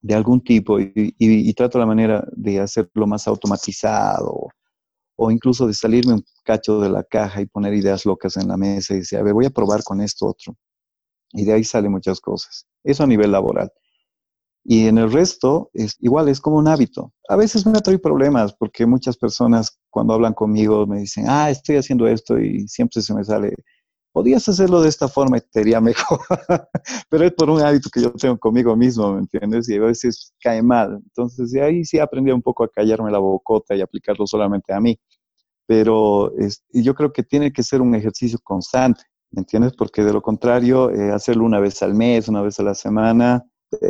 de, 0.00 0.14
algún 0.14 0.42
tipo 0.42 0.80
y, 0.80 1.14
y, 1.18 1.52
trato 1.52 1.78
la 1.78 1.84
manera 1.84 2.26
de 2.32 2.60
hacerlo 2.60 3.06
más 3.06 3.28
automatizado 3.28 4.48
o 5.16 5.30
incluso 5.30 5.66
de 5.66 5.74
salirme 5.74 6.14
un 6.14 6.24
cacho 6.42 6.80
de 6.80 6.88
la 6.88 7.04
caja 7.04 7.42
y 7.42 7.46
poner 7.46 7.74
ideas 7.74 8.06
locas 8.06 8.38
en 8.38 8.48
la 8.48 8.56
mesa 8.56 8.94
y 8.94 9.00
decir, 9.00 9.18
a 9.18 9.22
ver, 9.22 9.34
voy 9.34 9.44
a 9.44 9.50
probar 9.50 9.82
con 9.84 10.00
esto 10.00 10.26
otro. 10.26 10.56
Y 11.32 11.44
de 11.44 11.52
ahí 11.52 11.64
salen 11.64 11.92
muchas 11.92 12.18
cosas. 12.18 12.66
Eso 12.82 13.04
a 13.04 13.06
nivel 13.06 13.30
laboral. 13.30 13.70
Y 14.64 14.86
en 14.86 14.98
el 14.98 15.10
resto, 15.10 15.70
es, 15.74 15.96
igual 16.00 16.28
es 16.28 16.40
como 16.40 16.56
un 16.56 16.68
hábito. 16.68 17.12
A 17.28 17.36
veces 17.36 17.66
me 17.66 17.80
trae 17.80 17.98
problemas 17.98 18.54
porque 18.54 18.86
muchas 18.86 19.16
personas 19.16 19.78
cuando 19.90 20.14
hablan 20.14 20.34
conmigo 20.34 20.86
me 20.86 21.00
dicen, 21.00 21.26
ah, 21.28 21.50
estoy 21.50 21.76
haciendo 21.76 22.06
esto 22.06 22.38
y 22.38 22.68
siempre 22.68 23.02
se 23.02 23.12
me 23.12 23.24
sale, 23.24 23.54
podías 24.12 24.48
hacerlo 24.48 24.80
de 24.80 24.88
esta 24.88 25.08
forma 25.08 25.38
y 25.38 25.40
te 25.40 25.62
iría 25.62 25.80
mejor. 25.80 26.20
Pero 27.08 27.24
es 27.24 27.32
por 27.32 27.50
un 27.50 27.60
hábito 27.60 27.90
que 27.92 28.02
yo 28.02 28.12
tengo 28.12 28.38
conmigo 28.38 28.76
mismo, 28.76 29.14
¿me 29.14 29.20
entiendes? 29.20 29.68
Y 29.68 29.76
a 29.76 29.80
veces 29.80 30.32
cae 30.40 30.62
mal. 30.62 31.00
Entonces, 31.02 31.50
de 31.50 31.62
ahí 31.62 31.84
sí 31.84 31.98
aprendí 31.98 32.30
un 32.30 32.42
poco 32.42 32.64
a 32.64 32.68
callarme 32.68 33.10
la 33.10 33.18
bocota 33.18 33.74
y 33.74 33.80
aplicarlo 33.80 34.26
solamente 34.26 34.72
a 34.72 34.80
mí. 34.80 34.98
Pero 35.66 36.36
es, 36.38 36.62
yo 36.72 36.94
creo 36.94 37.12
que 37.12 37.22
tiene 37.22 37.52
que 37.52 37.62
ser 37.62 37.80
un 37.80 37.94
ejercicio 37.94 38.38
constante. 38.42 39.02
¿me 39.32 39.40
entiendes? 39.40 39.72
Porque 39.76 40.04
de 40.04 40.12
lo 40.12 40.22
contrario, 40.22 40.90
eh, 40.90 41.10
hacerlo 41.10 41.44
una 41.44 41.58
vez 41.58 41.82
al 41.82 41.94
mes, 41.94 42.28
una 42.28 42.42
vez 42.42 42.60
a 42.60 42.62
la 42.62 42.74
semana, 42.74 43.42
eh, 43.72 43.88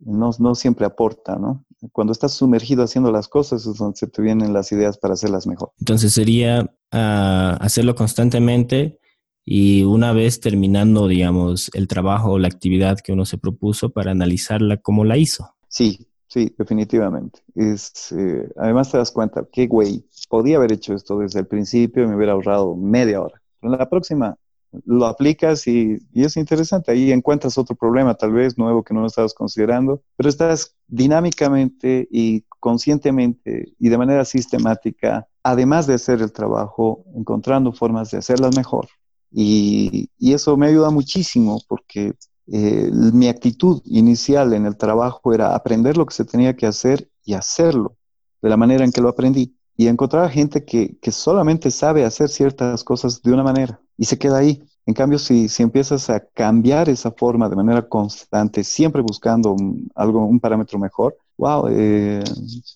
no, 0.00 0.30
no, 0.38 0.54
siempre 0.54 0.86
aporta, 0.86 1.36
¿no? 1.36 1.64
Cuando 1.92 2.12
estás 2.12 2.32
sumergido 2.32 2.82
haciendo 2.82 3.10
las 3.12 3.28
cosas 3.28 3.66
es 3.66 3.76
donde 3.76 3.96
se 3.96 4.06
te 4.06 4.22
vienen 4.22 4.52
las 4.52 4.72
ideas 4.72 4.98
para 4.98 5.14
hacerlas 5.14 5.46
mejor. 5.46 5.72
Entonces 5.78 6.12
sería 6.12 6.74
ah, 6.92 7.56
hacerlo 7.60 7.94
constantemente 7.94 8.98
y 9.44 9.84
una 9.84 10.12
vez 10.12 10.40
terminando, 10.40 11.06
digamos, 11.06 11.70
el 11.74 11.86
trabajo 11.86 12.32
o 12.32 12.38
la 12.38 12.48
actividad 12.48 12.98
que 13.00 13.12
uno 13.12 13.26
se 13.26 13.38
propuso 13.38 13.90
para 13.90 14.12
analizarla 14.12 14.78
cómo 14.78 15.04
la 15.04 15.18
hizo. 15.18 15.54
Sí, 15.68 16.06
sí, 16.26 16.54
definitivamente. 16.56 17.40
Es, 17.54 18.12
eh, 18.12 18.48
además 18.56 18.90
te 18.90 18.98
das 18.98 19.10
cuenta, 19.10 19.46
qué 19.52 19.66
güey, 19.66 20.06
podía 20.28 20.56
haber 20.56 20.72
hecho 20.72 20.94
esto 20.94 21.18
desde 21.18 21.40
el 21.40 21.46
principio 21.46 22.04
y 22.04 22.06
me 22.06 22.16
hubiera 22.16 22.32
ahorrado 22.32 22.74
media 22.74 23.20
hora. 23.20 23.40
En 23.60 23.72
la 23.72 23.88
próxima 23.88 24.36
lo 24.84 25.06
aplicas 25.06 25.66
y, 25.66 25.98
es 26.14 26.36
interesante. 26.36 26.92
Ahí 26.92 27.12
encuentras 27.12 27.58
otro 27.58 27.76
problema 27.76 28.14
tal 28.14 28.32
vez 28.32 28.58
nuevo 28.58 28.82
que 28.82 28.94
no 28.94 29.06
estabas 29.06 29.34
considerando, 29.34 30.02
pero 30.16 30.28
estás 30.28 30.74
dinámicamente 30.86 32.08
y 32.10 32.44
conscientemente 32.60 33.74
y 33.78 33.88
de 33.88 33.98
manera 33.98 34.24
sistemática, 34.24 35.28
además 35.42 35.86
de 35.86 35.94
hacer 35.94 36.22
el 36.22 36.32
trabajo, 36.32 37.04
encontrando 37.14 37.72
formas 37.72 38.10
de 38.10 38.18
hacerlas 38.18 38.56
mejor. 38.56 38.88
Y, 39.30 40.10
eso 40.20 40.56
me 40.56 40.68
ayuda 40.68 40.90
muchísimo 40.90 41.60
porque 41.68 42.14
eh, 42.46 42.90
mi 42.92 43.28
actitud 43.28 43.82
inicial 43.84 44.52
en 44.52 44.66
el 44.66 44.76
trabajo 44.76 45.32
era 45.32 45.54
aprender 45.54 45.96
lo 45.96 46.06
que 46.06 46.14
se 46.14 46.24
tenía 46.24 46.56
que 46.56 46.66
hacer 46.66 47.08
y 47.24 47.34
hacerlo 47.34 47.96
de 48.42 48.48
la 48.50 48.56
manera 48.56 48.84
en 48.84 48.92
que 48.92 49.00
lo 49.00 49.08
aprendí. 49.08 49.56
Y 49.76 49.88
encontrar 49.88 50.30
gente 50.30 50.64
que, 50.64 50.98
que 51.00 51.10
solamente 51.10 51.70
sabe 51.70 52.04
hacer 52.04 52.28
ciertas 52.28 52.84
cosas 52.84 53.22
de 53.22 53.32
una 53.32 53.42
manera 53.42 53.80
y 53.96 54.04
se 54.04 54.18
queda 54.18 54.38
ahí. 54.38 54.62
En 54.86 54.94
cambio, 54.94 55.18
si, 55.18 55.48
si 55.48 55.62
empiezas 55.62 56.10
a 56.10 56.20
cambiar 56.20 56.88
esa 56.88 57.10
forma 57.10 57.48
de 57.48 57.56
manera 57.56 57.88
constante, 57.88 58.62
siempre 58.64 59.00
buscando 59.02 59.52
un, 59.52 59.90
algo, 59.94 60.24
un 60.26 60.40
parámetro 60.40 60.78
mejor, 60.78 61.16
wow, 61.38 61.68
eh, 61.70 62.22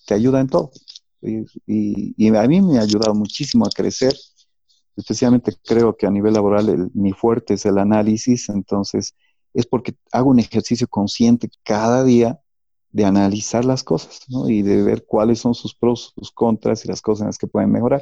te 0.07 0.15
ayuda 0.15 0.39
en 0.39 0.47
todo. 0.47 0.71
Y, 1.21 1.45
y, 1.67 2.35
a 2.35 2.47
mí 2.47 2.61
me 2.61 2.79
ha 2.79 2.81
ayudado 2.81 3.13
muchísimo 3.13 3.65
a 3.65 3.69
crecer. 3.69 4.15
Especialmente 4.95 5.55
creo 5.63 5.95
que 5.95 6.07
a 6.07 6.11
nivel 6.11 6.33
laboral 6.33 6.89
mi 6.93 7.13
fuerte 7.13 7.53
es 7.53 7.65
el 7.65 7.77
análisis, 7.77 8.49
entonces 8.49 9.15
es 9.53 9.65
porque 9.65 9.95
hago 10.11 10.29
un 10.29 10.39
ejercicio 10.39 10.87
consciente 10.87 11.49
cada 11.63 12.03
día 12.03 12.39
de 12.91 13.05
analizar 13.05 13.65
las 13.65 13.83
cosas 13.83 14.21
¿no? 14.29 14.49
y 14.49 14.61
de 14.61 14.81
ver 14.83 15.05
cuáles 15.05 15.39
son 15.39 15.53
sus 15.53 15.75
pros, 15.75 16.13
sus 16.15 16.31
contras 16.31 16.83
y 16.85 16.87
las 16.87 17.01
cosas 17.01 17.21
en 17.21 17.27
las 17.27 17.37
que 17.37 17.47
pueden 17.47 17.71
mejorar. 17.71 18.01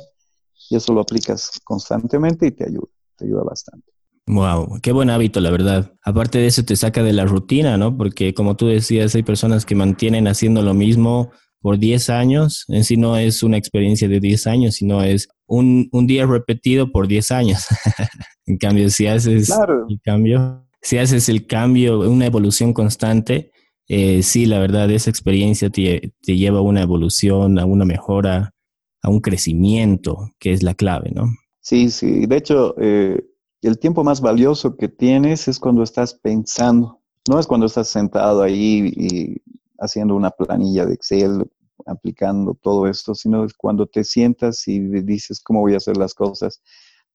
Y 0.70 0.76
eso 0.76 0.94
lo 0.94 1.02
aplicas 1.02 1.60
constantemente 1.64 2.48
y 2.48 2.52
te 2.52 2.66
ayuda 2.66 2.88
te 3.18 3.26
ayuda 3.26 3.44
bastante. 3.44 3.92
Wow, 4.28 4.80
qué 4.82 4.92
buen 4.92 5.10
hábito, 5.10 5.40
la 5.40 5.52
verdad. 5.52 5.94
Aparte 6.04 6.40
de 6.40 6.48
eso, 6.48 6.64
te 6.66 6.76
saca 6.76 7.02
de 7.02 7.14
la 7.14 7.24
rutina, 7.26 7.78
¿no? 7.78 7.96
Porque 7.96 8.34
como 8.34 8.58
tú 8.58 8.68
decías, 8.68 9.16
hay 9.16 9.24
personas 9.24 9.66
que 9.66 9.74
mantienen 9.74 10.28
haciendo 10.28 10.62
lo 10.62 10.74
mismo 10.74 11.32
por 11.62 11.80
10 11.80 12.10
años. 12.10 12.66
En 12.68 12.84
sí 12.84 12.98
no 12.98 13.18
es 13.18 13.42
una 13.42 13.58
experiencia 13.58 14.10
de 14.10 14.20
10 14.20 14.48
años, 14.48 14.76
sino 14.76 15.02
es 15.02 15.30
un, 15.48 15.90
día 16.08 16.26
repetido 16.26 16.92
por 16.92 17.08
10 17.08 17.32
años. 17.32 17.68
en 18.46 18.58
cambio, 18.58 18.90
si 18.90 19.08
haces 19.08 19.50
el 19.50 20.02
cambio, 20.04 20.68
si 20.82 20.98
haces 20.98 21.30
el 21.30 21.48
cambio, 21.48 22.00
una 22.02 22.26
evolución 22.26 22.74
constante, 22.74 23.52
eh, 23.88 24.24
sí, 24.24 24.46
la 24.46 24.60
verdad, 24.60 24.92
esa 24.92 25.10
experiencia 25.10 25.70
te, 25.70 26.14
te 26.22 26.36
lleva 26.36 26.60
a 26.60 26.64
una 26.64 26.82
evolución, 26.82 27.60
a 27.60 27.66
una 27.66 27.86
mejora, 27.86 28.54
a 29.02 29.10
un 29.10 29.22
crecimiento, 29.22 30.34
que 30.38 30.52
es 30.52 30.64
la 30.64 30.74
clave, 30.74 31.12
¿no? 31.16 31.30
Sí, 31.68 31.90
sí. 31.90 32.26
De 32.28 32.38
hecho, 32.38 32.76
eh, 32.80 33.22
el 33.62 33.78
tiempo 33.78 34.02
más 34.02 34.22
valioso 34.22 34.78
que 34.78 34.88
tienes 34.88 35.50
es 35.50 35.60
cuando 35.60 35.84
estás 35.84 36.14
pensando. 36.14 37.02
No 37.30 37.40
es 37.40 37.46
cuando 37.46 37.66
estás 37.66 37.90
sentado 37.90 38.42
ahí 38.42 38.90
y 38.96 39.42
haciendo 39.78 40.16
una 40.16 40.32
planilla 40.32 40.86
de 40.86 40.94
Excel, 40.94 41.52
aplicando 41.86 42.54
todo 42.54 42.88
esto, 42.88 43.14
sino 43.16 43.44
es 43.44 43.54
cuando 43.54 43.86
te 43.86 44.06
sientas 44.06 44.66
y 44.70 44.80
dices 44.80 45.42
cómo 45.42 45.60
voy 45.60 45.74
a 45.74 45.78
hacer 45.78 45.98
las 45.98 46.14
cosas. 46.14 46.62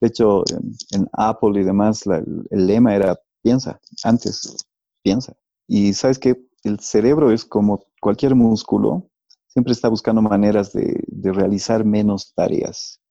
De 0.03 0.09
hecho, 0.09 0.45
en, 0.91 1.09
Apple 1.15 1.59
y 1.59 1.65
demás, 1.65 2.03
el, 2.07 2.67
lema 2.67 2.95
era 2.95 3.19
piensa, 3.41 3.81
antes, 4.05 4.67
piensa. 5.03 5.35
Y 5.67 5.95
sabes 5.95 6.19
que 6.19 6.45
el 6.65 6.79
cerebro 6.81 7.33
es 7.33 7.47
como 7.47 7.87
cualquier 8.03 8.35
músculo, 8.35 9.09
siempre 9.47 9.73
está 9.73 9.89
buscando 9.89 10.21
maneras 10.21 10.75
de 10.75 11.33
realizar 11.33 11.87
menos 11.87 12.35
tareas. 12.35 13.02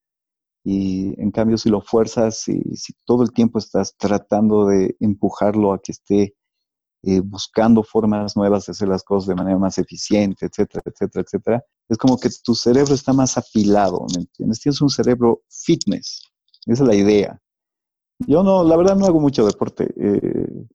Y 0.64 1.20
en 1.20 1.32
cambio, 1.32 1.57
si 1.57 1.70
lo 1.70 1.82
fuerzas, 1.82 2.47
y 2.47 2.76
si 2.76 2.93
todo 3.05 3.24
el 3.24 3.32
tiempo 3.32 3.59
estás 3.59 3.95
tratando 3.97 4.68
de 4.68 4.95
empujarlo 4.99 5.74
a 5.74 5.80
que 5.80 5.91
esté 5.91 6.36
eh, 7.03 7.20
buscando 7.20 7.82
formas 7.82 8.38
nuevas 8.38 8.68
de 8.68 8.74
hacer 8.74 8.88
las 8.88 9.03
cosas 9.03 9.28
de 9.30 9.36
manera 9.36 9.57
más 9.57 9.80
eficiente, 9.80 10.45
etcétera, 10.45 10.84
etcétera, 10.86 11.24
etcétera, 11.26 11.66
es 11.89 11.97
como 11.97 12.18
que 12.20 12.30
tu 12.43 12.53
cerebro 12.53 12.93
está 12.93 13.12
más 13.12 13.39
afilado, 13.39 14.05
¿me 14.16 14.22
entiendes? 14.22 14.59
Tienes 14.59 14.82
un 14.82 14.89
cerebro 14.89 15.41
fitness, 15.49 16.22
esa 16.68 16.84
es 16.84 16.88
la 16.88 16.95
idea. 16.95 17.41
Yo 18.28 18.43
no, 18.43 18.64
la 18.64 18.78
verdad 18.78 18.95
no 18.95 19.07
hago 19.07 19.20
mucho 19.20 19.43
deporte, 19.45 19.91
eh, 19.97 20.68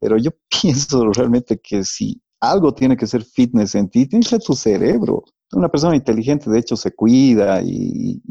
pero 0.00 0.16
yo 0.18 0.32
pienso 0.62 1.08
realmente 1.12 1.60
que 1.60 1.84
si 1.84 2.20
algo 2.40 2.74
tiene 2.74 2.96
que 2.96 3.06
ser 3.06 3.24
fitness 3.24 3.76
en 3.76 3.88
ti, 3.88 4.06
tiene 4.06 4.24
que 4.24 4.30
ser 4.30 4.40
tu 4.40 4.54
cerebro. 4.54 5.22
Una 5.52 5.68
persona 5.68 5.96
inteligente, 5.96 6.50
de 6.50 6.58
hecho, 6.58 6.76
se 6.76 6.92
cuida 6.92 7.60
y, 7.62 8.22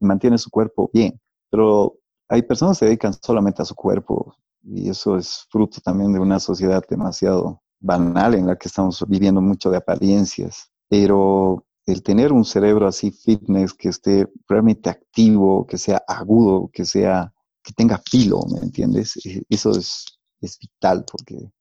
mantiene 0.00 0.38
su 0.38 0.50
cuerpo 0.50 0.90
bien, 0.92 1.18
pero 1.50 1.98
hay 2.28 2.42
personas 2.42 2.76
que 2.76 2.80
se 2.80 2.84
dedican 2.86 3.14
solamente 3.14 3.62
a 3.62 3.64
su 3.64 3.74
cuerpo 3.74 4.36
y 4.62 4.88
eso 4.90 5.16
es 5.16 5.46
fruto 5.50 5.80
también 5.80 6.12
de 6.12 6.18
una 6.18 6.40
sociedad 6.40 6.84
demasiado 6.88 7.62
banal 7.80 8.34
en 8.34 8.46
la 8.46 8.56
que 8.56 8.68
estamos 8.68 9.04
viviendo 9.08 9.40
mucho 9.40 9.70
de 9.70 9.76
apariencias. 9.76 10.70
Pero 10.88 11.64
el 11.86 12.02
tener 12.02 12.32
un 12.32 12.44
cerebro 12.44 12.86
así 12.86 13.12
fitness, 13.12 13.72
que 13.72 13.88
esté 13.88 14.28
realmente 14.48 14.90
activo, 14.90 15.66
que 15.66 15.78
sea 15.78 16.02
agudo, 16.06 16.68
que 16.72 16.84
sea, 16.84 17.32
que 17.62 17.72
tenga 17.72 18.02
filo, 18.10 18.40
¿me 18.52 18.58
entiendes? 18.58 19.16
E, 19.24 19.42
eso 19.48 19.70
es, 19.70 20.04
es 20.40 20.58
vital 20.58 21.04
porque 21.10 21.52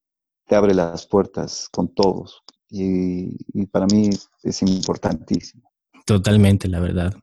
te 0.48 0.56
abre 0.56 0.74
las 0.74 1.06
puertas 1.08 1.70
con 1.72 1.94
todos 1.94 2.44
y, 2.82 3.66
para 3.68 3.86
mí 3.88 4.10
es 4.44 4.62
importantísimo. 4.62 5.64
Totalmente, 6.06 6.68
la 6.68 6.80
verdad. 6.80 7.14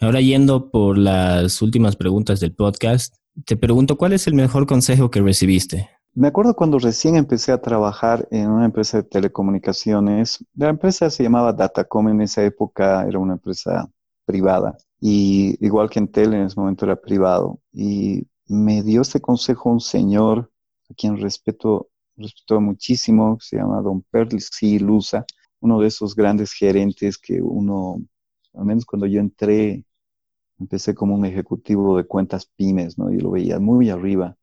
Ahora 0.00 0.20
yendo 0.20 0.70
por 0.70 0.98
las 0.98 1.62
últimas 1.62 1.96
preguntas 1.96 2.40
del 2.40 2.54
podcast, 2.54 3.14
te 3.44 3.56
pregunto, 3.56 3.96
¿cuál 3.96 4.12
es 4.12 4.26
el 4.26 4.34
mejor 4.34 4.66
consejo 4.66 5.10
que 5.10 5.20
recibiste? 5.20 5.88
Me 6.14 6.28
acuerdo 6.28 6.54
cuando 6.54 6.78
recién 6.78 7.16
empecé 7.16 7.52
a 7.52 7.60
trabajar 7.60 8.28
en 8.30 8.48
una 8.48 8.66
empresa 8.66 8.98
de 8.98 9.02
telecomunicaciones. 9.04 10.44
La 10.54 10.68
empresa 10.68 11.10
se 11.10 11.24
llamaba 11.24 11.52
Datacom, 11.52 12.08
en 12.08 12.20
esa 12.20 12.44
época 12.44 13.04
era 13.06 13.18
una 13.18 13.34
empresa 13.34 13.90
privada. 14.24 14.76
Y 15.00 15.56
igual 15.64 15.90
que 15.90 15.98
en 15.98 16.08
Tele, 16.08 16.36
en 16.36 16.46
ese 16.46 16.58
momento 16.58 16.84
era 16.86 16.96
privado. 16.96 17.58
Y 17.72 18.26
me 18.46 18.82
dio 18.82 19.02
este 19.02 19.20
consejo 19.20 19.70
un 19.70 19.80
señor 19.80 20.52
a 20.88 20.94
quien 20.94 21.20
respeto 21.20 21.88
respetó 22.16 22.60
muchísimo, 22.60 23.38
se 23.40 23.56
llama 23.56 23.80
Don 23.80 24.02
Percy 24.02 24.78
Lusa, 24.78 25.24
uno 25.60 25.80
de 25.80 25.88
esos 25.88 26.14
grandes 26.14 26.52
gerentes 26.52 27.18
que 27.18 27.40
uno, 27.40 28.02
al 28.54 28.64
menos 28.64 28.84
cuando 28.84 29.06
yo 29.06 29.20
entré, 29.20 29.84
empecé 30.58 30.94
como 30.94 31.14
un 31.14 31.24
ejecutivo 31.24 31.96
de 31.96 32.06
cuentas 32.06 32.46
pymes, 32.46 32.98
¿no? 32.98 33.10
Y 33.10 33.18
lo 33.18 33.30
veía 33.30 33.58
muy 33.58 33.90
arriba. 33.90 34.36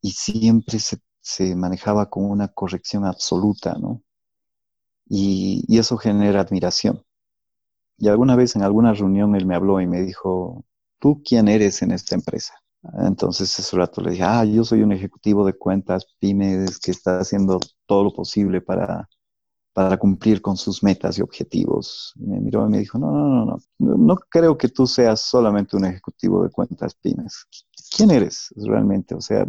Y 0.00 0.12
siempre 0.12 0.78
se, 0.78 1.56
manejaba 1.56 2.10
con 2.10 2.24
una 2.30 2.48
corrección 2.48 3.04
absoluta, 3.04 3.74
¿no? 3.78 4.02
Y, 5.06 5.64
y, 5.68 5.78
eso 5.78 5.96
genera 5.96 6.40
admiración. 6.40 7.04
Y 7.98 8.08
alguna 8.08 8.36
vez 8.36 8.56
en 8.56 8.62
alguna 8.62 8.92
reunión 8.94 9.34
él 9.36 9.46
me 9.46 9.54
habló 9.54 9.80
y 9.80 9.86
me 9.86 10.02
dijo, 10.02 10.64
¿tú 10.98 11.22
quién 11.24 11.48
eres 11.48 11.82
en 11.82 11.92
esta 11.92 12.14
empresa? 12.14 12.54
Entonces 12.98 13.58
ese 13.58 13.76
rato 13.76 14.00
le 14.00 14.12
dije, 14.12 14.22
ah, 14.22 14.44
yo 14.44 14.64
soy 14.64 14.82
un 14.82 14.92
ejecutivo 14.92 15.46
de 15.46 15.54
cuentas 15.54 16.06
pymes 16.18 16.78
que 16.78 16.90
está 16.90 17.18
haciendo 17.18 17.60
todo 17.86 18.04
lo 18.04 18.12
posible 18.12 18.60
para, 18.60 19.08
para 19.72 19.96
cumplir 19.96 20.42
con 20.42 20.56
sus 20.56 20.82
metas 20.82 21.18
y 21.18 21.22
objetivos. 21.22 22.12
Me 22.16 22.40
miró 22.40 22.66
y 22.66 22.70
me 22.70 22.78
dijo, 22.78 22.98
no, 22.98 23.10
no, 23.10 23.44
no, 23.44 23.58
no, 23.78 23.96
no 23.96 24.16
creo 24.28 24.58
que 24.58 24.68
tú 24.68 24.86
seas 24.86 25.20
solamente 25.20 25.76
un 25.76 25.86
ejecutivo 25.86 26.44
de 26.44 26.50
cuentas 26.50 26.94
pymes. 26.94 27.46
¿Quién 27.96 28.10
eres 28.10 28.52
realmente? 28.56 29.14
O 29.14 29.20
sea, 29.20 29.46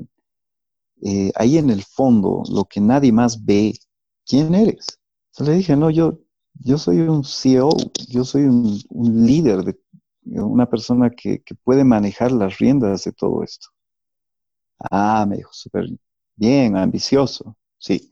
eh, 1.01 1.31
ahí 1.35 1.57
en 1.57 1.69
el 1.69 1.83
fondo, 1.83 2.43
lo 2.49 2.65
que 2.65 2.79
nadie 2.79 3.11
más 3.11 3.43
ve, 3.43 3.77
¿quién 4.25 4.55
eres? 4.55 4.99
le 5.39 5.51
dije, 5.51 5.75
no, 5.75 5.89
yo, 5.89 6.19
yo 6.53 6.77
soy 6.77 7.01
un 7.01 7.25
CEO, 7.25 7.69
yo 8.07 8.23
soy 8.23 8.43
un 8.43 9.25
líder 9.25 9.63
de 9.63 9.77
una 10.25 10.67
persona 10.67 11.09
que, 11.09 11.41
puede 11.63 11.83
manejar 11.83 12.31
las 12.31 12.57
riendas 12.57 13.03
de 13.03 13.11
todo 13.11 13.43
esto. 13.43 13.67
Ah, 14.91 15.25
me 15.27 15.37
dijo, 15.37 15.51
súper 15.53 15.87
bien, 16.35 16.75
ambicioso, 16.77 17.55
sí. 17.77 18.11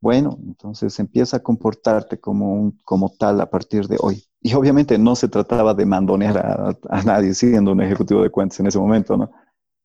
Bueno, 0.00 0.38
entonces 0.46 0.98
empieza 0.98 1.38
a 1.38 1.42
comportarte 1.42 2.18
como, 2.18 2.54
un, 2.54 2.80
como 2.84 3.10
tal 3.10 3.40
a 3.40 3.50
partir 3.50 3.86
de 3.86 3.98
hoy. 4.00 4.24
Y 4.40 4.54
obviamente 4.54 4.98
no 4.98 5.14
se 5.14 5.28
trataba 5.28 5.74
de 5.74 5.84
mandonear 5.84 6.38
a, 6.38 6.78
a, 6.88 7.02
nadie 7.02 7.34
siendo 7.34 7.72
un 7.72 7.82
ejecutivo 7.82 8.22
de 8.22 8.30
cuentas 8.30 8.60
en 8.60 8.66
ese 8.66 8.78
momento, 8.78 9.16
¿no? 9.16 9.30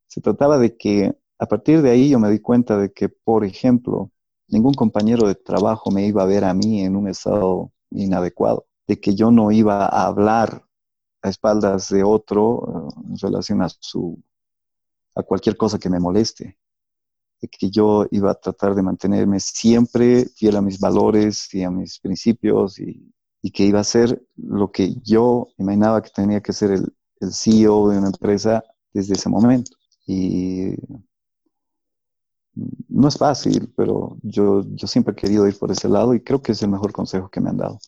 Se 0.07 0.22
trataba 0.22 0.57
de 0.57 0.78
que 0.78 1.13
a 1.38 1.45
partir 1.47 1.82
de 1.82 1.89
ahí 1.89 2.09
yo 2.09 2.20
me 2.20 2.30
di 2.32 2.39
cuenta 2.39 2.78
de 2.78 2.93
que, 2.93 3.09
por 3.09 3.43
ejemplo, 3.43 4.11
ningún 4.47 4.74
compañero 4.74 5.28
de 5.28 5.36
trabajo 5.36 5.91
me 5.91 6.05
iba 6.05 6.24
a 6.24 6.28
ver 6.28 6.45
a 6.45 6.53
mí 6.53 6.82
en 6.82 6.95
un 6.95 7.09
estado 7.09 7.72
inadecuado, 7.91 8.68
de 8.88 8.99
que 8.99 9.16
yo 9.16 9.32
no 9.32 9.51
iba 9.51 9.86
a 9.86 10.07
hablar 10.07 10.64
a 11.26 11.30
espaldas 11.30 11.90
de 11.90 12.04
otro 12.04 12.90
eh, 12.96 13.02
en 13.10 13.18
relación 13.18 13.62
a 13.62 13.70
su 13.70 14.22
a 15.16 15.24
cualquier 15.24 15.56
cosa 15.56 15.80
que 15.80 15.90
me 15.90 16.00
moleste, 16.00 16.58
que 17.50 17.70
yo 17.70 18.06
iba 18.12 18.32
a 18.32 18.36
tratar 18.36 18.76
de 18.76 18.82
mantenerme 18.82 19.40
siempre 19.40 20.26
fiel 20.26 20.58
a 20.58 20.62
mis 20.62 20.80
valores 20.80 21.54
y 21.54 21.64
a 21.64 21.72
mis 21.72 22.00
principios 22.00 22.80
y, 22.80 23.12
que 23.54 23.64
iba 23.64 23.80
a 23.80 23.84
ser 23.84 24.26
lo 24.36 24.72
que 24.72 24.96
yo 25.04 25.50
imaginaba 25.60 26.02
que 26.02 26.10
tenía 26.10 26.42
que 26.42 26.52
ser 26.52 26.72
el, 26.72 26.92
el 27.20 27.32
CEO 27.32 27.90
de 27.90 28.00
una 28.00 28.08
empresa 28.08 28.64
desde 28.92 29.14
ese 29.14 29.30
momento. 29.30 29.72
Y 30.08 30.74
no 32.90 33.08
es 33.08 33.18
fácil, 33.20 33.72
pero 33.78 34.18
yo, 34.24 34.64
yo 34.74 34.88
siempre 34.88 35.14
he 35.14 35.16
querido 35.16 35.48
ir 35.48 35.60
por 35.60 35.72
ese 35.72 35.88
lado 35.88 36.16
y 36.16 36.22
creo 36.22 36.42
que 36.42 36.54
es 36.54 36.64
el 36.64 36.72
mejor 36.72 36.92
consejo 36.92 37.30
que 37.30 37.40
me 37.40 37.52
han 37.52 37.58
dado. 37.58 37.80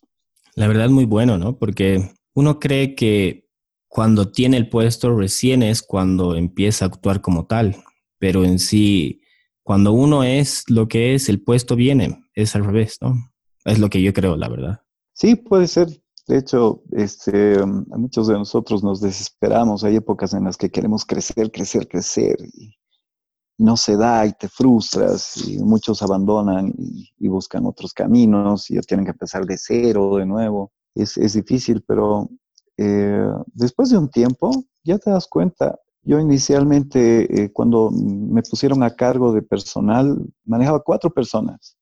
La 0.54 0.68
verdad, 0.68 0.90
muy 0.90 1.06
bueno, 1.06 1.40
¿no? 1.40 1.58
Porque 1.58 2.12
uno 2.38 2.60
cree 2.60 2.94
que 2.94 3.50
cuando 3.88 4.32
tiene 4.32 4.58
el 4.58 4.70
puesto 4.70 5.16
recién 5.16 5.64
es 5.64 5.82
cuando 5.82 6.36
empieza 6.36 6.86
a 6.86 6.90
actuar 6.90 7.20
como 7.20 7.48
tal, 7.48 7.78
pero 8.20 8.44
en 8.44 8.60
sí, 8.60 9.22
cuando 9.64 9.92
uno 9.92 10.24
es 10.24 10.64
lo 10.70 10.88
que 10.88 11.16
es, 11.16 11.30
el 11.30 11.42
puesto 11.42 11.76
viene, 11.76 12.24
es 12.36 12.56
al 12.56 12.64
revés, 12.64 13.00
¿no? 13.02 13.16
Es 13.66 13.80
lo 13.80 13.90
que 13.90 14.04
yo 14.04 14.14
creo, 14.14 14.36
la 14.36 14.50
verdad. 14.50 14.82
Sí, 15.14 15.36
puede 15.36 15.66
ser. 15.66 15.88
De 16.28 16.38
hecho, 16.38 16.84
este, 16.92 17.58
muchos 17.66 18.28
de 18.28 18.36
nosotros 18.36 18.84
nos 18.84 19.02
desesperamos. 19.02 19.84
Hay 19.84 19.96
épocas 19.96 20.36
en 20.36 20.44
las 20.44 20.58
que 20.58 20.70
queremos 20.70 21.06
crecer, 21.06 21.52
crecer, 21.52 21.88
crecer. 21.88 22.38
Y, 22.54 22.78
no 23.58 23.76
se 23.78 23.98
da 23.98 24.28
y 24.28 24.34
te 24.34 24.48
frustras 24.48 25.38
y 25.48 25.58
muchos 25.58 26.04
abandonan 26.04 26.72
y, 26.78 27.28
buscan 27.28 27.66
otros 27.66 27.94
caminos 27.94 28.70
y 28.70 28.78
tienen 28.82 29.08
que 29.08 29.12
empezar 29.14 29.44
de 29.48 29.58
cero 29.58 30.18
de 30.18 30.28
nuevo. 30.28 30.72
Es, 31.02 31.34
difícil, 31.34 31.84
pero 31.88 32.30
eh, 32.78 33.28
después 33.54 33.89
de 33.89 33.98
un 33.98 34.10
tiempo 34.10 34.52
ya 34.84 34.98
te 34.98 35.10
das 35.10 35.28
cuenta. 35.28 35.80
Yo 36.04 36.20
inicialmente, 36.20 37.43
eh, 37.43 37.52
cuando 37.52 37.91
me 37.91 38.41
pusieron 38.41 38.84
a 38.84 38.95
cargo 38.95 39.34
de 39.34 39.41
personal, 39.41 40.18
manejaba 40.45 40.82
cuatro 40.82 41.10
personas. 41.10 41.78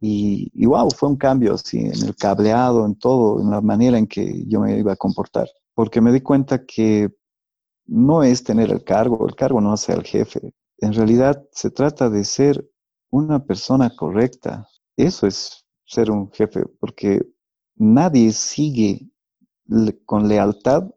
Y, 0.00 0.50
y, 0.54 0.66
wow, 0.66 0.90
fue 0.90 1.08
un 1.08 1.16
cambio 1.16 1.54
así 1.54 1.78
en 1.78 2.06
el 2.06 2.14
cableado, 2.16 2.86
en 2.86 2.96
todo, 2.96 3.40
en 3.40 3.50
la 3.50 3.60
manera 3.60 3.98
en 3.98 4.06
que 4.06 4.44
yo 4.46 4.60
me 4.60 4.78
iba 4.78 4.92
a 4.92 4.96
comportar. 4.96 5.48
Porque 5.74 6.00
me 6.00 6.12
di 6.12 6.20
cuenta 6.20 6.64
que 6.64 7.10
no 7.86 8.22
es 8.22 8.44
tener 8.44 8.70
el 8.70 8.84
cargo, 8.84 9.26
el 9.26 9.34
cargo 9.34 9.60
no 9.60 9.72
hace 9.72 9.92
al 9.92 10.04
jefe 10.04 10.54
en 10.78 10.92
realidad 10.92 11.44
se 11.52 11.70
trata 11.70 12.08
de 12.08 12.24
ser 12.24 12.68
una 13.10 13.44
persona 13.44 13.90
correcta. 13.94 14.68
Eso 14.96 15.26
es 15.26 15.66
ser 15.84 16.10
un 16.10 16.30
jefe, 16.30 16.64
porque 16.80 17.20
nadie 17.78 18.32
sigue 18.32 19.08
con 20.04 20.28
lealtad 20.28 20.90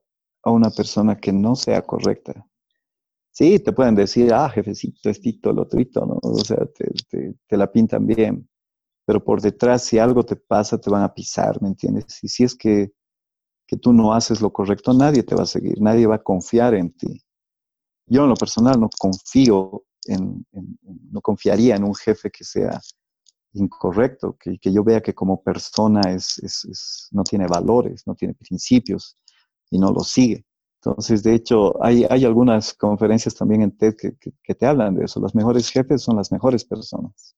a 0.43 0.51
una 0.51 0.69
persona 0.69 1.17
que 1.17 1.31
no 1.31 1.55
sea 1.55 1.81
correcta. 1.81 2.45
Sí, 3.31 3.59
te 3.59 3.71
pueden 3.71 3.95
decir, 3.95 4.33
ah, 4.33 4.49
jefecito, 4.49 5.09
estito, 5.09 5.53
lo 5.53 5.67
trito, 5.67 6.05
¿no? 6.05 6.19
O 6.21 6.43
sea, 6.43 6.65
te, 6.65 7.57
la 7.57 7.71
pintan 7.71 8.05
bien. 8.05 8.49
Pero 9.05 9.23
por 9.23 9.41
detrás, 9.41 9.83
si 9.83 9.99
algo 9.99 10.23
te 10.23 10.35
pasa, 10.35 10.77
te 10.79 10.89
van 10.89 11.03
a 11.03 11.13
pisar, 11.13 11.61
¿me 11.61 11.69
entiendes? 11.69 12.21
Y 12.23 12.27
si 12.27 12.43
es 12.43 12.55
que, 12.55 12.91
que 13.67 13.77
tú 13.77 13.93
no 13.93 14.13
haces 14.13 14.41
lo 14.41 14.51
correcto, 14.51 14.93
nadie 14.93 15.23
te 15.23 15.35
va 15.35 15.43
a 15.43 15.45
seguir, 15.45 15.81
nadie 15.81 16.07
va 16.07 16.15
a 16.15 16.23
confiar 16.23 16.75
en 16.75 16.91
ti. 16.91 17.21
Yo 18.05 18.23
en 18.23 18.29
lo 18.29 18.35
personal 18.35 18.79
no 18.79 18.89
confío 18.99 19.85
en, 20.05 20.45
no 21.11 21.21
confiaría 21.21 21.75
en 21.75 21.83
un 21.83 21.95
jefe 21.95 22.29
que 22.29 22.43
sea 22.43 22.81
incorrecto, 23.53 24.37
que, 24.39 24.57
que 24.57 24.71
yo 24.71 24.83
vea 24.83 25.01
que 25.01 25.13
como 25.13 25.41
persona 25.41 26.01
es, 26.11 27.09
no 27.11 27.23
tiene 27.23 27.47
valores, 27.47 28.05
no 28.05 28.15
tiene 28.15 28.33
principios 28.33 29.17
y 29.69 29.79
no 29.79 29.91
los 29.91 30.07
sigue. 30.07 30.45
Entonces, 30.83 31.21
de 31.21 31.35
hecho, 31.35 31.83
hay, 31.83 32.05
hay 32.09 32.25
algunas 32.25 32.73
conferencias 32.73 33.35
también 33.35 33.61
en 33.61 33.71
TED 33.77 33.95
que, 33.95 34.13
que, 34.41 34.55
te 34.55 34.65
hablan 34.65 34.95
de 34.95 35.05
eso. 35.05 35.19
Los 35.19 35.35
mejores 35.35 35.69
jefes 35.69 36.01
son 36.01 36.15
las 36.15 36.31
mejores 36.31 36.65
personas. 36.65 37.35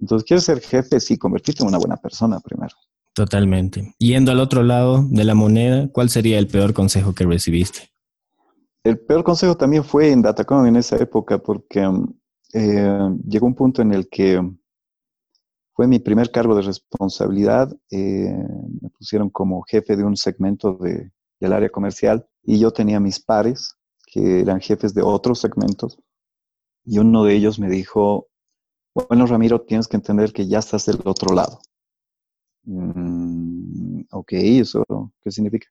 Entonces, 0.00 0.26
¿quieres 0.26 0.44
ser 0.44 0.60
jefe? 0.60 0.98
Sí, 0.98 1.16
convertirte 1.16 1.62
en 1.62 1.68
una 1.68 1.78
buena 1.78 1.96
persona 1.96 2.40
primero. 2.40 2.74
Totalmente. 3.12 3.94
Yendo 3.98 4.32
al 4.32 4.40
otro 4.40 4.64
lado 4.64 5.06
de 5.08 5.22
la 5.22 5.36
moneda, 5.36 5.88
¿cuál 5.92 6.10
sería 6.10 6.36
el 6.40 6.48
peor 6.48 6.74
consejo 6.74 7.14
que 7.14 7.24
recibiste? 7.24 7.90
El 8.82 8.98
peor 8.98 9.22
consejo 9.22 9.56
también 9.56 9.84
fue 9.84 10.10
en 10.10 10.20
Datacom 10.20 10.66
en 10.66 10.76
esa 10.76 10.96
época, 10.96 11.38
porque 11.38 11.86
um, 11.86 12.12
eh, 12.52 13.10
llegó 13.26 13.46
un 13.46 13.54
punto 13.54 13.82
en 13.82 13.94
el 13.94 14.08
que 14.08 14.42
fue 15.74 15.88
mi 15.88 15.98
primer 15.98 16.30
cargo 16.30 16.54
de 16.54 16.62
responsabilidad. 16.62 17.70
Eh, 17.90 18.32
me 18.80 18.88
pusieron 18.90 19.28
como 19.28 19.62
jefe 19.62 19.96
de 19.96 20.04
un 20.04 20.16
segmento 20.16 20.74
de, 20.74 21.10
del 21.40 21.52
área 21.52 21.68
comercial 21.68 22.26
y 22.42 22.58
yo 22.58 22.70
tenía 22.70 23.00
mis 23.00 23.20
pares, 23.20 23.76
que 24.06 24.40
eran 24.40 24.60
jefes 24.60 24.94
de 24.94 25.02
otros 25.02 25.40
segmentos. 25.40 25.98
Y 26.84 26.98
uno 26.98 27.24
de 27.24 27.34
ellos 27.34 27.58
me 27.58 27.68
dijo, 27.68 28.28
bueno, 28.94 29.26
Ramiro, 29.26 29.62
tienes 29.62 29.88
que 29.88 29.96
entender 29.96 30.32
que 30.32 30.46
ya 30.46 30.60
estás 30.60 30.86
del 30.86 31.00
otro 31.04 31.34
lado. 31.34 31.58
Mm, 32.62 34.02
ok, 34.12 34.32
¿eso 34.32 34.84
qué 35.22 35.30
significa? 35.32 35.66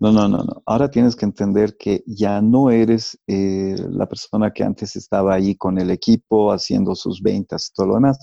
No, 0.00 0.10
no, 0.10 0.28
no, 0.28 0.38
no. 0.38 0.62
Ahora 0.66 0.90
tienes 0.90 1.14
que 1.14 1.26
entender 1.26 1.76
que 1.76 2.02
ya 2.06 2.40
no 2.40 2.70
eres 2.70 3.18
eh, 3.26 3.76
la 3.90 4.08
persona 4.08 4.50
que 4.50 4.64
antes 4.64 4.96
estaba 4.96 5.34
ahí 5.34 5.54
con 5.56 5.78
el 5.78 5.90
equipo 5.90 6.52
haciendo 6.52 6.94
sus 6.94 7.22
ventas 7.22 7.68
y 7.68 7.74
todo 7.74 7.86
lo 7.88 7.94
demás. 7.94 8.18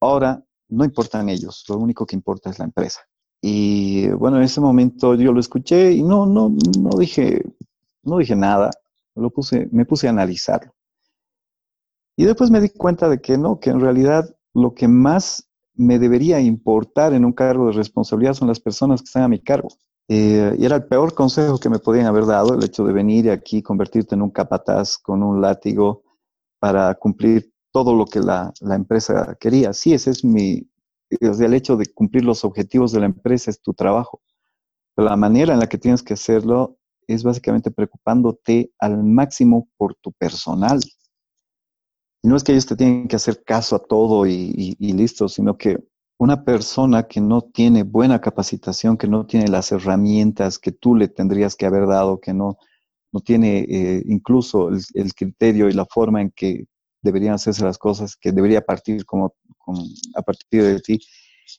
Ahora 0.00 0.42
no 0.68 0.84
importan 0.84 1.28
ellos, 1.28 1.64
lo 1.68 1.78
único 1.78 2.06
que 2.06 2.16
importa 2.16 2.50
es 2.50 2.58
la 2.58 2.64
empresa. 2.64 3.00
Y 3.40 4.08
bueno, 4.08 4.38
en 4.38 4.42
ese 4.42 4.60
momento 4.60 5.14
yo 5.14 5.32
lo 5.32 5.40
escuché 5.40 5.92
y 5.92 6.02
no, 6.02 6.26
no, 6.26 6.52
no 6.80 6.98
dije, 6.98 7.44
no 8.02 8.18
dije 8.18 8.34
nada. 8.34 8.70
Lo 9.14 9.30
puse, 9.30 9.68
me 9.72 9.84
puse 9.84 10.08
a 10.08 10.10
analizarlo. 10.10 10.72
Y 12.16 12.24
después 12.24 12.50
me 12.50 12.60
di 12.60 12.70
cuenta 12.70 13.08
de 13.08 13.20
que 13.20 13.38
no, 13.38 13.60
que 13.60 13.70
en 13.70 13.80
realidad 13.80 14.36
lo 14.54 14.74
que 14.74 14.88
más 14.88 15.48
me 15.74 15.98
debería 15.98 16.40
importar 16.40 17.12
en 17.12 17.24
un 17.24 17.32
cargo 17.32 17.66
de 17.66 17.72
responsabilidad 17.72 18.34
son 18.34 18.48
las 18.48 18.60
personas 18.60 19.00
que 19.02 19.06
están 19.06 19.22
a 19.22 19.28
mi 19.28 19.38
cargo. 19.38 19.68
Eh, 20.08 20.56
y 20.58 20.64
era 20.64 20.76
el 20.76 20.84
peor 20.84 21.14
consejo 21.14 21.58
que 21.58 21.68
me 21.68 21.78
podían 21.78 22.06
haber 22.06 22.26
dado, 22.26 22.54
el 22.54 22.64
hecho 22.64 22.84
de 22.84 22.92
venir 22.92 23.30
aquí, 23.30 23.62
convertirte 23.62 24.14
en 24.14 24.22
un 24.22 24.30
capataz 24.30 24.96
con 24.98 25.22
un 25.22 25.40
látigo 25.40 26.02
para 26.58 26.94
cumplir 26.94 27.52
todo 27.76 27.94
lo 27.94 28.06
que 28.06 28.20
la, 28.20 28.54
empresa 28.70 29.36
quería. 29.38 29.74
Sí, 29.74 29.92
ese 29.92 30.10
es 30.10 30.24
mi, 30.24 30.66
el 31.10 31.52
hecho 31.52 31.76
de 31.76 31.84
cumplir 31.92 32.24
los 32.24 32.42
objetivos 32.42 32.90
de 32.90 33.00
la 33.00 33.04
empresa 33.04 33.50
es 33.50 33.60
tu 33.60 33.74
trabajo. 33.74 34.22
Pero 34.94 35.10
la 35.10 35.16
manera 35.16 35.52
en 35.52 35.60
la 35.60 35.68
que 35.68 35.76
tienes 35.76 36.02
que 36.02 36.14
hacerlo 36.14 36.78
es 37.06 37.22
básicamente 37.22 37.70
preocupándote 37.70 38.72
al 38.78 39.04
máximo 39.04 39.68
por 39.76 39.94
tu 39.96 40.10
personal. 40.12 40.80
Y 42.22 42.28
no 42.28 42.36
es 42.36 42.44
que 42.44 42.52
ellos 42.52 42.64
te 42.64 42.76
tienen 42.76 43.08
que 43.08 43.16
hacer 43.16 43.44
caso 43.44 43.76
a 43.76 43.84
todo 43.84 44.26
y 44.26 44.74
listo, 44.80 45.28
sino 45.28 45.58
que 45.58 45.76
una 46.16 46.46
persona 46.46 47.02
que 47.02 47.20
no 47.20 47.42
tiene 47.42 47.82
buena 47.82 48.22
capacitación, 48.22 48.96
que 48.96 49.06
no 49.06 49.26
tiene 49.26 49.48
las 49.48 49.70
herramientas 49.70 50.58
que 50.58 50.72
tú 50.72 50.94
le 50.94 51.08
tendrías 51.08 51.56
que 51.56 51.66
haber 51.66 51.86
dado, 51.86 52.20
que 52.20 52.32
no, 52.32 52.56
no 53.12 53.20
tiene 53.20 53.66
eh, 53.68 54.02
incluso 54.06 54.70
el, 54.70 55.14
criterio 55.14 55.68
y 55.68 55.74
la 55.74 55.84
forma 55.84 56.22
en 56.22 56.30
que 56.30 56.64
deberían 57.06 57.34
hacerse 57.34 57.64
las 57.64 57.78
cosas, 57.78 58.16
que 58.16 58.32
debería 58.32 58.60
partir 58.60 59.06
como, 59.06 59.34
a 60.14 60.22
partir 60.22 60.62
de 60.62 60.80
ti, 60.80 61.00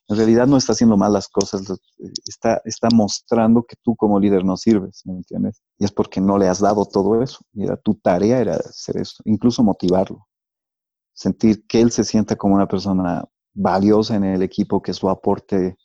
en 0.07 0.17
realidad 0.17 0.47
no 0.47 0.57
está 0.57 0.73
haciendo 0.73 0.97
mal 0.97 1.13
las 1.13 1.27
cosas, 1.27 1.63
está, 2.27 2.61
está 2.65 2.89
mostrando 2.93 3.63
que 3.63 3.75
tú 3.81 3.95
como 3.95 4.19
líder 4.19 4.43
no 4.43 4.57
sirves, 4.57 5.01
¿me 5.05 5.13
entiendes? 5.13 5.61
Y 5.77 5.85
es 5.85 5.91
porque 5.91 6.21
no 6.21 6.37
le 6.37 6.47
has 6.47 6.59
dado 6.59 6.85
todo 6.85 7.21
eso. 7.21 7.39
Y 7.53 7.63
era, 7.63 7.77
tu 7.77 7.95
tarea 7.95 8.39
era 8.39 8.55
hacer 8.55 8.97
eso, 8.97 9.23
incluso 9.25 9.63
motivarlo, 9.63 10.27
sentir 11.13 11.65
que 11.67 11.81
él 11.81 11.91
se 11.91 12.03
sienta 12.03 12.35
como 12.35 12.55
una 12.55 12.67
persona 12.67 13.25
valiosa 13.53 14.15
en 14.15 14.25
el 14.25 14.43
equipo, 14.43 14.81
que 14.81 14.93
su 14.93 15.09
aporte 15.09 15.77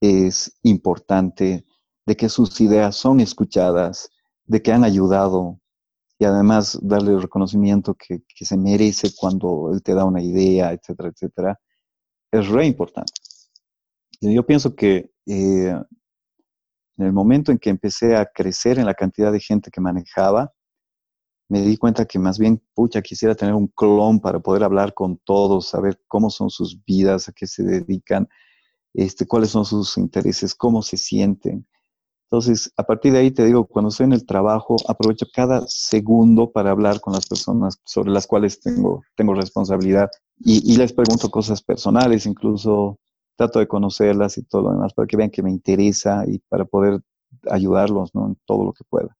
es 0.00 0.58
importante, 0.62 1.64
de 2.06 2.16
que 2.16 2.28
sus 2.28 2.60
ideas 2.60 2.96
son 2.96 3.20
escuchadas, 3.20 4.10
de 4.44 4.62
que 4.62 4.72
han 4.72 4.84
ayudado 4.84 5.60
y 6.18 6.24
además 6.24 6.78
darle 6.82 7.12
el 7.12 7.22
reconocimiento 7.22 7.94
que, 7.94 8.22
se 8.34 8.56
merece 8.56 9.10
cuando 9.16 9.70
él 9.72 9.82
te 9.82 9.94
da 9.94 10.04
una 10.04 10.22
idea, 10.22 10.72
etcétera, 10.72 11.10
etcétera, 11.10 11.60
es 12.32 12.48
re 12.48 12.66
importante. 12.66 13.12
Y 14.20 14.34
yo 14.34 14.44
pienso 14.44 14.74
que 14.74 15.12
eh, 15.26 15.76
en 16.96 17.06
el 17.06 17.12
momento 17.12 17.52
en 17.52 17.58
que 17.58 17.70
empecé 17.70 18.16
a 18.16 18.26
crecer 18.26 18.78
en 18.78 18.86
la 18.86 18.94
cantidad 18.94 19.30
de 19.30 19.38
gente 19.38 19.70
que 19.70 19.80
manejaba, 19.80 20.52
me 21.48 21.62
di 21.62 21.76
cuenta 21.76 22.04
que 22.04 22.18
más 22.18 22.38
bien, 22.38 22.62
pucha, 22.74 23.00
quisiera 23.00 23.34
tener 23.34 23.54
un 23.54 23.68
clon 23.68 24.20
para 24.20 24.40
poder 24.40 24.64
hablar 24.64 24.92
con 24.92 25.18
todos, 25.18 25.68
saber 25.68 26.00
cómo 26.08 26.30
son 26.30 26.50
sus 26.50 26.84
vidas, 26.84 27.28
a 27.28 27.32
qué 27.32 27.46
se 27.46 27.62
dedican, 27.62 28.28
este, 28.92 29.26
cuáles 29.26 29.50
son 29.50 29.64
sus 29.64 29.96
intereses, 29.96 30.54
cómo 30.54 30.82
se 30.82 30.96
sienten. 30.96 31.66
Entonces, 32.30 32.70
a 32.76 32.82
partir 32.82 33.12
de 33.12 33.20
ahí 33.20 33.30
te 33.30 33.44
digo, 33.46 33.66
cuando 33.66 33.88
estoy 33.88 34.04
en 34.04 34.12
el 34.12 34.26
trabajo, 34.26 34.76
aprovecho 34.86 35.26
cada 35.32 35.66
segundo 35.66 36.50
para 36.50 36.70
hablar 36.70 37.00
con 37.00 37.14
las 37.14 37.26
personas 37.26 37.80
sobre 37.84 38.10
las 38.10 38.26
cuales 38.26 38.60
tengo, 38.60 39.02
tengo 39.16 39.32
responsabilidad 39.32 40.10
y, 40.38 40.76
les 40.76 40.92
pregunto 40.92 41.30
cosas 41.30 41.62
personales, 41.62 42.26
incluso 42.26 42.98
trato 43.34 43.60
de 43.60 43.66
conocerlas 43.66 44.36
y 44.36 44.42
todo 44.42 44.62
lo 44.62 44.72
demás 44.72 44.92
para 44.92 45.06
que 45.06 45.16
vean 45.16 45.30
que 45.30 45.42
me 45.42 45.50
interesa 45.50 46.24
y 46.26 46.38
para 46.50 46.66
poder 46.66 47.00
ayudarlos 47.50 48.14
¿no? 48.14 48.26
en 48.26 48.36
todo 48.44 48.64
lo 48.64 48.72
que 48.74 48.84
pueda. 48.84 49.16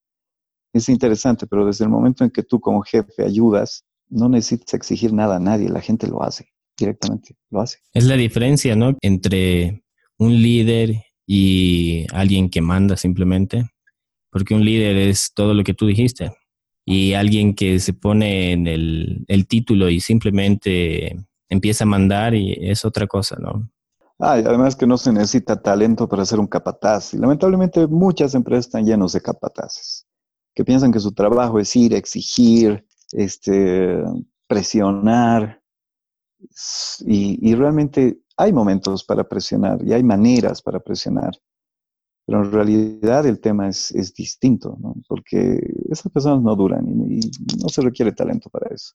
Es 0.75 0.91
interesante, 0.91 1.47
pero 1.47 1.65
desde 1.65 1.85
el 1.85 1.91
momento 1.91 2.25
en 2.25 2.31
que 2.31 2.43
tú 2.43 2.61
como 2.61 2.83
jefe 2.83 3.25
ayudas, 3.25 3.85
no 4.11 4.29
necesitas 4.29 4.75
exigir 4.75 5.15
nada 5.15 5.37
a 5.37 5.41
nadie, 5.41 5.71
la 5.71 5.81
gente 5.81 6.07
lo 6.09 6.23
hace 6.23 6.51
directamente, 6.77 7.37
lo 7.49 7.63
hace. 7.63 7.79
Es 7.95 8.05
la 8.05 8.17
diferencia, 8.17 8.77
¿no? 8.77 8.95
Entre 9.01 9.83
un 10.19 10.43
líder 10.43 11.08
y 11.31 12.07
alguien 12.11 12.49
que 12.49 12.63
manda 12.63 12.97
simplemente, 12.97 13.71
porque 14.31 14.55
un 14.55 14.65
líder 14.65 14.97
es 14.97 15.33
todo 15.35 15.53
lo 15.53 15.63
que 15.63 15.75
tú 15.75 15.87
dijiste, 15.87 16.33
y 16.87 17.13
alguien 17.13 17.55
que 17.55 17.79
se 17.81 17.93
pone 17.93 18.53
en 18.53 18.67
el, 18.67 19.47
título 19.47 19.91
y 19.91 20.01
simplemente 20.01 21.15
empieza 21.51 21.85
a 21.85 21.87
mandar 21.87 22.35
y 22.35 22.57
es 22.63 22.83
otra 22.87 23.07
cosa, 23.07 23.37
¿no? 23.39 23.71
Ah, 24.19 24.33
además 24.33 24.75
que 24.75 24.87
no 24.87 24.97
se 24.97 25.13
necesita 25.13 25.61
talento 25.61 26.09
para 26.09 26.25
ser 26.25 26.41
un 26.41 26.47
capataz. 26.47 27.13
Y 27.13 27.19
lamentablemente 27.19 27.87
muchas 27.87 28.35
empresas 28.35 28.67
están 28.67 28.87
llenas 28.87 29.13
de 29.13 29.21
capataces, 29.21 30.07
que 30.55 30.65
piensan 30.65 30.93
que 30.93 30.99
su 30.99 31.13
trabajo 31.13 31.61
es 31.61 31.77
ir, 31.77 31.93
exigir, 31.93 32.87
este, 33.13 34.03
presionar. 34.47 35.61
Y 37.07 37.55
realmente 37.55 38.19
hay 38.39 38.53
momentos 38.53 39.05
para 39.05 39.29
presionar 39.29 39.83
y 39.85 39.93
hay 39.93 40.03
maneras 40.05 40.63
para 40.63 40.79
presionar, 40.79 41.33
pero 42.25 42.45
en 42.45 42.53
realidad 42.53 43.27
el 43.27 43.41
tema 43.41 43.69
es, 43.69 43.91
es 43.91 44.15
distinto, 44.15 44.77
¿no? 44.81 44.95
porque 45.09 45.59
esas 45.91 46.11
personas 46.13 46.43
no 46.43 46.55
duran 46.55 46.87
y, 46.89 47.21
no 47.61 47.69
se 47.69 47.83
requiere 47.83 48.13
talento 48.13 48.49
para 48.49 48.73
eso. 48.73 48.95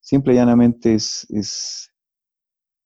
Simple 0.00 0.34
y 0.34 0.36
llanamente 0.36 0.94
es, 0.94 1.26
es 1.30 1.90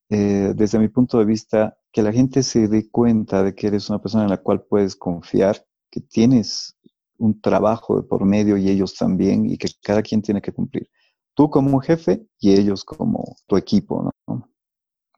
eh, 0.08 0.54
desde 0.56 0.78
mi 0.78 0.88
punto 0.88 1.18
de 1.18 1.26
vista, 1.26 1.76
que 1.92 2.02
la 2.02 2.12
gente 2.12 2.42
se 2.42 2.68
dé 2.68 2.88
cuenta 2.90 3.42
de 3.42 3.54
que 3.54 3.66
eres 3.66 3.90
una 3.90 4.00
persona 4.00 4.24
en 4.24 4.30
la 4.30 4.38
cual 4.38 4.62
puedes 4.62 4.96
confiar, 4.96 5.66
que 5.90 6.00
tienes 6.00 6.78
un 7.18 7.40
trabajo 7.40 8.06
por 8.06 8.24
medio 8.24 8.56
y 8.56 8.68
ellos 8.70 8.94
también, 8.94 9.50
y 9.50 9.58
que 9.58 9.68
cada 9.82 10.02
quien 10.02 10.22
tiene 10.22 10.40
que 10.40 10.52
cumplir. 10.52 10.88
Tú 11.34 11.50
como 11.50 11.80
jefe 11.80 12.26
y 12.38 12.52
ellos 12.52 12.84
como 12.84 13.36
tu 13.46 13.56
equipo, 13.56 14.10
¿no? 14.26 14.48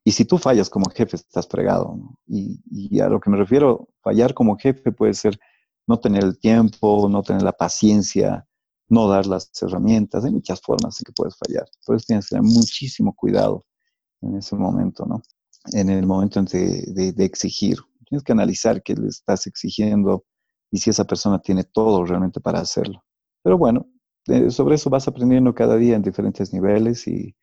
Y 0.04 0.12
si 0.12 0.24
tú 0.24 0.38
fallas 0.38 0.70
como 0.70 0.90
jefe, 0.90 1.16
estás 1.16 1.46
fregado. 1.46 1.98
Y, 2.26 3.00
a 3.00 3.08
lo 3.08 3.20
que 3.20 3.30
me 3.30 3.36
refiero, 3.36 3.88
fallar 4.02 4.34
como 4.34 4.56
jefe 4.56 4.92
puede 4.92 5.14
ser 5.14 5.38
no 5.86 5.98
tener 5.98 6.24
el 6.24 6.38
tiempo, 6.38 7.08
no 7.08 7.22
tener 7.22 7.42
la 7.42 7.52
paciencia, 7.52 8.46
no 8.88 9.08
dar 9.08 9.26
las 9.26 9.50
herramientas. 9.62 10.24
Hay 10.24 10.32
muchas 10.32 10.60
formas 10.60 11.00
en 11.00 11.04
que 11.04 11.12
puedes 11.12 11.36
fallar. 11.36 11.66
Por 11.84 11.96
eso 11.96 12.06
tienes 12.06 12.26
que 12.26 12.36
tener 12.36 12.50
muchísimo 12.50 13.14
cuidado 13.14 13.66
en 14.22 14.36
ese 14.36 14.56
momento, 14.56 15.04
¿no? 15.06 15.22
En 15.72 15.90
el 15.90 16.06
momento 16.06 16.42
de, 16.42 17.12
de 17.12 17.24
exigir. 17.24 17.78
Tienes 18.08 18.24
que 18.24 18.32
analizar 18.32 18.82
qué 18.82 18.94
le 18.94 19.08
estás 19.08 19.46
exigiendo 19.46 20.24
y 20.70 20.78
si 20.78 20.90
esa 20.90 21.04
persona 21.04 21.40
tiene 21.40 21.64
todo 21.64 22.04
realmente 22.04 22.40
para 22.40 22.60
hacerlo. 22.60 23.04
Pero 23.42 23.58
bueno, 23.58 23.86
eh, 24.26 24.50
sobre 24.50 24.76
eso 24.76 24.90
vas 24.90 25.08
aprendiendo 25.08 25.54
cada 25.54 25.76
día 25.76 25.96
en 25.96 26.02
diferentes 26.02 26.52
niveles 26.52 27.06
y, 27.08 27.34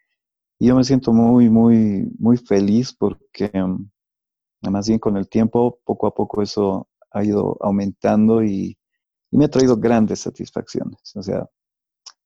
y 0.60 0.68
yo 0.68 0.76
me 0.76 0.84
siento 0.84 1.14
muy, 1.14 1.50
muy, 1.50 2.12
muy 2.18 2.38
feliz 2.38 2.94
porque 2.94 3.52
um, 3.54 3.90
más 4.62 4.88
bien 4.88 5.00
con 5.00 5.18
el 5.18 5.30
tiempo, 5.30 5.80
poco 5.84 6.08
a 6.08 6.14
poco 6.14 6.42
eso 6.42 6.90
ha 7.12 7.24
ido 7.24 7.58
aumentando 7.62 8.44
y, 8.44 8.78
me 9.30 9.46
ha 9.46 9.50
traído 9.50 9.76
grandes 9.78 10.22
satisfacciones. 10.22 11.16
O 11.16 11.22
sea, 11.22 11.50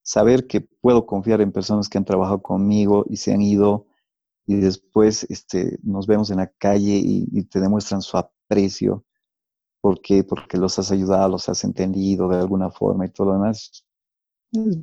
saber 0.03 0.45
que 0.45 0.61
puedo 0.61 1.05
confiar 1.07 1.41
en 1.41 1.51
personas 1.51 1.89
que 1.89 1.97
han 1.97 2.05
trabajado 2.05 2.41
conmigo 2.43 3.05
y 3.09 3.17
se 3.17 3.33
han 3.33 3.41
ido 3.41 3.87
y 4.45 4.55
después 4.55 5.25
este, 5.29 5.79
nos 5.83 6.05
vemos 6.05 6.29
en 6.29 6.37
la 6.37 6.47
calle 6.47 7.01
y, 7.03 7.43
te 7.45 7.59
demuestran 7.59 8.01
su 8.01 8.17
aprecio. 8.17 9.03
¿Por 9.81 9.99
qué? 9.99 10.23
Porque 10.23 10.57
los 10.57 10.77
has 10.77 10.91
ayudado, 10.91 11.29
los 11.29 11.49
has 11.49 11.63
entendido 11.63 12.29
de 12.29 12.37
alguna 12.37 12.69
forma 12.69 13.05
y 13.07 13.09
todo 13.09 13.27
lo 13.27 13.33
demás. 13.33 13.83
Es, 14.51 14.77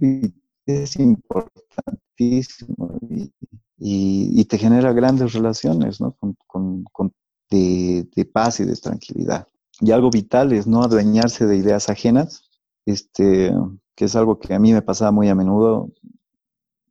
es 0.69 0.97
importantísimo 0.97 2.99
y, 3.79 4.45
te 4.45 4.59
genera 4.59 4.93
grandes 4.93 5.35
relaciones 5.35 6.01
¿no? 6.01 6.17
con, 6.47 6.85
con, 6.93 7.13
de, 7.51 8.09
de, 8.15 8.25
paz 8.25 8.61
y 8.61 8.65
de 8.65 8.77
tranquilidad. 8.77 9.47
Y 9.81 9.91
algo 9.91 10.11
vital 10.11 10.53
es 10.53 10.67
no 10.67 10.83
adueñarse 10.83 11.47
de 11.47 11.57
ideas 11.57 11.89
ajenas, 11.89 12.51
este, 12.87 13.53
que 13.95 14.07
es 14.07 14.17
algo 14.17 14.39
que 14.39 14.55
a 14.55 14.59
mí 14.59 14.73
me 14.73 14.83
pasaba 14.83 15.11
muy 15.11 15.29
a 15.29 15.35
menudo. 15.35 15.91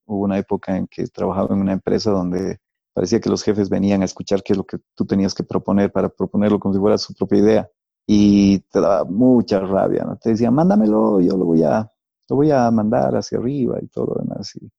Hubo 0.06 0.24
una 0.24 0.38
época 0.38 0.78
en 0.78 0.88
que 0.88 1.08
trabajaba 1.08 1.56
en 1.56 1.62
una 1.62 1.74
empresa 1.74 2.12
donde 2.12 2.60
parecía 2.94 3.20
que 3.20 3.30
los 3.30 3.44
jefes 3.44 3.70
venían 3.70 4.02
a 4.02 4.06
escuchar 4.06 4.44
qué 4.44 4.54
es 4.54 4.58
lo 4.58 4.66
que 4.66 4.78
tú 4.96 5.06
tenías 5.06 5.34
que 5.34 5.44
proponer 5.44 5.92
para 5.92 6.10
proponerlo 6.10 6.60
como 6.60 6.74
si 6.74 6.80
fuera 6.80 6.98
su 6.98 7.14
propia 7.14 7.40
idea. 7.40 7.70
Y 8.06 8.60
te 8.72 8.80
daba 8.80 9.04
mucha 9.04 9.60
rabia, 9.60 10.04
¿no? 10.04 10.18
Te 10.18 10.30
decían, 10.30 10.54
mándamelo, 10.54 11.20
yo 11.20 11.36
lo 11.36 11.46
voy 11.46 11.64
a, 11.64 11.92
lo 12.30 12.36
voy 12.36 12.52
a 12.52 12.70
mandar 12.72 13.16
hacia 13.16 13.38
arriba 13.38 13.80
y 13.82 13.88
todo 13.88 14.14
lo 14.16 14.24
demás. 14.24 14.56
Y, 14.56 14.70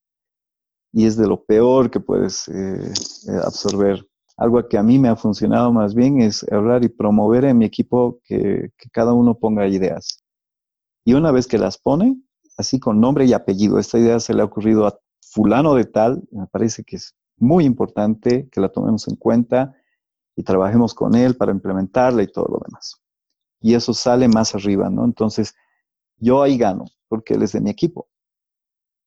y 0.92 1.06
es 1.06 1.16
de 1.16 1.26
lo 1.26 1.44
peor 1.44 1.90
que 1.90 2.00
puedes 2.00 2.48
eh, 2.48 2.92
eh, 3.28 3.40
absorber. 3.44 4.06
Algo 4.36 4.66
que 4.68 4.78
a 4.78 4.82
mí 4.82 4.98
me 4.98 5.08
ha 5.08 5.16
funcionado 5.16 5.72
más 5.72 5.94
bien 5.94 6.20
es 6.20 6.44
hablar 6.52 6.84
y 6.84 6.88
promover 6.88 7.44
en 7.44 7.58
mi 7.58 7.64
equipo 7.64 8.20
que, 8.24 8.70
que 8.76 8.90
cada 8.90 9.12
uno 9.12 9.38
ponga 9.38 9.66
ideas. 9.66 10.22
Y 11.04 11.14
una 11.14 11.32
vez 11.32 11.46
que 11.46 11.58
las 11.58 11.78
pone, 11.78 12.16
así 12.56 12.78
con 12.78 13.00
nombre 13.00 13.24
y 13.24 13.32
apellido, 13.32 13.78
esta 13.78 13.98
idea 13.98 14.20
se 14.20 14.34
le 14.34 14.42
ha 14.42 14.44
ocurrido 14.44 14.86
a 14.86 14.98
fulano 15.20 15.74
de 15.74 15.84
tal, 15.84 16.22
me 16.30 16.46
parece 16.46 16.84
que 16.84 16.96
es 16.96 17.14
muy 17.36 17.64
importante 17.64 18.48
que 18.50 18.60
la 18.60 18.68
tomemos 18.68 19.08
en 19.08 19.16
cuenta 19.16 19.74
y 20.36 20.42
trabajemos 20.42 20.94
con 20.94 21.14
él 21.14 21.36
para 21.36 21.52
implementarla 21.52 22.22
y 22.22 22.28
todo 22.28 22.46
lo 22.48 22.60
demás. 22.64 23.00
Y 23.60 23.74
eso 23.74 23.92
sale 23.92 24.28
más 24.28 24.54
arriba, 24.54 24.88
¿no? 24.88 25.04
Entonces, 25.04 25.54
yo 26.16 26.42
ahí 26.42 26.56
gano, 26.56 26.84
porque 27.08 27.34
él 27.34 27.42
es 27.42 27.52
de 27.52 27.60
mi 27.60 27.70
equipo. 27.70 28.08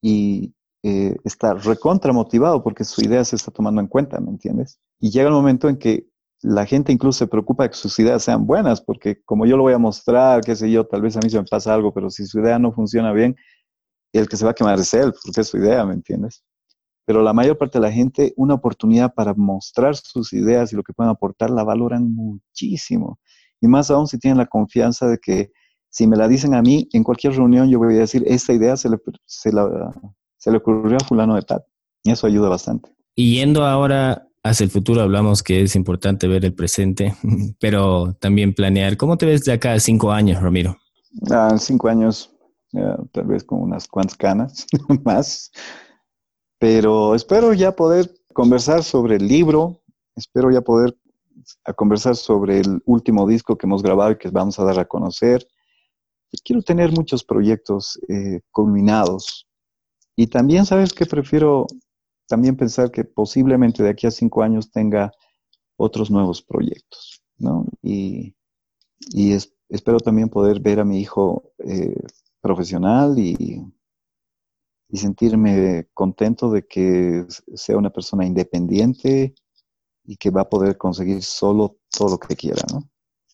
Y 0.01 0.53
eh, 0.83 1.15
está 1.23 1.53
recontra 1.53 2.11
motivado 2.11 2.63
porque 2.63 2.83
su 2.83 3.01
idea 3.01 3.23
se 3.23 3.35
está 3.35 3.51
tomando 3.51 3.81
en 3.81 3.87
cuenta, 3.87 4.19
¿me 4.19 4.31
entiendes? 4.31 4.79
Y 4.99 5.11
llega 5.11 5.27
el 5.27 5.33
momento 5.33 5.69
en 5.69 5.77
que 5.77 6.07
la 6.41 6.65
gente 6.65 6.91
incluso 6.91 7.19
se 7.19 7.27
preocupa 7.27 7.63
de 7.63 7.69
que 7.69 7.75
sus 7.75 7.97
ideas 7.99 8.23
sean 8.23 8.47
buenas, 8.47 8.81
porque 8.81 9.21
como 9.23 9.45
yo 9.45 9.57
lo 9.57 9.63
voy 9.63 9.73
a 9.73 9.77
mostrar, 9.77 10.41
qué 10.41 10.55
sé 10.55 10.71
yo, 10.71 10.87
tal 10.87 11.01
vez 11.01 11.15
a 11.15 11.19
mí 11.19 11.29
se 11.29 11.37
me 11.37 11.45
pasa 11.45 11.73
algo, 11.73 11.93
pero 11.93 12.09
si 12.09 12.25
su 12.25 12.39
idea 12.39 12.57
no 12.57 12.71
funciona 12.71 13.13
bien, 13.13 13.35
el 14.11 14.27
que 14.27 14.37
se 14.37 14.45
va 14.45 14.51
a 14.51 14.53
quemar 14.55 14.79
es 14.79 14.93
él, 14.93 15.13
porque 15.23 15.41
es 15.41 15.47
su 15.47 15.57
idea, 15.57 15.85
¿me 15.85 15.93
entiendes? 15.93 16.43
Pero 17.05 17.21
la 17.21 17.33
mayor 17.33 17.57
parte 17.57 17.77
de 17.77 17.83
la 17.83 17.91
gente, 17.91 18.33
una 18.37 18.55
oportunidad 18.55 19.13
para 19.13 19.33
mostrar 19.33 19.95
sus 19.95 20.33
ideas 20.33 20.73
y 20.73 20.75
lo 20.75 20.83
que 20.83 20.93
pueden 20.93 21.11
aportar, 21.11 21.49
la 21.49 21.63
valoran 21.63 22.11
muchísimo. 22.13 23.19
Y 23.59 23.67
más 23.67 23.91
aún 23.91 24.07
si 24.07 24.17
tienen 24.17 24.37
la 24.37 24.47
confianza 24.47 25.07
de 25.07 25.17
que 25.19 25.51
si 25.91 26.07
me 26.07 26.15
la 26.15 26.27
dicen 26.27 26.53
a 26.53 26.61
mí, 26.61 26.87
en 26.93 27.03
cualquier 27.03 27.33
reunión 27.33 27.69
yo 27.69 27.77
voy 27.77 27.95
a 27.95 27.99
decir, 27.99 28.23
esta 28.25 28.53
idea 28.53 28.77
se, 28.77 28.89
le, 28.89 28.97
se, 29.25 29.51
la, 29.51 29.93
se 30.37 30.49
le 30.49 30.57
ocurrió 30.57 30.97
a 30.97 31.05
fulano 31.05 31.35
de 31.35 31.41
tal. 31.41 31.63
Y 32.03 32.11
eso 32.11 32.25
ayuda 32.25 32.49
bastante. 32.49 32.89
Y 33.13 33.35
yendo 33.35 33.65
ahora 33.65 34.27
hacia 34.41 34.63
el 34.63 34.71
futuro, 34.71 35.01
hablamos 35.01 35.43
que 35.43 35.63
es 35.63 35.75
importante 35.75 36.27
ver 36.27 36.45
el 36.45 36.53
presente, 36.53 37.13
pero 37.59 38.13
también 38.19 38.53
planear. 38.53 38.95
¿Cómo 38.95 39.17
te 39.17 39.25
ves 39.25 39.43
de 39.43 39.51
acá 39.51 39.73
a 39.73 39.79
cinco 39.79 40.11
años, 40.11 40.41
Ramiro? 40.41 40.77
Ah, 41.29 41.55
cinco 41.59 41.89
años, 41.89 42.33
tal 43.11 43.25
vez 43.25 43.43
con 43.43 43.61
unas 43.61 43.87
cuantas 43.87 44.15
canas 44.15 44.65
más. 45.03 45.51
Pero 46.57 47.15
espero 47.15 47.53
ya 47.53 47.75
poder 47.75 48.09
conversar 48.33 48.83
sobre 48.83 49.17
el 49.17 49.27
libro, 49.27 49.81
espero 50.15 50.51
ya 50.51 50.61
poder 50.61 50.95
conversar 51.75 52.15
sobre 52.15 52.59
el 52.59 52.81
último 52.85 53.27
disco 53.27 53.57
que 53.57 53.67
hemos 53.67 53.83
grabado 53.83 54.11
y 54.11 54.17
que 54.17 54.29
vamos 54.29 54.57
a 54.57 54.63
dar 54.63 54.79
a 54.79 54.85
conocer. 54.85 55.45
Quiero 56.43 56.61
tener 56.61 56.91
muchos 56.91 57.23
proyectos 57.23 57.99
eh, 58.07 58.41
culminados 58.51 59.47
y 60.15 60.27
también, 60.27 60.65
¿sabes 60.65 60.93
que 60.93 61.05
Prefiero 61.05 61.67
también 62.27 62.55
pensar 62.55 62.91
que 62.91 63.03
posiblemente 63.03 63.83
de 63.83 63.89
aquí 63.89 64.07
a 64.07 64.11
cinco 64.11 64.43
años 64.43 64.71
tenga 64.71 65.11
otros 65.77 66.11
nuevos 66.11 66.41
proyectos, 66.41 67.23
¿no? 67.37 67.65
Y, 67.81 68.35
espero 69.67 69.99
también 69.99 70.29
poder 70.29 70.59
ver 70.59 70.79
a 70.79 70.85
mi 70.85 70.99
hijo 70.99 71.53
eh, 71.57 71.95
profesional 72.39 73.17
y, 73.17 73.65
y 74.89 74.97
sentirme 74.97 75.87
contento 75.93 76.51
de 76.51 76.67
que 76.67 77.25
sea 77.55 77.77
una 77.77 77.89
persona 77.89 78.25
independiente 78.25 79.33
y 80.03 80.17
que 80.17 80.29
va 80.29 80.41
a 80.41 80.49
poder 80.49 80.77
conseguir 80.77 81.23
solo 81.23 81.77
todo 81.89 82.09
lo 82.09 82.19
que 82.19 82.35
quiera, 82.35 82.61
¿no? 82.71 82.87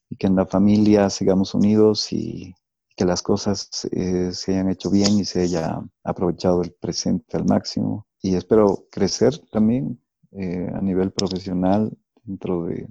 Y 0.09 0.15
que 0.15 0.27
en 0.27 0.37
la 0.37 0.45
familia 0.45 1.09
sigamos 1.09 1.53
unidos 1.53 2.13
y, 2.13 2.55
que 2.97 3.05
las 3.05 3.21
cosas 3.21 3.69
eh, 3.91 4.31
se 4.33 4.53
hayan 4.53 4.71
hecho 4.71 4.89
bien 4.89 5.19
y 5.19 5.23
se 5.23 5.43
haya 5.43 5.79
aprovechado 6.03 6.63
el 6.63 6.71
presente 6.71 7.37
al 7.37 7.45
máximo. 7.45 8.07
Y 8.21 8.35
espero 8.35 8.87
crecer 8.91 9.37
también 9.51 10.01
eh, 10.31 10.67
a 10.73 10.81
nivel 10.81 11.11
profesional 11.11 11.95
dentro 12.23 12.65
del 12.65 12.87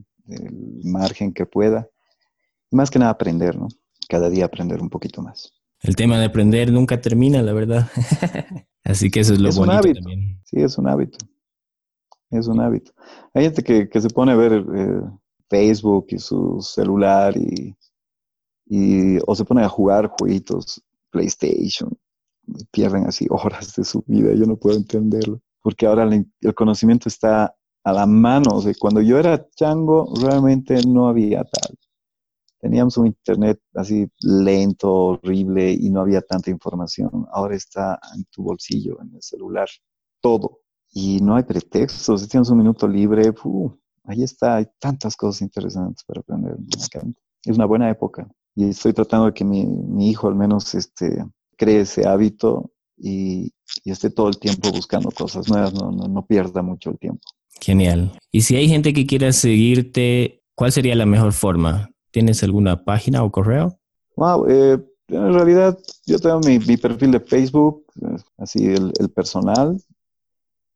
margen 0.85 1.33
que 1.33 1.45
pueda. 1.45 1.89
Y 2.71 2.77
más 2.77 2.89
que 2.91 3.01
nada 3.01 3.11
aprender, 3.11 3.59
¿no? 3.59 3.67
cada 4.09 4.31
día 4.31 4.45
aprender 4.45 4.81
un 4.81 4.89
poquito 4.91 5.21
más. 5.21 5.53
El 5.81 5.97
tema 5.97 6.19
de 6.19 6.27
aprender 6.27 6.73
nunca 6.73 7.01
termina, 7.01 7.43
la 7.43 7.53
verdad. 7.53 7.89
Así 8.85 9.11
que 9.11 9.21
eso 9.21 9.35
es 9.35 9.41
lo 9.41 9.49
es 9.49 9.57
bonito 9.57 9.73
un 9.73 9.79
hábito. 9.79 10.01
también. 10.01 10.41
Sí, 10.45 10.61
es 10.61 10.79
un 10.79 10.89
hábito. 10.89 11.19
Es 12.31 12.47
un 12.47 12.61
hábito. 12.61 12.93
Hay 13.35 13.45
gente 13.45 13.63
que, 13.65 13.89
que 13.89 14.01
se 14.01 14.09
pone 14.09 14.33
a 14.33 14.37
ver 14.37 14.53
eh, 14.53 15.01
Facebook 15.51 16.07
y 16.11 16.19
su 16.19 16.61
celular 16.61 17.37
y, 17.37 17.75
y, 18.67 19.19
o 19.27 19.35
se 19.35 19.45
pone 19.45 19.63
a 19.63 19.69
jugar 19.69 20.13
jueguitos, 20.19 20.83
PlayStation, 21.11 21.97
pierden 22.71 23.07
así 23.07 23.27
horas 23.31 23.75
de 23.77 23.85
su 23.85 24.03
vida. 24.07 24.35
Yo 24.35 24.47
no 24.47 24.57
puedo 24.57 24.77
entenderlo. 24.77 25.41
Porque 25.63 25.87
ahora 25.87 26.05
el, 26.05 26.27
el 26.41 26.55
conocimiento 26.55 27.09
está 27.09 27.55
a 27.83 27.93
la 27.93 28.07
mano. 28.07 28.57
O 28.57 28.61
sea, 28.61 28.73
cuando 28.79 29.01
yo 29.01 29.19
era 29.19 29.49
chango, 29.51 30.13
realmente 30.21 30.81
no 30.87 31.09
había 31.09 31.45
tal. 31.45 31.77
Teníamos 32.61 32.97
un 32.99 33.07
internet 33.07 33.61
así 33.75 34.09
lento, 34.21 34.93
horrible 34.93 35.73
y 35.73 35.91
no 35.91 36.01
había 36.01 36.21
tanta 36.21 36.51
información. 36.51 37.27
Ahora 37.31 37.55
está 37.55 37.99
en 38.17 38.25
tu 38.25 38.43
bolsillo, 38.43 39.01
en 39.03 39.15
el 39.15 39.23
celular, 39.23 39.69
todo. 40.21 40.61
Y 40.93 41.21
no 41.21 41.37
hay 41.37 41.43
pretextos. 41.43 42.23
Si 42.23 42.29
tienes 42.29 42.49
un 42.49 42.59
minuto 42.59 42.89
libre, 42.89 43.33
¡fu! 43.33 43.77
ahí 44.05 44.23
está. 44.23 44.57
Hay 44.57 44.67
tantas 44.79 45.17
cosas 45.17 45.43
interesantes 45.43 46.05
para 46.05 46.21
aprender. 46.21 46.57
Es 47.45 47.57
una 47.57 47.67
buena 47.67 47.91
época. 47.91 48.27
Y 48.57 48.71
estoy 48.71 48.93
tratando 48.93 49.27
de 49.27 49.35
que 49.35 49.45
mi, 49.45 49.67
mi 49.67 50.11
hijo 50.11 50.29
al 50.29 50.35
menos 50.35 50.75
este, 50.75 51.25
cree 51.57 51.81
ese 51.81 52.09
hábito 52.09 52.73
y, 52.97 53.53
y, 53.85 53.91
esté 53.91 54.11
todo 54.11 54.29
el 54.29 54.39
tiempo 54.39 54.73
buscando 54.73 55.11
cosas 55.11 55.49
nuevas, 55.49 55.75
no, 55.75 55.93
no, 55.93 56.09
no 56.09 56.27
pierda 56.27 56.63
mucho 56.63 56.91
el 56.91 56.99
tiempo. 56.99 57.21
Genial. 57.61 58.19
Y 58.33 58.41
si 58.41 58.57
hay 58.57 58.69
gente 58.69 58.93
que 58.93 59.07
quiera 59.07 59.33
seguirte, 59.33 60.43
¿cuál 60.55 60.73
sería 60.73 60.95
la 60.95 61.07
mejor 61.07 61.33
forma? 61.33 61.91
¿Tienes 62.11 62.43
alguna 62.43 62.85
página 62.85 63.23
o 63.23 63.31
correo? 63.31 63.79
Wow, 64.17 64.47
eh, 64.49 64.79
en 65.09 65.35
realidad 65.35 65.79
yo 66.07 66.19
tengo 66.19 66.41
mi, 66.41 66.59
mi 66.59 66.77
perfil 66.77 67.13
de 67.13 67.21
Facebook, 67.21 67.85
así 68.39 68.65
el, 68.65 68.93
el 68.99 69.11
personal. 69.11 69.79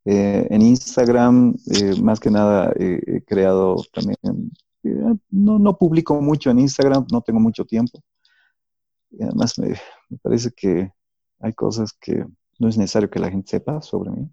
Eh, 0.05 0.47
en 0.51 0.63
Instagram, 0.63 1.55
eh, 1.73 2.01
más 2.01 2.21
que 2.21 2.31
nada, 2.31 2.73
he 2.77 3.23
creado 3.23 3.77
también, 3.93 4.17
eh, 4.23 4.51
no, 4.83 5.59
no 5.59 5.77
publico 5.77 6.21
mucho 6.21 6.51
en 6.51 6.61
Instagram, 6.61 7.07
no 7.11 7.21
tengo 7.21 7.41
mucho 7.41 7.65
tiempo. 7.65 8.03
Y 9.11 9.23
además 9.23 9.59
me, 9.59 9.75
parece 10.23 10.51
que 10.53 10.93
hay 11.41 11.53
cosas 11.53 11.93
que 11.93 12.25
no 12.59 12.69
es 12.69 12.77
necesario 12.77 13.11
que 13.11 13.19
la 13.19 13.31
gente 13.31 13.51
sepa 13.51 13.81
sobre 13.81 14.11
mí. 14.11 14.31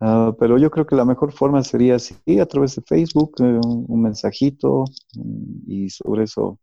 uh, 0.00 0.34
pero 0.38 0.58
yo 0.58 0.70
creo 0.70 0.86
que 0.86 0.96
la 0.96 1.04
mejor 1.04 1.32
forma 1.32 1.62
sería 1.62 1.96
así, 1.96 2.14
a 2.40 2.46
través 2.46 2.76
de 2.76 2.82
Facebook, 2.82 3.34
eh, 3.40 3.60
un, 3.64 3.84
un, 3.86 4.02
mensajito 4.02 4.84
y 5.66 5.90
sobre 5.90 6.24
eso 6.24 6.58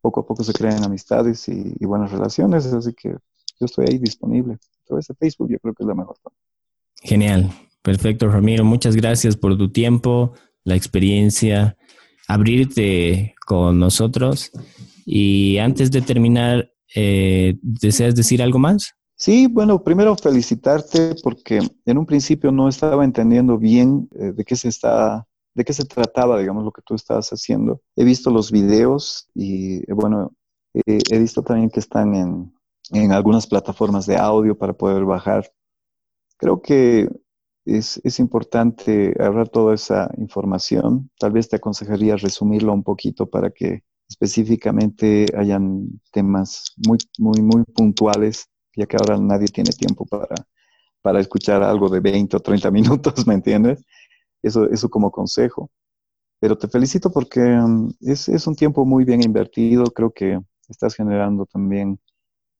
poco 0.00 0.20
a 0.20 0.26
poco 0.26 0.42
se 0.42 0.52
crean 0.52 0.84
amistades 0.84 1.48
y, 1.48 1.74
y, 1.78 1.86
buenas 1.86 2.10
relaciones. 2.10 2.66
Así 2.66 2.92
que 2.94 3.10
yo 3.10 3.66
estoy 3.66 3.86
ahí 3.88 3.98
disponible. 3.98 4.54
A 4.54 4.86
través 4.86 5.06
de 5.06 5.14
Facebook 5.14 5.50
yo 5.50 5.58
creo 5.58 5.74
que 5.74 5.84
es 5.84 5.88
la 5.88 5.94
mejor 5.94 6.16
forma. 6.20 6.36
Genial. 7.02 7.50
Perfecto, 7.82 8.28
Ramiro. 8.28 8.64
Muchas 8.64 8.96
gracias 8.96 9.36
por 9.36 9.56
tu 9.56 9.70
tiempo, 9.70 10.32
la 10.64 10.76
experiencia, 10.76 11.76
abrirte 12.28 13.34
con 13.44 13.78
nosotros. 13.78 14.52
Y 15.04 15.58
antes 15.58 15.90
de 15.90 16.02
terminar, 16.02 16.70
eh, 16.94 17.58
¿deseas 17.62 18.14
decir 18.14 18.42
algo 18.42 18.58
más? 18.58 18.94
Sí, 19.20 19.48
bueno, 19.48 19.82
primero 19.82 20.14
felicitarte 20.14 21.16
porque 21.24 21.58
en 21.86 21.98
un 21.98 22.06
principio 22.06 22.52
no 22.52 22.68
estaba 22.68 23.04
entendiendo 23.04 23.58
bien 23.58 24.08
eh, 24.14 24.32
de 24.32 24.44
qué 24.44 24.54
se 24.54 24.68
está, 24.68 25.26
de 25.54 25.64
qué 25.64 25.72
se 25.72 25.84
trataba, 25.84 26.38
digamos, 26.38 26.62
lo 26.64 26.70
que 26.70 26.82
tú 26.82 26.94
estabas 26.94 27.28
haciendo. 27.30 27.82
He 27.96 28.04
visto 28.04 28.30
los 28.30 28.52
videos 28.52 29.28
y, 29.34 29.78
eh, 29.78 29.92
bueno, 29.92 30.36
eh, 30.72 31.00
he 31.10 31.18
visto 31.18 31.42
también 31.42 31.68
que 31.68 31.80
están 31.80 32.14
en, 32.14 32.54
en, 32.92 33.10
algunas 33.10 33.48
plataformas 33.48 34.06
de 34.06 34.16
audio 34.16 34.56
para 34.56 34.74
poder 34.74 35.04
bajar. 35.04 35.50
Creo 36.36 36.62
que 36.62 37.08
es, 37.76 38.00
es 38.04 38.18
importante 38.18 39.14
agarrar 39.18 39.48
toda 39.48 39.74
esa 39.74 40.10
información. 40.18 41.10
Tal 41.18 41.32
vez 41.32 41.48
te 41.48 41.56
aconsejaría 41.56 42.16
resumirlo 42.16 42.72
un 42.72 42.82
poquito 42.82 43.26
para 43.26 43.50
que 43.50 43.84
específicamente 44.08 45.26
hayan 45.36 46.00
temas 46.12 46.72
muy, 46.86 46.98
muy, 47.18 47.42
muy 47.42 47.64
puntuales 47.64 48.48
ya 48.78 48.86
que 48.86 48.96
ahora 48.96 49.18
nadie 49.18 49.48
tiene 49.48 49.70
tiempo 49.70 50.06
para, 50.06 50.34
para 51.02 51.20
escuchar 51.20 51.62
algo 51.62 51.88
de 51.88 52.00
20 52.00 52.36
o 52.36 52.40
30 52.40 52.70
minutos, 52.70 53.26
¿me 53.26 53.34
entiendes? 53.34 53.84
Eso, 54.42 54.70
eso 54.70 54.88
como 54.88 55.10
consejo. 55.10 55.70
Pero 56.40 56.56
te 56.56 56.68
felicito 56.68 57.10
porque 57.10 57.40
um, 57.40 57.90
es, 58.00 58.28
es, 58.28 58.46
un 58.46 58.54
tiempo 58.54 58.84
muy 58.84 59.04
bien 59.04 59.22
invertido. 59.24 59.84
Creo 59.86 60.12
que 60.12 60.38
estás 60.68 60.94
generando 60.94 61.44
también 61.46 61.98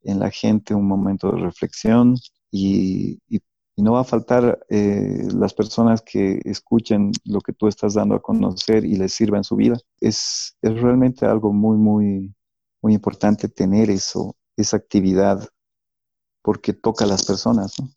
en 0.03 0.19
la 0.19 0.31
gente 0.31 0.75
un 0.75 0.89
momento 0.89 1.31
de 1.31 1.41
reflexión 1.43 2.17
y, 2.51 3.21
y, 3.29 3.41
y 3.79 3.83
no 3.83 3.93
va 3.93 4.01
a 4.01 4.05
faltar 4.05 4.59
eh, 4.71 5.29
las 5.33 5.55
personas 5.55 6.03
que 6.03 6.41
escuchen 6.45 7.13
lo 7.25 7.41
que 7.41 7.53
tú 7.53 7.69
estás 7.69 7.95
dando 7.95 8.17
a 8.17 8.21
conocer 8.21 8.85
y 8.85 8.97
les 8.97 9.13
sirva 9.13 9.37
en 9.37 9.45
su 9.45 9.55
vida. 9.55 9.79
Es, 10.01 10.57
es 10.61 10.81
realmente 10.81 11.25
algo 11.27 11.53
muy, 11.53 11.77
muy, 11.77 12.35
muy 12.83 12.95
importante 12.95 13.49
tener 13.49 13.89
eso, 13.89 14.35
esa 14.57 14.79
actividad 14.79 15.49
porque 16.43 16.73
toca 16.73 17.05
a 17.05 17.09
las 17.09 17.25
personas, 17.25 17.79
¿no? 17.79 17.89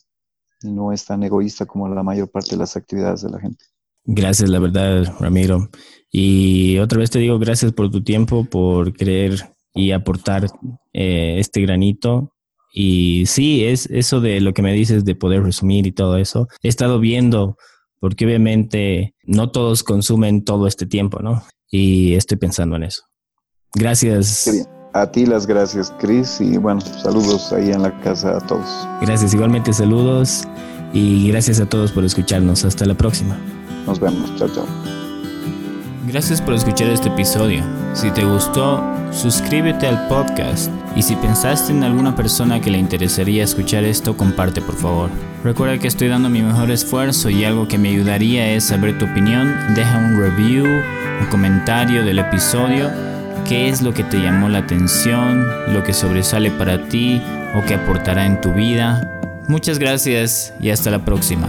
Y 0.61 0.71
no 0.71 0.91
es 0.91 1.03
tan 1.03 1.23
egoísta 1.23 1.65
como 1.65 1.89
la 1.89 2.03
mayor 2.03 2.29
parte 2.29 2.51
de 2.51 2.57
las 2.57 2.77
actividades 2.77 3.23
de 3.23 3.31
la 3.31 3.39
gente. 3.39 3.65
Gracias, 4.03 4.51
la 4.51 4.59
verdad, 4.59 5.15
Ramiro. 5.19 5.67
Y 6.11 6.77
otra 6.77 6.99
vez 6.99 7.09
te 7.09 7.17
digo 7.17 7.39
gracias 7.39 7.73
por 7.73 7.89
tu 7.89 8.03
tiempo, 8.03 8.45
por 8.45 8.93
creer 8.93 9.49
y 9.73 9.93
aportar 9.93 10.45
eh, 10.93 11.39
este 11.39 11.59
granito. 11.61 12.35
Y 12.71 13.25
sí, 13.25 13.65
es 13.65 13.87
eso 13.87 14.21
de 14.21 14.39
lo 14.39 14.53
que 14.53 14.61
me 14.61 14.73
dices 14.73 15.03
de 15.03 15.15
poder 15.15 15.43
resumir 15.43 15.85
y 15.87 15.91
todo 15.91 16.17
eso. 16.17 16.47
He 16.63 16.69
estado 16.69 16.99
viendo, 16.99 17.57
porque 17.99 18.25
obviamente 18.25 19.15
no 19.23 19.51
todos 19.51 19.83
consumen 19.83 20.45
todo 20.45 20.67
este 20.67 20.85
tiempo, 20.85 21.19
¿no? 21.21 21.43
Y 21.69 22.13
estoy 22.13 22.37
pensando 22.37 22.75
en 22.75 22.83
eso. 22.83 23.03
Gracias. 23.73 24.67
A 24.93 25.09
ti 25.09 25.25
las 25.25 25.47
gracias, 25.47 25.93
Chris, 25.99 26.41
y 26.41 26.57
bueno, 26.57 26.81
saludos 26.81 27.53
ahí 27.53 27.71
en 27.71 27.81
la 27.81 27.97
casa 28.01 28.37
a 28.37 28.39
todos. 28.45 28.67
Gracias, 29.01 29.33
igualmente 29.33 29.71
saludos 29.71 30.43
y 30.93 31.29
gracias 31.29 31.61
a 31.61 31.65
todos 31.69 31.93
por 31.93 32.03
escucharnos. 32.03 32.65
Hasta 32.65 32.85
la 32.85 32.95
próxima. 32.95 33.37
Nos 33.85 33.99
vemos, 33.99 34.35
chao, 34.37 34.49
chao. 34.53 35.00
Gracias 36.11 36.41
por 36.41 36.53
escuchar 36.53 36.89
este 36.89 37.07
episodio. 37.07 37.63
Si 37.93 38.11
te 38.11 38.25
gustó, 38.25 38.83
suscríbete 39.13 39.87
al 39.87 40.09
podcast 40.09 40.69
y 40.93 41.03
si 41.03 41.15
pensaste 41.15 41.71
en 41.71 41.85
alguna 41.85 42.17
persona 42.17 42.59
que 42.59 42.69
le 42.69 42.79
interesaría 42.79 43.45
escuchar 43.45 43.85
esto, 43.85 44.17
comparte 44.17 44.59
por 44.59 44.75
favor. 44.75 45.09
Recuerda 45.41 45.77
que 45.77 45.87
estoy 45.87 46.09
dando 46.09 46.29
mi 46.29 46.41
mejor 46.41 46.69
esfuerzo 46.69 47.29
y 47.29 47.45
algo 47.45 47.69
que 47.69 47.77
me 47.77 47.87
ayudaría 47.87 48.51
es 48.51 48.65
saber 48.65 48.97
tu 48.97 49.05
opinión. 49.05 49.55
Deja 49.73 49.99
un 49.99 50.19
review, 50.19 50.65
un 50.65 51.27
comentario 51.29 52.03
del 52.03 52.19
episodio 52.19 52.91
qué 53.47 53.69
es 53.69 53.81
lo 53.81 53.93
que 53.93 54.03
te 54.03 54.17
llamó 54.17 54.49
la 54.49 54.59
atención, 54.59 55.47
lo 55.73 55.81
que 55.83 55.93
sobresale 55.93 56.51
para 56.51 56.89
ti 56.89 57.21
o 57.55 57.65
que 57.65 57.75
aportará 57.75 58.25
en 58.25 58.41
tu 58.41 58.51
vida. 58.51 59.21
Muchas 59.47 59.79
gracias 59.79 60.53
y 60.59 60.71
hasta 60.71 60.91
la 60.91 61.05
próxima. 61.05 61.47